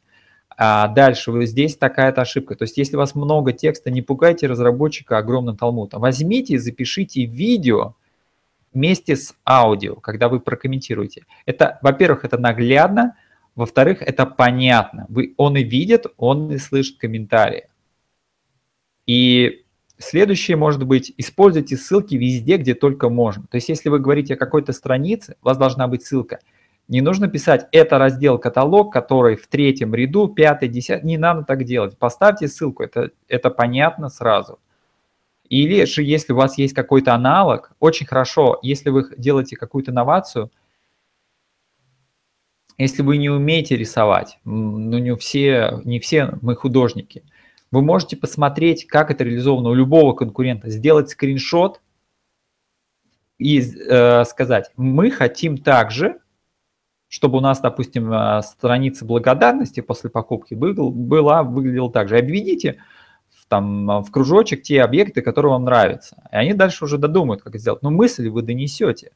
А 0.56 0.88
дальше 0.88 1.32
вы 1.32 1.46
здесь 1.46 1.76
такая-то 1.76 2.22
ошибка. 2.22 2.54
То 2.54 2.62
есть 2.64 2.78
если 2.78 2.96
у 2.96 2.98
вас 2.98 3.14
много 3.14 3.52
текста, 3.52 3.90
не 3.90 4.02
пугайте 4.02 4.46
разработчика 4.46 5.18
огромным 5.18 5.56
талмудом. 5.56 6.00
Возьмите 6.00 6.54
и 6.54 6.58
запишите 6.58 7.24
видео, 7.24 7.94
вместе 8.76 9.16
с 9.16 9.34
аудио, 9.48 9.94
когда 9.96 10.28
вы 10.28 10.38
прокомментируете. 10.38 11.24
Это, 11.46 11.78
во-первых, 11.80 12.26
это 12.26 12.36
наглядно, 12.36 13.16
во-вторых, 13.54 14.02
это 14.02 14.26
понятно. 14.26 15.06
Вы, 15.08 15.32
он 15.38 15.56
и 15.56 15.62
видит, 15.62 16.06
он 16.18 16.52
и 16.52 16.58
слышит 16.58 16.98
комментарии. 16.98 17.68
И 19.06 19.64
следующее 19.96 20.58
может 20.58 20.84
быть, 20.84 21.12
используйте 21.16 21.78
ссылки 21.78 22.16
везде, 22.16 22.58
где 22.58 22.74
только 22.74 23.08
можно. 23.08 23.46
То 23.46 23.56
есть 23.56 23.70
если 23.70 23.88
вы 23.88 23.98
говорите 23.98 24.34
о 24.34 24.36
какой-то 24.36 24.74
странице, 24.74 25.36
у 25.40 25.46
вас 25.46 25.56
должна 25.56 25.88
быть 25.88 26.04
ссылка. 26.04 26.40
Не 26.88 27.00
нужно 27.00 27.28
писать 27.28 27.66
«это 27.72 27.98
раздел 27.98 28.38
каталог, 28.38 28.92
который 28.92 29.36
в 29.36 29.48
третьем 29.48 29.94
ряду, 29.94 30.28
пятый, 30.28 30.68
десятый». 30.68 31.06
Не 31.06 31.18
надо 31.18 31.42
так 31.42 31.64
делать. 31.64 31.98
Поставьте 31.98 32.46
ссылку, 32.46 32.84
это, 32.84 33.10
это 33.26 33.50
понятно 33.50 34.08
сразу. 34.08 34.60
Или 35.48 35.84
же, 35.84 36.02
если 36.02 36.32
у 36.32 36.36
вас 36.36 36.58
есть 36.58 36.74
какой-то 36.74 37.14
аналог, 37.14 37.72
очень 37.80 38.06
хорошо, 38.06 38.58
если 38.62 38.90
вы 38.90 39.14
делаете 39.16 39.56
какую-то 39.56 39.90
инновацию, 39.90 40.50
если 42.78 43.02
вы 43.02 43.16
не 43.16 43.30
умеете 43.30 43.76
рисовать, 43.76 44.38
ну 44.44 44.98
не 44.98 45.16
все, 45.16 45.80
не 45.84 45.98
все 45.98 46.38
мы 46.42 46.56
художники, 46.56 47.24
вы 47.70 47.82
можете 47.82 48.16
посмотреть, 48.16 48.86
как 48.86 49.10
это 49.10 49.24
реализовано 49.24 49.70
у 49.70 49.74
любого 49.74 50.12
конкурента, 50.12 50.68
сделать 50.68 51.10
скриншот 51.10 51.80
и 53.38 53.60
э, 53.60 54.24
сказать, 54.24 54.70
мы 54.76 55.10
хотим 55.10 55.58
также, 55.58 56.20
чтобы 57.08 57.38
у 57.38 57.40
нас, 57.40 57.60
допустим, 57.60 58.12
э, 58.12 58.42
страница 58.42 59.04
благодарности 59.04 59.80
после 59.80 60.10
покупки 60.10 60.54
была, 60.54 61.42
выглядела 61.42 61.90
так 61.90 62.08
же. 62.08 62.18
Обведите 62.18 62.78
там, 63.48 63.90
а, 63.90 64.02
в 64.02 64.10
кружочек 64.10 64.62
те 64.62 64.82
объекты, 64.82 65.22
которые 65.22 65.52
вам 65.52 65.64
нравятся. 65.64 66.16
И 66.32 66.36
они 66.36 66.52
дальше 66.52 66.84
уже 66.84 66.98
додумают, 66.98 67.42
как 67.42 67.56
сделать. 67.56 67.82
Но 67.82 67.90
мысль 67.90 68.28
вы 68.28 68.42
донесете. 68.42 69.12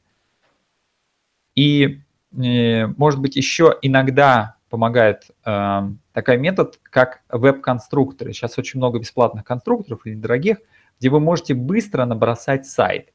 И, 1.55 2.01
э, 2.41 2.87
может 2.87 3.19
быть, 3.19 3.35
еще 3.35 3.77
иногда 3.81 4.55
помогает 4.69 5.23
э, 5.45 5.81
такой 6.13 6.37
метод, 6.37 6.79
как 6.83 7.23
веб-конструкторы. 7.29 8.31
Сейчас 8.31 8.57
очень 8.57 8.79
много 8.79 8.99
бесплатных 8.99 9.43
конструкторов 9.43 10.05
или 10.05 10.15
дорогих, 10.15 10.57
где 10.99 11.09
вы 11.09 11.19
можете 11.19 11.53
быстро 11.53 12.05
набросать 12.05 12.65
сайт. 12.65 13.09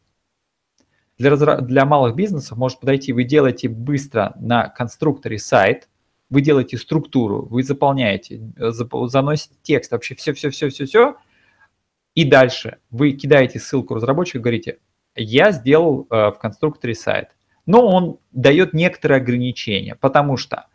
Для, 1.18 1.30
разра... 1.30 1.60
для 1.60 1.84
малых 1.84 2.14
бизнесов 2.14 2.58
может 2.58 2.80
подойти, 2.80 3.12
вы 3.12 3.24
делаете 3.24 3.68
быстро 3.68 4.34
на 4.36 4.68
конструкторе 4.68 5.38
сайт– 5.38 5.88
вы 6.30 6.40
делаете 6.40 6.76
структуру, 6.76 7.46
вы 7.46 7.62
заполняете, 7.62 8.52
э, 8.56 8.70
заносите 9.06 9.54
текст, 9.62 9.92
вообще 9.92 10.14
все-все-все-все-все, 10.14 11.16
и 12.14 12.24
дальше 12.24 12.78
вы 12.90 13.12
кидаете 13.12 13.58
ссылку 13.58 13.94
разработчику, 13.94 14.40
говорите, 14.40 14.78
я 15.14 15.52
сделал 15.52 16.06
э, 16.10 16.30
в 16.30 16.38
конструкторе 16.38 16.94
сайт. 16.94 17.30
Но 17.64 17.86
он 17.86 18.18
дает 18.30 18.74
некоторые 18.74 19.16
ограничения, 19.20 19.96
потому 19.96 20.36
что 20.36 20.66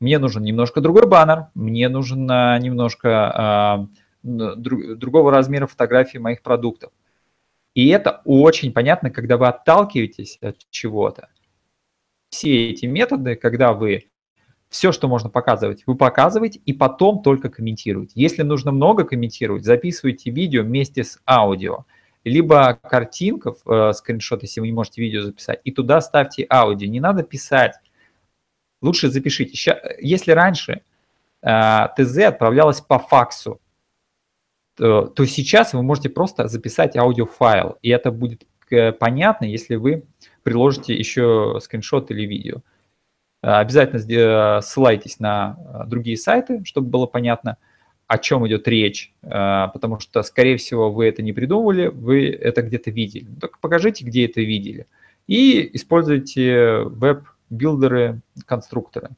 мне 0.00 0.18
нужен 0.18 0.42
немножко 0.42 0.80
другой 0.80 1.06
баннер, 1.06 1.48
мне 1.54 1.88
нужен 1.88 2.30
э, 2.30 2.58
немножко 2.60 3.88
друг, 4.22 4.98
другого 4.98 5.30
размера 5.30 5.66
фотографии 5.66 6.18
моих 6.18 6.42
продуктов. 6.42 6.92
И 7.74 7.88
это 7.88 8.22
очень 8.24 8.72
понятно, 8.72 9.10
когда 9.10 9.36
вы 9.36 9.46
отталкиваетесь 9.48 10.38
от 10.40 10.58
чего-то. 10.70 11.28
Все 12.30 12.70
эти 12.70 12.86
методы, 12.86 13.36
когда 13.36 13.72
вы 13.72 14.10
все, 14.68 14.92
что 14.92 15.08
можно 15.08 15.28
показывать, 15.28 15.82
вы 15.86 15.96
показываете 15.96 16.60
и 16.64 16.72
потом 16.72 17.22
только 17.22 17.48
комментируете. 17.48 18.12
Если 18.14 18.42
нужно 18.42 18.70
много 18.70 19.04
комментировать, 19.04 19.64
записывайте 19.64 20.30
видео 20.30 20.62
вместе 20.62 21.02
с 21.02 21.20
аудио. 21.26 21.86
Либо 22.22 22.74
картинков, 22.74 23.58
э, 23.66 23.92
скриншот, 23.94 24.42
если 24.42 24.60
вы 24.60 24.66
не 24.66 24.72
можете 24.72 25.00
видео 25.00 25.22
записать, 25.22 25.60
и 25.64 25.72
туда 25.72 26.00
ставьте 26.00 26.46
аудио. 26.48 26.88
Не 26.88 27.00
надо 27.00 27.24
писать. 27.24 27.74
Лучше 28.80 29.08
запишите. 29.08 29.80
Если 30.00 30.32
раньше 30.32 30.82
э, 31.42 31.88
ТЗ 31.96 32.18
отправлялось 32.18 32.80
по 32.80 32.98
факсу, 32.98 33.60
то, 34.80 35.08
то 35.08 35.26
сейчас 35.26 35.74
вы 35.74 35.82
можете 35.82 36.08
просто 36.08 36.48
записать 36.48 36.96
аудиофайл, 36.96 37.76
и 37.82 37.90
это 37.90 38.10
будет 38.10 38.46
э, 38.70 38.92
понятно, 38.92 39.44
если 39.44 39.74
вы 39.76 40.04
приложите 40.42 40.94
еще 40.94 41.58
скриншот 41.62 42.10
или 42.10 42.22
видео. 42.22 42.62
Э, 43.42 43.56
обязательно 43.56 44.00
э, 44.00 44.62
ссылайтесь 44.62 45.20
на 45.20 45.58
э, 45.58 45.86
другие 45.86 46.16
сайты, 46.16 46.64
чтобы 46.64 46.88
было 46.88 47.04
понятно, 47.04 47.58
о 48.06 48.16
чем 48.16 48.48
идет 48.48 48.66
речь, 48.66 49.14
потому 49.22 50.00
что, 50.00 50.24
скорее 50.24 50.56
всего, 50.56 50.90
вы 50.90 51.06
это 51.06 51.22
не 51.22 51.32
придумывали, 51.32 51.86
вы 51.86 52.28
это 52.30 52.62
где-то 52.62 52.90
видели. 52.90 53.26
Ну, 53.28 53.36
так 53.36 53.60
покажите, 53.60 54.04
где 54.04 54.24
это 54.24 54.40
видели. 54.40 54.88
И 55.28 55.70
используйте 55.76 56.80
веб-билдеры, 56.86 58.20
конструкторы. 58.46 59.10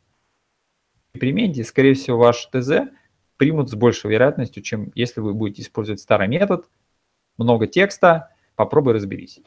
Примените, 1.13 1.65
скорее 1.65 1.95
всего, 1.95 2.19
ваш 2.19 2.51
ТЗ 2.53 2.91
примут 3.37 3.71
с 3.71 3.75
большей 3.75 4.11
вероятностью, 4.11 4.63
чем 4.63 4.93
если 4.95 5.21
вы 5.21 5.35
будете 5.35 5.63
использовать 5.63 6.01
старый 6.01 6.29
метод, 6.29 6.67
много 7.39 7.67
текста, 7.67 8.31
попробуй 8.57 8.93
разберись. 8.95 9.41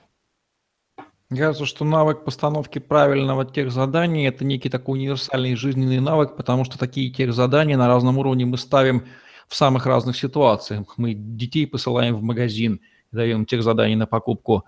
Мне 1.29 1.39
кажется, 1.39 1.65
что 1.65 1.85
навык 1.85 2.23
постановки 2.23 2.77
правильного 2.77 3.45
тех 3.45 3.71
заданий– 3.71 4.27
это 4.27 4.45
некий 4.45 4.69
такой 4.69 4.99
универсальный 4.99 5.55
жизненный 5.55 5.99
навык, 5.99 6.35
потому 6.35 6.65
что 6.65 6.77
такие 6.77 7.11
тех 7.11 7.33
задания 7.33 7.77
на 7.77 7.87
разном 7.87 8.19
уровне 8.19 8.45
мы 8.45 8.57
ставим 8.57 9.05
в 9.47 9.55
самых 9.55 9.87
разных 9.87 10.17
ситуациях. 10.17 10.93
Мы 10.97 11.13
детей 11.15 11.65
посылаем 11.65 12.15
в 12.15 12.21
магазин, 12.21 12.79
даем 13.11 13.45
тех 13.45 13.63
заданий 13.63 13.95
на 13.95 14.05
покупку 14.05 14.65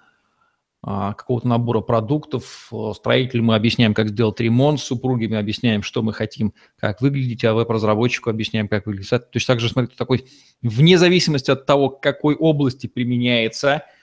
какого-то 0.83 1.47
набора 1.47 1.81
продуктов. 1.81 2.71
Строителю 2.93 3.43
мы 3.43 3.55
объясняем, 3.55 3.93
как 3.93 4.09
сделать 4.09 4.39
ремонт, 4.39 4.79
супруге 4.79 5.27
мы 5.27 5.37
объясняем, 5.37 5.83
что 5.83 6.01
мы 6.01 6.13
хотим, 6.13 6.53
как 6.77 7.01
выглядеть, 7.01 7.43
а 7.43 7.53
веб-разработчику 7.53 8.29
объясняем, 8.29 8.67
как 8.67 8.85
выглядеть. 8.85 9.09
То 9.09 9.27
есть 9.33 9.47
также, 9.47 9.69
смотрите, 9.69 9.97
такой, 9.97 10.25
вне 10.61 10.97
зависимости 10.97 11.51
от 11.51 11.65
того, 11.65 11.89
к 11.89 12.01
какой 12.01 12.35
области 12.35 12.87
применяется– 12.87 13.83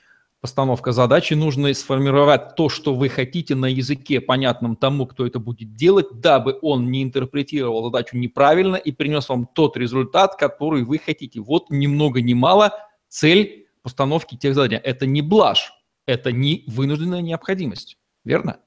постановка 0.45 0.93
задачи, 0.93 1.33
нужно 1.33 1.72
сформировать 1.72 2.55
то, 2.55 2.68
что 2.68 2.95
вы 2.95 3.09
хотите 3.09 3.55
на 3.55 3.64
языке, 3.64 4.20
понятном 4.20 4.77
тому, 4.77 5.07
кто 5.07 5.27
это 5.27 5.39
будет 5.39 5.75
делать, 5.75 6.20
дабы 6.20 6.59
он 6.61 6.91
не 6.91 7.03
интерпретировал 7.03 7.85
задачу 7.85 8.18
неправильно 8.18 8.77
и 8.77 8.93
принес 8.93 9.27
вам 9.31 9.49
тот 9.55 9.79
результат, 9.79 10.37
который 10.37 10.85
вы 10.85 10.99
хотите. 10.99 11.41
Вот 11.41 11.70
ни 11.70 11.87
много 11.87 12.20
ни 12.20 12.35
мало 12.35 12.75
цель 13.09 13.68
постановки 13.81 14.37
тех 14.37 14.55
заданий. 14.55 14.83
Это 14.85 15.07
не 15.07 15.22
блажь, 15.22 15.72
это 16.07 16.33
не 16.33 16.65
вынужденная 16.67 17.21
необходимость. 17.21 17.99
Верно? 18.25 18.61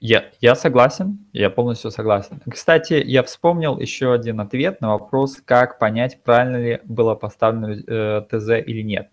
Я, 0.00 0.32
я 0.40 0.54
согласен, 0.54 1.26
я 1.32 1.48
полностью 1.48 1.90
согласен. 1.90 2.42
Кстати, 2.50 3.02
я 3.04 3.22
вспомнил 3.22 3.78
еще 3.78 4.12
один 4.12 4.40
ответ 4.40 4.80
на 4.80 4.90
вопрос, 4.90 5.40
как 5.42 5.78
понять, 5.78 6.22
правильно 6.22 6.56
ли 6.56 6.80
было 6.84 7.14
поставлено 7.14 7.72
э, 7.72 8.22
ТЗ 8.28 8.66
или 8.66 8.82
нет. 8.82 9.10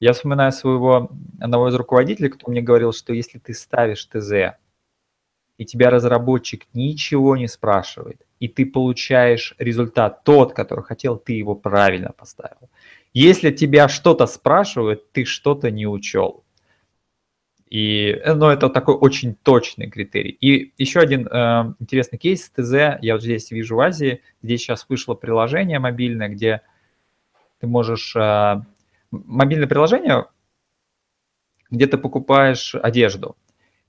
Я 0.00 0.12
вспоминаю 0.14 0.50
своего 0.50 1.10
одного 1.38 1.68
из 1.68 1.74
руководителей, 1.74 2.30
кто 2.30 2.50
мне 2.50 2.62
говорил, 2.62 2.92
что 2.92 3.12
если 3.12 3.38
ты 3.38 3.52
ставишь 3.52 4.06
ТЗ, 4.06 4.56
и 5.58 5.66
тебя 5.66 5.90
разработчик 5.90 6.66
ничего 6.72 7.36
не 7.36 7.46
спрашивает, 7.46 8.26
и 8.38 8.48
ты 8.48 8.64
получаешь 8.64 9.54
результат 9.58 10.24
тот, 10.24 10.54
который 10.54 10.82
хотел, 10.82 11.18
ты 11.18 11.34
его 11.34 11.54
правильно 11.54 12.12
поставил. 12.12 12.70
Если 13.12 13.50
тебя 13.50 13.88
что-то 13.88 14.26
спрашивают, 14.26 15.12
ты 15.12 15.24
что-то 15.24 15.70
не 15.70 15.86
учел. 15.86 16.44
И 17.68 18.20
ну, 18.26 18.48
это 18.48 18.68
такой 18.68 18.96
очень 18.96 19.34
точный 19.34 19.88
критерий. 19.88 20.30
И 20.30 20.72
еще 20.76 21.00
один 21.00 21.26
э, 21.26 21.74
интересный 21.78 22.18
кейс 22.18 22.50
ТЗ, 22.50 22.98
я 23.00 23.14
вот 23.14 23.22
здесь 23.22 23.50
вижу 23.52 23.76
в 23.76 23.80
Азии, 23.80 24.22
здесь 24.42 24.60
сейчас 24.60 24.86
вышло 24.88 25.14
приложение 25.14 25.78
мобильное, 25.78 26.28
где 26.28 26.62
ты 27.60 27.68
можешь 27.68 28.14
э, 28.16 28.62
мобильное 29.12 29.68
приложение, 29.68 30.26
где 31.70 31.86
ты 31.86 31.96
покупаешь 31.96 32.74
одежду, 32.74 33.36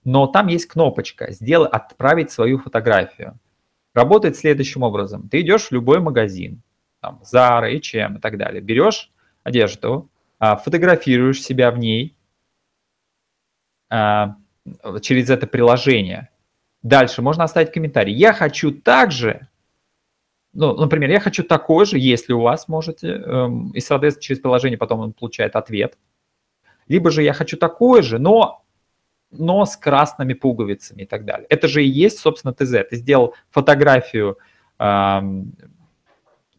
но 0.03 0.27
там 0.27 0.47
есть 0.47 0.67
кнопочка 0.67 1.31
«Сделай, 1.31 1.67
отправить 1.67 2.31
свою 2.31 2.59
фотографию». 2.59 3.37
Работает 3.93 4.37
следующим 4.37 4.83
образом. 4.83 5.27
Ты 5.27 5.41
идешь 5.41 5.67
в 5.67 5.71
любой 5.71 5.99
магазин, 5.99 6.61
там, 7.01 7.21
Zara, 7.23 7.69
H&M 7.75 8.17
и 8.17 8.19
так 8.19 8.37
далее, 8.37 8.61
берешь 8.61 9.11
одежду, 9.43 10.09
а, 10.39 10.55
фотографируешь 10.55 11.41
себя 11.41 11.71
в 11.71 11.77
ней 11.77 12.15
а, 13.89 14.35
через 15.01 15.29
это 15.29 15.47
приложение. 15.47 16.29
Дальше 16.83 17.21
можно 17.21 17.43
оставить 17.43 17.71
комментарий. 17.71 18.13
Я 18.13 18.33
хочу 18.33 18.71
также 18.71 19.49
ну, 20.53 20.75
например, 20.75 21.09
я 21.09 21.19
хочу 21.19 21.43
такой 21.43 21.85
же, 21.85 21.97
если 21.97 22.33
у 22.33 22.41
вас 22.41 22.67
можете, 22.67 23.07
эм, 23.07 23.71
и, 23.71 23.79
соответственно, 23.79 24.23
через 24.23 24.41
приложение 24.41 24.77
потом 24.77 24.99
он 24.99 25.13
получает 25.13 25.55
ответ. 25.55 25.97
Либо 26.87 27.09
же 27.09 27.23
я 27.23 27.31
хочу 27.31 27.55
такой 27.55 28.01
же, 28.01 28.19
но, 28.19 28.63
но 29.31 29.65
с 29.65 29.77
красными 29.77 30.33
пуговицами 30.33 31.03
и 31.03 31.05
так 31.05 31.23
далее. 31.23 31.47
Это 31.49 31.69
же 31.69 31.83
и 31.85 31.87
есть, 31.87 32.19
собственно, 32.19 32.53
ТЗ. 32.53 32.89
Ты 32.89 32.97
сделал 32.97 33.33
фотографию, 33.49 34.39
эм, 34.77 35.53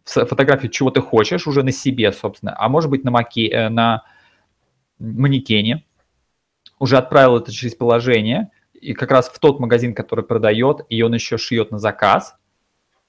фотографию, 0.04 0.70
чего 0.70 0.90
ты 0.90 1.00
хочешь, 1.00 1.46
уже 1.46 1.62
на 1.62 1.72
себе, 1.72 2.12
собственно, 2.12 2.54
а 2.58 2.68
может 2.68 2.90
быть 2.90 3.04
на, 3.04 3.10
маки, 3.10 3.48
э, 3.48 3.68
на 3.68 4.04
манекене, 4.98 5.84
уже 6.78 6.98
отправил 6.98 7.36
это 7.36 7.52
через 7.52 7.74
приложение, 7.74 8.50
и 8.72 8.94
как 8.94 9.10
раз 9.10 9.28
в 9.28 9.38
тот 9.38 9.60
магазин, 9.60 9.94
который 9.94 10.24
продает, 10.24 10.80
и 10.88 11.02
он 11.02 11.14
еще 11.14 11.38
шьет 11.38 11.70
на 11.70 11.78
заказ– 11.78 12.36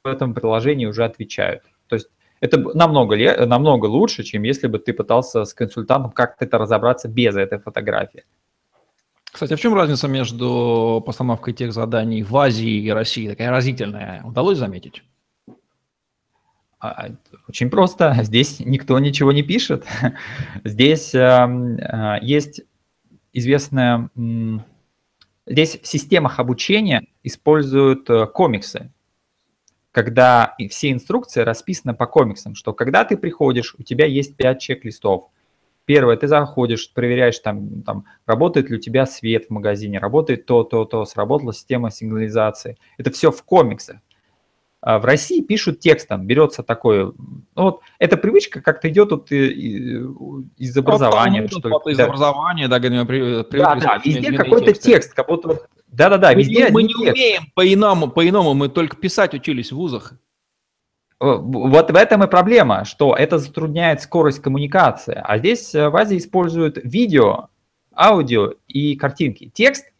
в 0.04 0.08
этом 0.08 0.34
приложении 0.34 0.86
уже 0.86 1.06
отвечают. 1.06 1.64
То 1.88 1.96
есть 1.96 2.10
это 2.40 2.58
намного, 2.58 3.16
намного 3.46 3.86
лучше, 3.86 4.24
чем 4.24 4.44
если 4.44 4.68
бы 4.68 4.80
ты 4.80 4.94
пытался 4.94 5.46
с 5.46 5.54
консультантом 5.54 6.12
как-то 6.12 6.46
это 6.46 6.58
разобраться 6.58 7.08
без 7.08 7.36
этой 7.36 7.60
фотографии. 7.60 8.26
Кстати, 9.32 9.54
а 9.54 9.56
в 9.56 9.60
чем 9.60 9.74
разница 9.74 10.08
между 10.08 11.02
постановкой 11.06 11.54
тех 11.54 11.74
заданий 11.74 12.22
в 12.22 12.36
Азии 12.38 12.84
и 12.84 12.92
России? 12.92 13.30
Такая 13.30 13.50
разительная. 13.50 14.22
Удалось 14.24 14.58
заметить? 14.58 15.04
А, 16.84 17.12
очень 17.48 17.70
просто. 17.70 18.14
Здесь 18.24 18.60
никто 18.60 19.00
ничего 19.00 19.32
не 19.32 19.42
пишет. 19.42 19.86
Здесь 20.66 21.16
эм, 21.16 21.78
э, 21.78 22.20
есть 22.22 22.62
известная... 23.32 24.10
Здесь 25.46 25.80
в 25.82 25.88
системах 25.88 26.40
обучения 26.40 27.06
используют 27.24 28.10
э, 28.10 28.28
комиксы 28.28 28.92
когда 29.94 30.56
все 30.72 30.92
инструкции 30.92 31.42
расписаны 31.42 31.94
по 31.94 32.08
комиксам, 32.08 32.56
что 32.56 32.74
когда 32.74 33.06
ты 33.06 33.16
приходишь, 33.16 33.76
у 33.78 33.84
тебя 33.84 34.08
есть 34.08 34.36
5 34.36 34.60
чек-листов. 34.60 35.30
Первое, 35.86 36.18
ты 36.18 36.28
заходишь, 36.28 36.92
проверяешь, 36.92 37.38
там, 37.38 37.84
там, 37.84 38.06
работает 38.26 38.72
ли 38.72 38.78
у 38.78 38.80
тебя 38.80 39.06
свет 39.06 39.46
в 39.46 39.50
магазине, 39.52 40.00
работает 40.00 40.48
то, 40.48 40.64
то, 40.64 40.86
то, 40.86 41.06
сработала 41.06 41.54
система 41.54 41.92
сигнализации. 41.92 42.78
Это 42.98 43.12
все 43.12 43.30
в 43.30 43.44
комиксах. 43.44 43.98
А 44.86 45.00
в 45.00 45.06
России 45.06 45.42
пишут 45.42 45.80
текстом, 45.80 46.28
берется 46.28 46.62
такой, 46.62 47.06
ну 47.06 47.46
вот 47.56 47.80
эта 48.00 48.18
привычка 48.18 48.60
как-то 48.60 48.90
идет 48.90 49.12
вот 49.12 49.32
из 49.32 50.78
образования. 50.78 51.48
что, 51.48 51.90
из 51.90 51.96
да. 51.96 52.04
образования, 52.04 52.68
да, 52.68 52.80
говорим, 52.80 53.08
при, 53.08 53.44
при, 53.44 53.60
да, 53.60 53.76
да, 53.76 54.02
везде 54.04 54.34
какой-то 54.34 54.74
текст, 54.74 55.14
как 55.14 55.30
будто 55.30 55.48
вот 55.48 55.70
да-да-да, 55.88 56.34
везде 56.34 56.68
Мы 56.70 56.84
не 56.84 56.90
текст. 56.90 57.14
умеем 57.14 57.44
по-иному, 57.56 58.10
по-иному, 58.10 58.56
мы 58.56 58.68
только 58.68 58.98
писать 58.98 59.34
учились 59.34 59.72
в 59.72 59.78
вузах. 59.78 60.16
Э, 61.22 61.38
вот 61.38 61.90
в 61.90 61.96
этом 61.96 62.26
и 62.26 62.28
проблема, 62.28 62.84
что 62.84 63.16
это 63.16 63.38
затрудняет 63.38 64.02
скорость 64.02 64.42
коммуникации. 64.42 65.18
А 65.24 65.38
здесь 65.38 65.74
э, 65.74 65.88
в 65.88 65.96
Азии 65.96 66.18
используют 66.18 66.78
видео, 66.84 67.48
аудио 67.96 68.56
и 68.68 68.98
картинки. 68.98 69.50
Текст, 69.54 69.94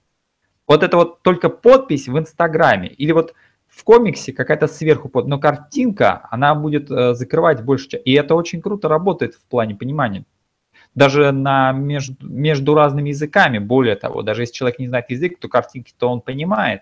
вот 0.68 0.84
это 0.84 0.98
вот 0.98 1.22
только 1.22 1.48
подпись 1.48 2.10
в 2.10 2.20
Инстаграме 2.20 2.90
или 2.90 3.14
вот 3.14 3.34
в 3.74 3.84
комиксе 3.84 4.34
какая-то 4.34 4.68
сверху, 4.68 5.10
под, 5.10 5.28
но 5.28 5.40
картинка, 5.40 6.28
она 6.30 6.54
будет 6.54 6.92
э, 6.92 7.16
закрывать 7.16 7.64
больше. 7.64 7.98
И 7.98 8.14
это 8.14 8.36
очень 8.36 8.62
круто 8.62 8.88
работает 8.88 9.36
в 9.36 9.42
плане 9.46 9.76
понимания 9.76 10.26
даже 10.96 11.32
на 11.32 11.72
между, 11.72 12.16
между 12.26 12.76
разными 12.76 13.10
языками. 13.10 13.58
Более 13.58 13.96
того, 13.96 14.22
даже 14.22 14.44
если 14.44 14.54
человек 14.54 14.80
не 14.80 14.88
знает 14.88 15.10
язык, 15.10 15.40
то 15.40 15.48
картинки-то 15.48 16.08
он 16.08 16.22
понимает. 16.22 16.82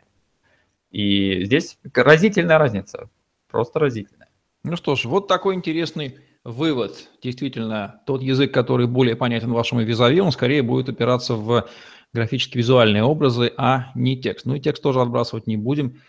И 0.91 1.45
здесь 1.45 1.77
разительная 1.93 2.57
разница, 2.57 3.09
просто 3.49 3.79
разительная. 3.79 4.27
Ну 4.63 4.75
что 4.75 4.95
ж, 4.95 5.05
вот 5.05 5.27
такой 5.27 5.55
интересный 5.55 6.17
вывод. 6.43 7.09
Действительно, 7.23 8.01
тот 8.05 8.21
язык, 8.21 8.53
который 8.53 8.87
более 8.87 9.15
понятен 9.15 9.53
вашему 9.53 9.81
визави, 9.81 10.19
он 10.19 10.31
скорее 10.31 10.61
будет 10.61 10.89
опираться 10.89 11.35
в 11.35 11.67
графически-визуальные 12.13 13.03
образы, 13.03 13.53
а 13.57 13.91
не 13.95 14.17
текст. 14.17 14.45
Ну 14.45 14.55
и 14.55 14.59
текст 14.59 14.83
тоже 14.83 15.01
отбрасывать 15.01 15.47
не 15.47 15.55
будем. 15.55 16.01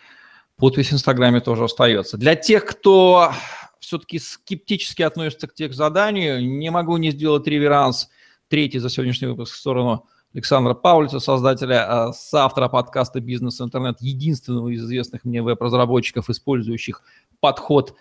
Подпись 0.57 0.89
в 0.89 0.93
Инстаграме 0.93 1.41
тоже 1.41 1.65
остается. 1.65 2.17
Для 2.17 2.35
тех, 2.35 2.65
кто 2.65 3.31
все-таки 3.79 4.19
скептически 4.19 5.01
относится 5.01 5.47
к 5.47 5.53
текст-заданию, 5.53 6.43
не 6.43 6.69
могу 6.71 6.97
не 6.97 7.11
сделать 7.11 7.47
реверанс 7.47 8.09
третий 8.47 8.79
за 8.79 8.89
сегодняшний 8.89 9.27
выпуск 9.27 9.53
в 9.53 9.57
сторону 9.57 10.07
Александра 10.33 10.73
Павлица, 10.73 11.19
создателя, 11.19 12.07
а, 12.07 12.13
соавтора 12.13 12.67
подкаста 12.67 13.19
«Бизнес 13.19 13.61
Интернет», 13.61 13.97
единственного 13.99 14.69
из 14.69 14.83
известных 14.83 15.25
мне 15.25 15.41
веб-разработчиков, 15.41 16.29
использующих 16.29 17.03
подход 17.39 17.95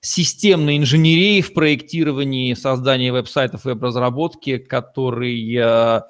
системной 0.00 0.78
инженерии 0.78 1.40
в 1.40 1.54
проектировании, 1.54 2.54
создании 2.54 3.10
веб-сайтов 3.10 3.64
веб-разработки, 3.64 4.58
который, 4.58 5.56
а, 5.56 6.08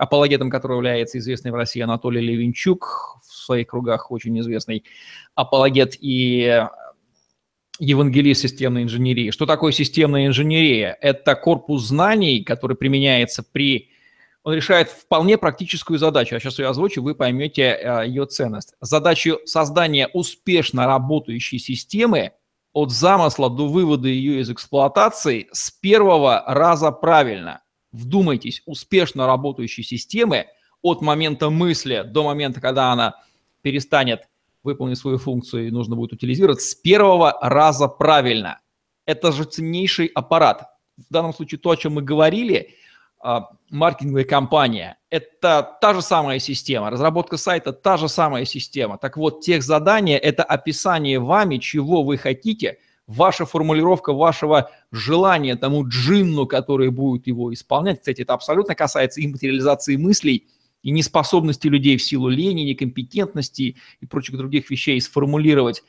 апологетом 0.00 0.48
которого 0.48 0.78
является 0.78 1.18
известный 1.18 1.50
в 1.50 1.54
России 1.54 1.82
Анатолий 1.82 2.22
Левинчук, 2.22 3.18
в 3.22 3.34
своих 3.34 3.66
кругах 3.66 4.10
очень 4.10 4.38
известный 4.40 4.84
апологет 5.34 5.94
и 6.00 6.64
евангелист 7.78 8.40
системной 8.40 8.84
инженерии. 8.84 9.30
Что 9.30 9.44
такое 9.44 9.72
системная 9.72 10.26
инженерия? 10.26 10.96
Это 11.02 11.34
корпус 11.34 11.84
знаний, 11.88 12.42
который 12.42 12.78
применяется 12.78 13.42
при... 13.42 13.90
Он 14.42 14.54
решает 14.54 14.88
вполне 14.88 15.36
практическую 15.36 15.98
задачу. 15.98 16.34
Я 16.34 16.40
сейчас 16.40 16.58
ее 16.58 16.68
озвучу, 16.68 17.02
вы 17.02 17.14
поймете 17.14 17.78
э, 17.78 18.06
ее 18.06 18.24
ценность. 18.24 18.72
Задачу 18.80 19.38
создания 19.44 20.08
успешно 20.14 20.86
работающей 20.86 21.58
системы 21.58 22.32
от 22.72 22.90
замысла 22.90 23.50
до 23.50 23.68
вывода 23.68 24.08
ее 24.08 24.40
из 24.40 24.50
эксплуатации 24.50 25.48
с 25.52 25.70
первого 25.70 26.42
раза 26.46 26.90
правильно. 26.90 27.60
Вдумайтесь, 27.92 28.62
успешно 28.66 29.26
работающей 29.26 29.82
системы 29.82 30.46
от 30.82 31.00
момента 31.00 31.50
мысли 31.50 32.04
до 32.06 32.24
момента, 32.24 32.60
когда 32.60 32.92
она 32.92 33.14
перестанет 33.62 34.28
выполнить 34.62 34.98
свою 34.98 35.18
функцию 35.18 35.68
и 35.68 35.70
нужно 35.70 35.96
будет 35.96 36.12
утилизировать 36.12 36.60
с 36.60 36.74
первого 36.74 37.38
раза 37.40 37.88
правильно. 37.88 38.60
Это 39.06 39.32
же 39.32 39.44
ценнейший 39.44 40.06
аппарат. 40.06 40.68
В 40.96 41.12
данном 41.12 41.34
случае 41.34 41.58
то, 41.58 41.70
о 41.70 41.76
чем 41.76 41.94
мы 41.94 42.02
говорили, 42.02 42.74
а, 43.22 43.48
маркетинговая 43.70 44.24
компания, 44.24 44.98
это 45.10 45.78
та 45.80 45.94
же 45.94 46.02
самая 46.02 46.38
система. 46.38 46.90
Разработка 46.90 47.36
сайта– 47.36 47.72
та 47.74 47.96
же 47.96 48.08
самая 48.08 48.44
система. 48.44 48.98
Так 48.98 49.16
вот, 49.16 49.40
тех 49.40 49.62
задания– 49.62 50.18
это 50.18 50.42
описание 50.42 51.18
вами, 51.18 51.58
чего 51.58 52.02
вы 52.02 52.16
хотите, 52.16 52.78
ваша 53.10 53.44
формулировка 53.44 54.12
вашего 54.12 54.70
желания 54.92 55.56
тому 55.56 55.86
джинну, 55.86 56.46
который 56.46 56.90
будет 56.90 57.26
его 57.26 57.52
исполнять. 57.52 58.00
Кстати, 58.00 58.22
это 58.22 58.34
абсолютно 58.34 58.74
касается 58.74 59.20
и 59.20 59.26
материализации 59.26 59.96
мыслей– 59.96 60.46
и 60.82 60.90
неспособности 60.90 61.68
людей 61.68 61.96
в 61.96 62.02
силу 62.02 62.28
лени, 62.28 62.62
некомпетентности 62.62 63.76
и 64.00 64.06
прочих 64.06 64.36
других 64.36 64.70
вещей 64.70 65.00
сформулировать, 65.00 65.82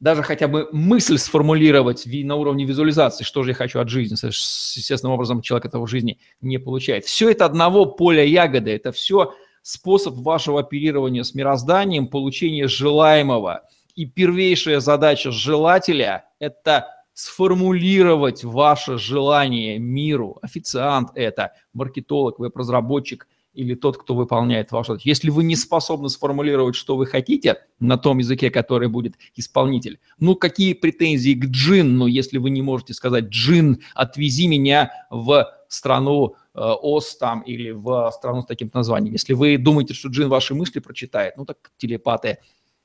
даже 0.00 0.22
хотя 0.22 0.48
бы 0.48 0.68
мысль 0.72 1.18
сформулировать 1.18 2.04
на 2.06 2.34
уровне 2.34 2.64
визуализации, 2.64 3.24
что 3.24 3.42
же 3.44 3.50
я 3.50 3.54
хочу 3.54 3.78
от 3.78 3.88
жизни, 3.88 4.16
естественным 4.26 5.14
образом 5.14 5.42
человек 5.42 5.66
этого 5.66 5.86
в 5.86 5.90
жизни 5.90 6.18
не 6.40 6.58
получает. 6.58 7.04
Все 7.04 7.30
это 7.30 7.44
одного 7.44 7.86
поля 7.86 8.24
ягоды, 8.24 8.72
это 8.72 8.90
все 8.90 9.34
способ 9.62 10.16
вашего 10.16 10.60
оперирования 10.60 11.22
с 11.22 11.34
мирозданием, 11.34 12.08
получения 12.08 12.66
желаемого. 12.66 13.62
И 13.94 14.06
первейшая 14.06 14.80
задача 14.80 15.30
желателя– 15.30 16.26
это 16.38 16.88
сформулировать 17.12 18.42
ваше 18.42 18.96
желание 18.96 19.78
миру. 19.78 20.38
Официант 20.42 21.10
это, 21.14 21.52
маркетолог, 21.72 22.38
веб-разработчик– 22.38 23.28
или 23.54 23.74
тот, 23.74 23.98
кто 23.98 24.14
выполняет 24.14 24.72
вашу 24.72 24.92
задачу. 24.92 25.08
Если 25.08 25.30
вы 25.30 25.44
не 25.44 25.56
способны 25.56 26.08
сформулировать, 26.08 26.74
что 26.74 26.96
вы 26.96 27.06
хотите 27.06 27.58
на 27.80 27.98
том 27.98 28.18
языке, 28.18 28.50
который 28.50 28.88
будет 28.88 29.14
исполнитель, 29.34 30.00
ну 30.18 30.36
какие 30.36 30.72
претензии 30.72 31.34
к 31.34 31.44
джинну, 31.46 32.06
если 32.06 32.38
вы 32.38 32.50
не 32.50 32.62
можете 32.62 32.94
сказать 32.94 33.26
«джин, 33.26 33.80
отвези 33.94 34.46
меня 34.46 34.90
в 35.10 35.52
страну 35.68 36.34
э, 36.54 36.60
ОС 36.60 37.16
там 37.16 37.42
или 37.42 37.70
в 37.70 38.10
страну 38.12 38.42
с 38.42 38.46
таким 38.46 38.70
названием». 38.72 39.12
Если 39.12 39.34
вы 39.34 39.58
думаете, 39.58 39.94
что 39.94 40.08
джин 40.08 40.28
ваши 40.28 40.54
мысли 40.54 40.80
прочитает, 40.80 41.36
ну 41.36 41.44
так 41.44 41.72
телепаты 41.76 42.38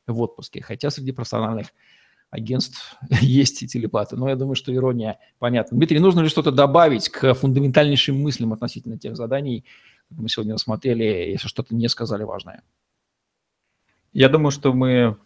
в 0.08 0.22
отпуске. 0.22 0.62
Хотя 0.62 0.89
среди 0.89 1.12
профессиональных 1.12 1.68
агентств 2.30 2.97
есть 3.22 3.64
и 3.64 3.68
телепаты. 3.68 4.16
Но 4.16 4.30
я 4.30 4.36
думаю, 4.36 4.55
что 4.55 4.74
ирония 4.74 5.20
понятна. 5.39 5.78
Дмитрий, 5.78 5.99
нужно 5.99 6.22
ли 6.22 6.30
что-то 6.30 6.51
добавить 6.51 7.10
к 7.10 7.34
фундаментальнейшим 7.34 8.22
мыслям 8.22 8.53
относительно 8.53 8.97
тех 8.97 9.16
заданий, 9.16 9.66
мы 10.10 10.30
сегодня 10.30 10.53
рассмотрели, 10.53 11.03
если 11.03 11.47
что-то 11.47 11.76
не 11.76 11.89
сказали 11.89 12.24
важное? 12.24 12.64
Я 14.14 14.30
думаю, 14.30 14.51
что 14.51 14.74
мы 14.74 15.18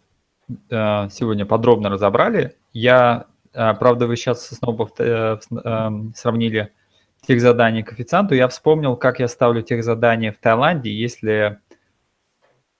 э, 0.48 1.08
сегодня 1.10 1.46
подробно 1.46 1.88
разобрали. 1.88 2.56
Я, 2.72 3.26
э, 3.52 3.74
правда, 3.74 4.06
вы 4.06 4.16
сейчас 4.16 4.48
снова 4.48 4.90
э, 4.98 5.38
сравнили 6.14 6.72
тех 7.26 7.40
заданий 7.40 7.82
к 7.82 7.90
коэффициенту. 7.90 8.34
Я 8.34 8.48
вспомнил, 8.48 8.96
как 8.96 9.20
я 9.20 9.28
ставлю 9.28 9.62
тех 9.62 9.84
задания 9.84 10.32
в 10.32 10.38
Таиланде, 10.38 10.92
если 10.92 11.60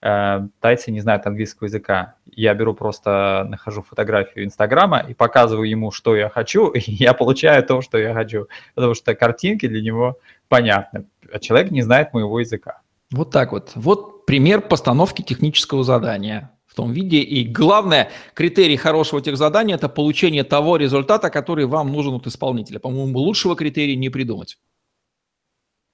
тайцы 0.02 0.90
не 0.90 1.00
знают 1.00 1.26
английского 1.26 1.66
языка. 1.66 2.16
Я 2.26 2.54
беру 2.54 2.74
просто, 2.74 3.46
нахожу 3.48 3.82
фотографию 3.82 4.44
Инстаграма 4.44 4.98
и 4.98 5.14
показываю 5.14 5.68
ему, 5.68 5.92
что 5.92 6.16
я 6.16 6.28
хочу, 6.28 6.68
и 6.72 6.80
я 6.86 7.14
получаю 7.14 7.64
то, 7.64 7.80
что 7.80 7.98
я 7.98 8.12
хочу. 8.12 8.48
Потому 8.74 8.94
что 8.94 9.14
картинки 9.14 9.68
для 9.68 9.80
него 9.80 10.18
понятны 10.48 11.06
а 11.32 11.38
человек 11.38 11.70
не 11.70 11.82
знает 11.82 12.12
моего 12.12 12.40
языка. 12.40 12.82
Вот 13.10 13.30
так 13.30 13.52
вот. 13.52 13.72
Вот 13.74 14.26
пример 14.26 14.60
постановки 14.60 15.22
технического 15.22 15.82
задания 15.84 16.50
в 16.66 16.74
том 16.74 16.92
виде. 16.92 17.18
И 17.18 17.44
главное, 17.44 18.10
критерий 18.34 18.76
хорошего 18.76 19.20
техзадания– 19.20 19.74
это 19.76 19.88
получение 19.88 20.44
того 20.44 20.76
результата, 20.76 21.30
который 21.30 21.66
вам 21.66 21.92
нужен 21.92 22.14
от 22.14 22.26
исполнителя. 22.26 22.78
По-моему, 22.78 23.18
лучшего 23.18 23.56
критерия 23.56 23.96
не 23.96 24.08
придумать. 24.08 24.58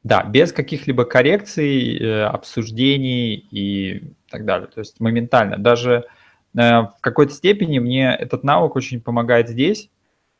Да, 0.04 0.22
без 0.22 0.52
каких-либо 0.52 1.04
коррекций, 1.04 1.98
э, 1.98 2.24
обсуждений 2.24 3.34
и 3.34 4.14
так 4.30 4.44
далее. 4.44 4.68
То 4.68 4.80
есть 4.80 5.00
моментально. 5.00 5.58
Даже 5.58 6.06
э, 6.54 6.60
в 6.60 6.94
какой-то 7.00 7.32
степени 7.32 7.78
мне 7.78 8.14
этот 8.14 8.44
навык 8.44 8.76
очень 8.76 9.00
помогает 9.00 9.48
здесь, 9.48 9.90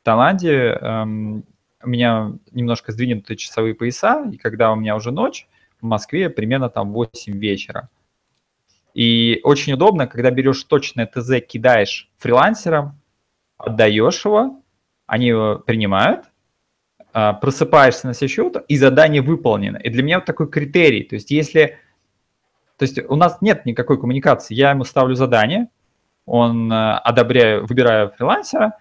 в 0.01 0.05
Таиланде. 0.05 0.79
Эм, 0.81 1.45
у 1.83 1.89
меня 1.89 2.33
немножко 2.53 2.93
сдвинуты 2.93 3.37
часовые 3.37 3.75
пояса, 3.75 4.25
и 4.33 4.37
когда 4.37 4.73
у 4.73 4.77
меня 4.77 4.97
уже 4.97 5.11
ночь, 5.11 5.47
в 5.81 5.87
Москве 5.87 6.31
примерно 6.31 6.71
там 6.71 6.93
8 6.93 7.39
вечера. 7.39 7.89
И 8.95 9.41
очень 9.45 9.75
удобно, 9.75 10.07
когда 10.07 10.31
берешь 10.31 10.65
точное 10.65 11.07
ТЗ, 11.07 11.41
кидаешь 11.47 12.11
фрилансерам, 12.19 13.01
отдаешь 13.57 14.25
его, 14.25 14.63
они 15.07 15.29
его 15.29 15.59
принимают, 15.59 16.27
просыпаешься 17.41 18.07
на 18.07 18.15
следующее 18.15 18.47
утро, 18.47 18.65
и 18.69 18.77
задание 18.77 19.23
выполнено. 19.23 19.77
И 19.77 19.91
для 19.91 20.03
меня 20.03 20.19
вот 20.19 20.27
такой 20.27 20.49
критерий. 20.49 21.05
То 21.05 21.15
есть 21.15 21.31
если... 21.31 21.79
То 22.77 22.85
есть 22.85 22.99
у 23.09 23.17
нас 23.17 23.39
нет 23.41 23.67
никакой 23.67 23.99
коммуникации. 23.99 24.55
Я 24.55 24.71
ему 24.71 24.85
ставлю 24.85 25.15
задание, 25.15 25.69
он 26.27 26.71
а, 26.73 26.99
одобряю, 26.99 27.67
выбираю 27.67 28.11
фрилансера, 28.11 28.79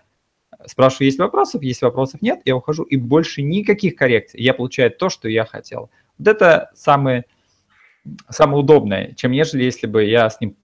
спрашиваю, 0.66 1.08
есть 1.08 1.18
вопросов, 1.18 1.64
если 1.64 1.86
вопросов 1.86 2.22
нет, 2.22 2.42
я 2.46 2.56
ухожу, 2.56 2.84
и 2.84 2.98
больше 2.98 3.42
никаких 3.42 3.96
коррекций. 3.96 4.42
Я 4.42 4.54
получаю 4.54 4.92
то, 4.92 5.10
что 5.10 5.30
я 5.30 5.46
хотел. 5.46 5.90
Вот 6.18 6.28
это 6.28 6.70
самое, 6.76 7.26
самое 8.30 8.60
удобное, 8.60 9.14
чем 9.14 9.32
нежели 9.32 9.64
если 9.64 9.88
бы 9.88 10.04
я 10.04 10.30
с 10.30 10.40
ним 10.42 10.56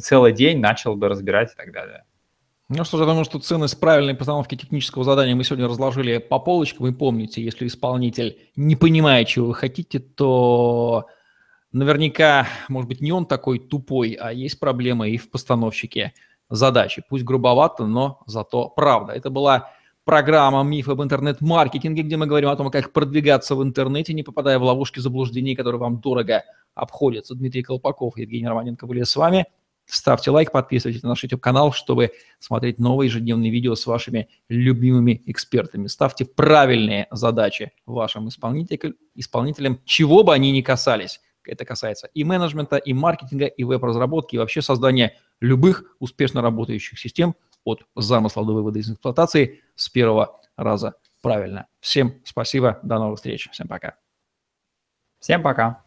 целый 0.00 0.32
день 0.32 0.58
начал 0.60 0.96
бы 0.96 1.08
разбирать 1.08 1.52
и 1.52 1.56
так 1.56 1.72
далее. 1.72 2.04
Ну 2.70 2.82
что 2.84 2.96
ж, 2.96 3.00
я 3.00 3.06
думаю, 3.06 3.26
что 3.26 3.38
ценность 3.38 3.78
правильной 3.78 4.14
постановки 4.14 4.54
технического 4.54 5.04
задания 5.04 5.34
мы 5.34 5.44
сегодня 5.44 5.68
разложили 5.68 6.16
по 6.16 6.38
полочкам. 6.38 6.86
Вы 6.86 6.94
помните, 6.94 7.42
если 7.42 7.66
исполнитель 7.66 8.38
не 8.56 8.74
понимает, 8.74 9.28
чего 9.28 9.48
вы 9.48 9.54
хотите, 9.54 9.98
то 9.98 11.04
наверняка, 11.72 12.46
может 12.70 12.88
быть, 12.88 13.02
не 13.02 13.12
он 13.12 13.26
такой 13.26 13.58
тупой, 13.58 14.12
а 14.12 14.32
есть 14.32 14.58
проблема 14.58 15.06
и 15.06 15.18
в 15.18 15.30
постановщике 15.30 16.14
задачи. 16.48 17.02
Пусть 17.06 17.24
грубовато, 17.24 17.86
но 17.86 18.22
зато 18.24 18.70
правда. 18.70 19.12
Это 19.12 19.28
была 19.28 19.70
программа 20.04 20.62
«Миф 20.62 20.88
об 20.88 21.02
интернет-маркетинге», 21.02 22.02
где 22.02 22.16
мы 22.16 22.26
говорим 22.26 22.48
о 22.48 22.56
том, 22.56 22.70
как 22.70 22.94
продвигаться 22.94 23.56
в 23.56 23.62
интернете, 23.62 24.14
не 24.14 24.22
попадая 24.22 24.58
в 24.58 24.62
ловушки 24.62 25.00
заблуждений, 25.00 25.54
которые 25.54 25.80
вам 25.80 25.98
дорого 25.98 26.44
обходятся. 26.74 27.34
Дмитрий 27.34 27.62
Колпаков, 27.62 28.16
Евгений 28.16 28.48
Романенко 28.48 28.86
были 28.86 29.02
с 29.02 29.16
вами. 29.16 29.44
Ставьте 29.86 30.30
лайк, 30.30 30.50
подписывайтесь 30.50 31.02
на 31.02 31.10
наш 31.10 31.22
YouTube-канал, 31.22 31.72
чтобы 31.72 32.12
смотреть 32.38 32.78
новые 32.78 33.08
ежедневные 33.08 33.50
видео 33.50 33.74
с 33.74 33.86
вашими 33.86 34.28
любимыми 34.48 35.22
экспертами. 35.26 35.88
Ставьте 35.88 36.24
правильные 36.24 37.06
задачи 37.10 37.72
вашим 37.84 38.28
исполнителям, 38.28 39.80
чего 39.84 40.24
бы 40.24 40.32
они 40.32 40.52
ни 40.52 40.62
касались. 40.62 41.20
Это 41.46 41.66
касается 41.66 42.08
и 42.14 42.24
менеджмента, 42.24 42.76
и 42.76 42.94
маркетинга, 42.94 43.46
и 43.46 43.64
веб-разработки, 43.64 44.36
и 44.36 44.38
вообще 44.38 44.62
создания 44.62 45.18
любых 45.40 45.84
успешно 45.98 46.40
работающих 46.40 46.98
систем 46.98 47.34
от 47.64 47.84
замысла 47.94 48.46
до 48.46 48.54
вывода 48.54 48.78
из 48.78 48.90
эксплуатации 48.90 49.62
с 49.74 49.90
первого 49.90 50.40
раза 50.56 50.94
правильно. 51.20 51.66
Всем 51.80 52.22
спасибо, 52.24 52.78
до 52.82 52.98
новых 52.98 53.16
встреч, 53.16 53.48
всем 53.50 53.68
пока. 53.68 53.96
Всем 55.18 55.42
пока. 55.42 55.83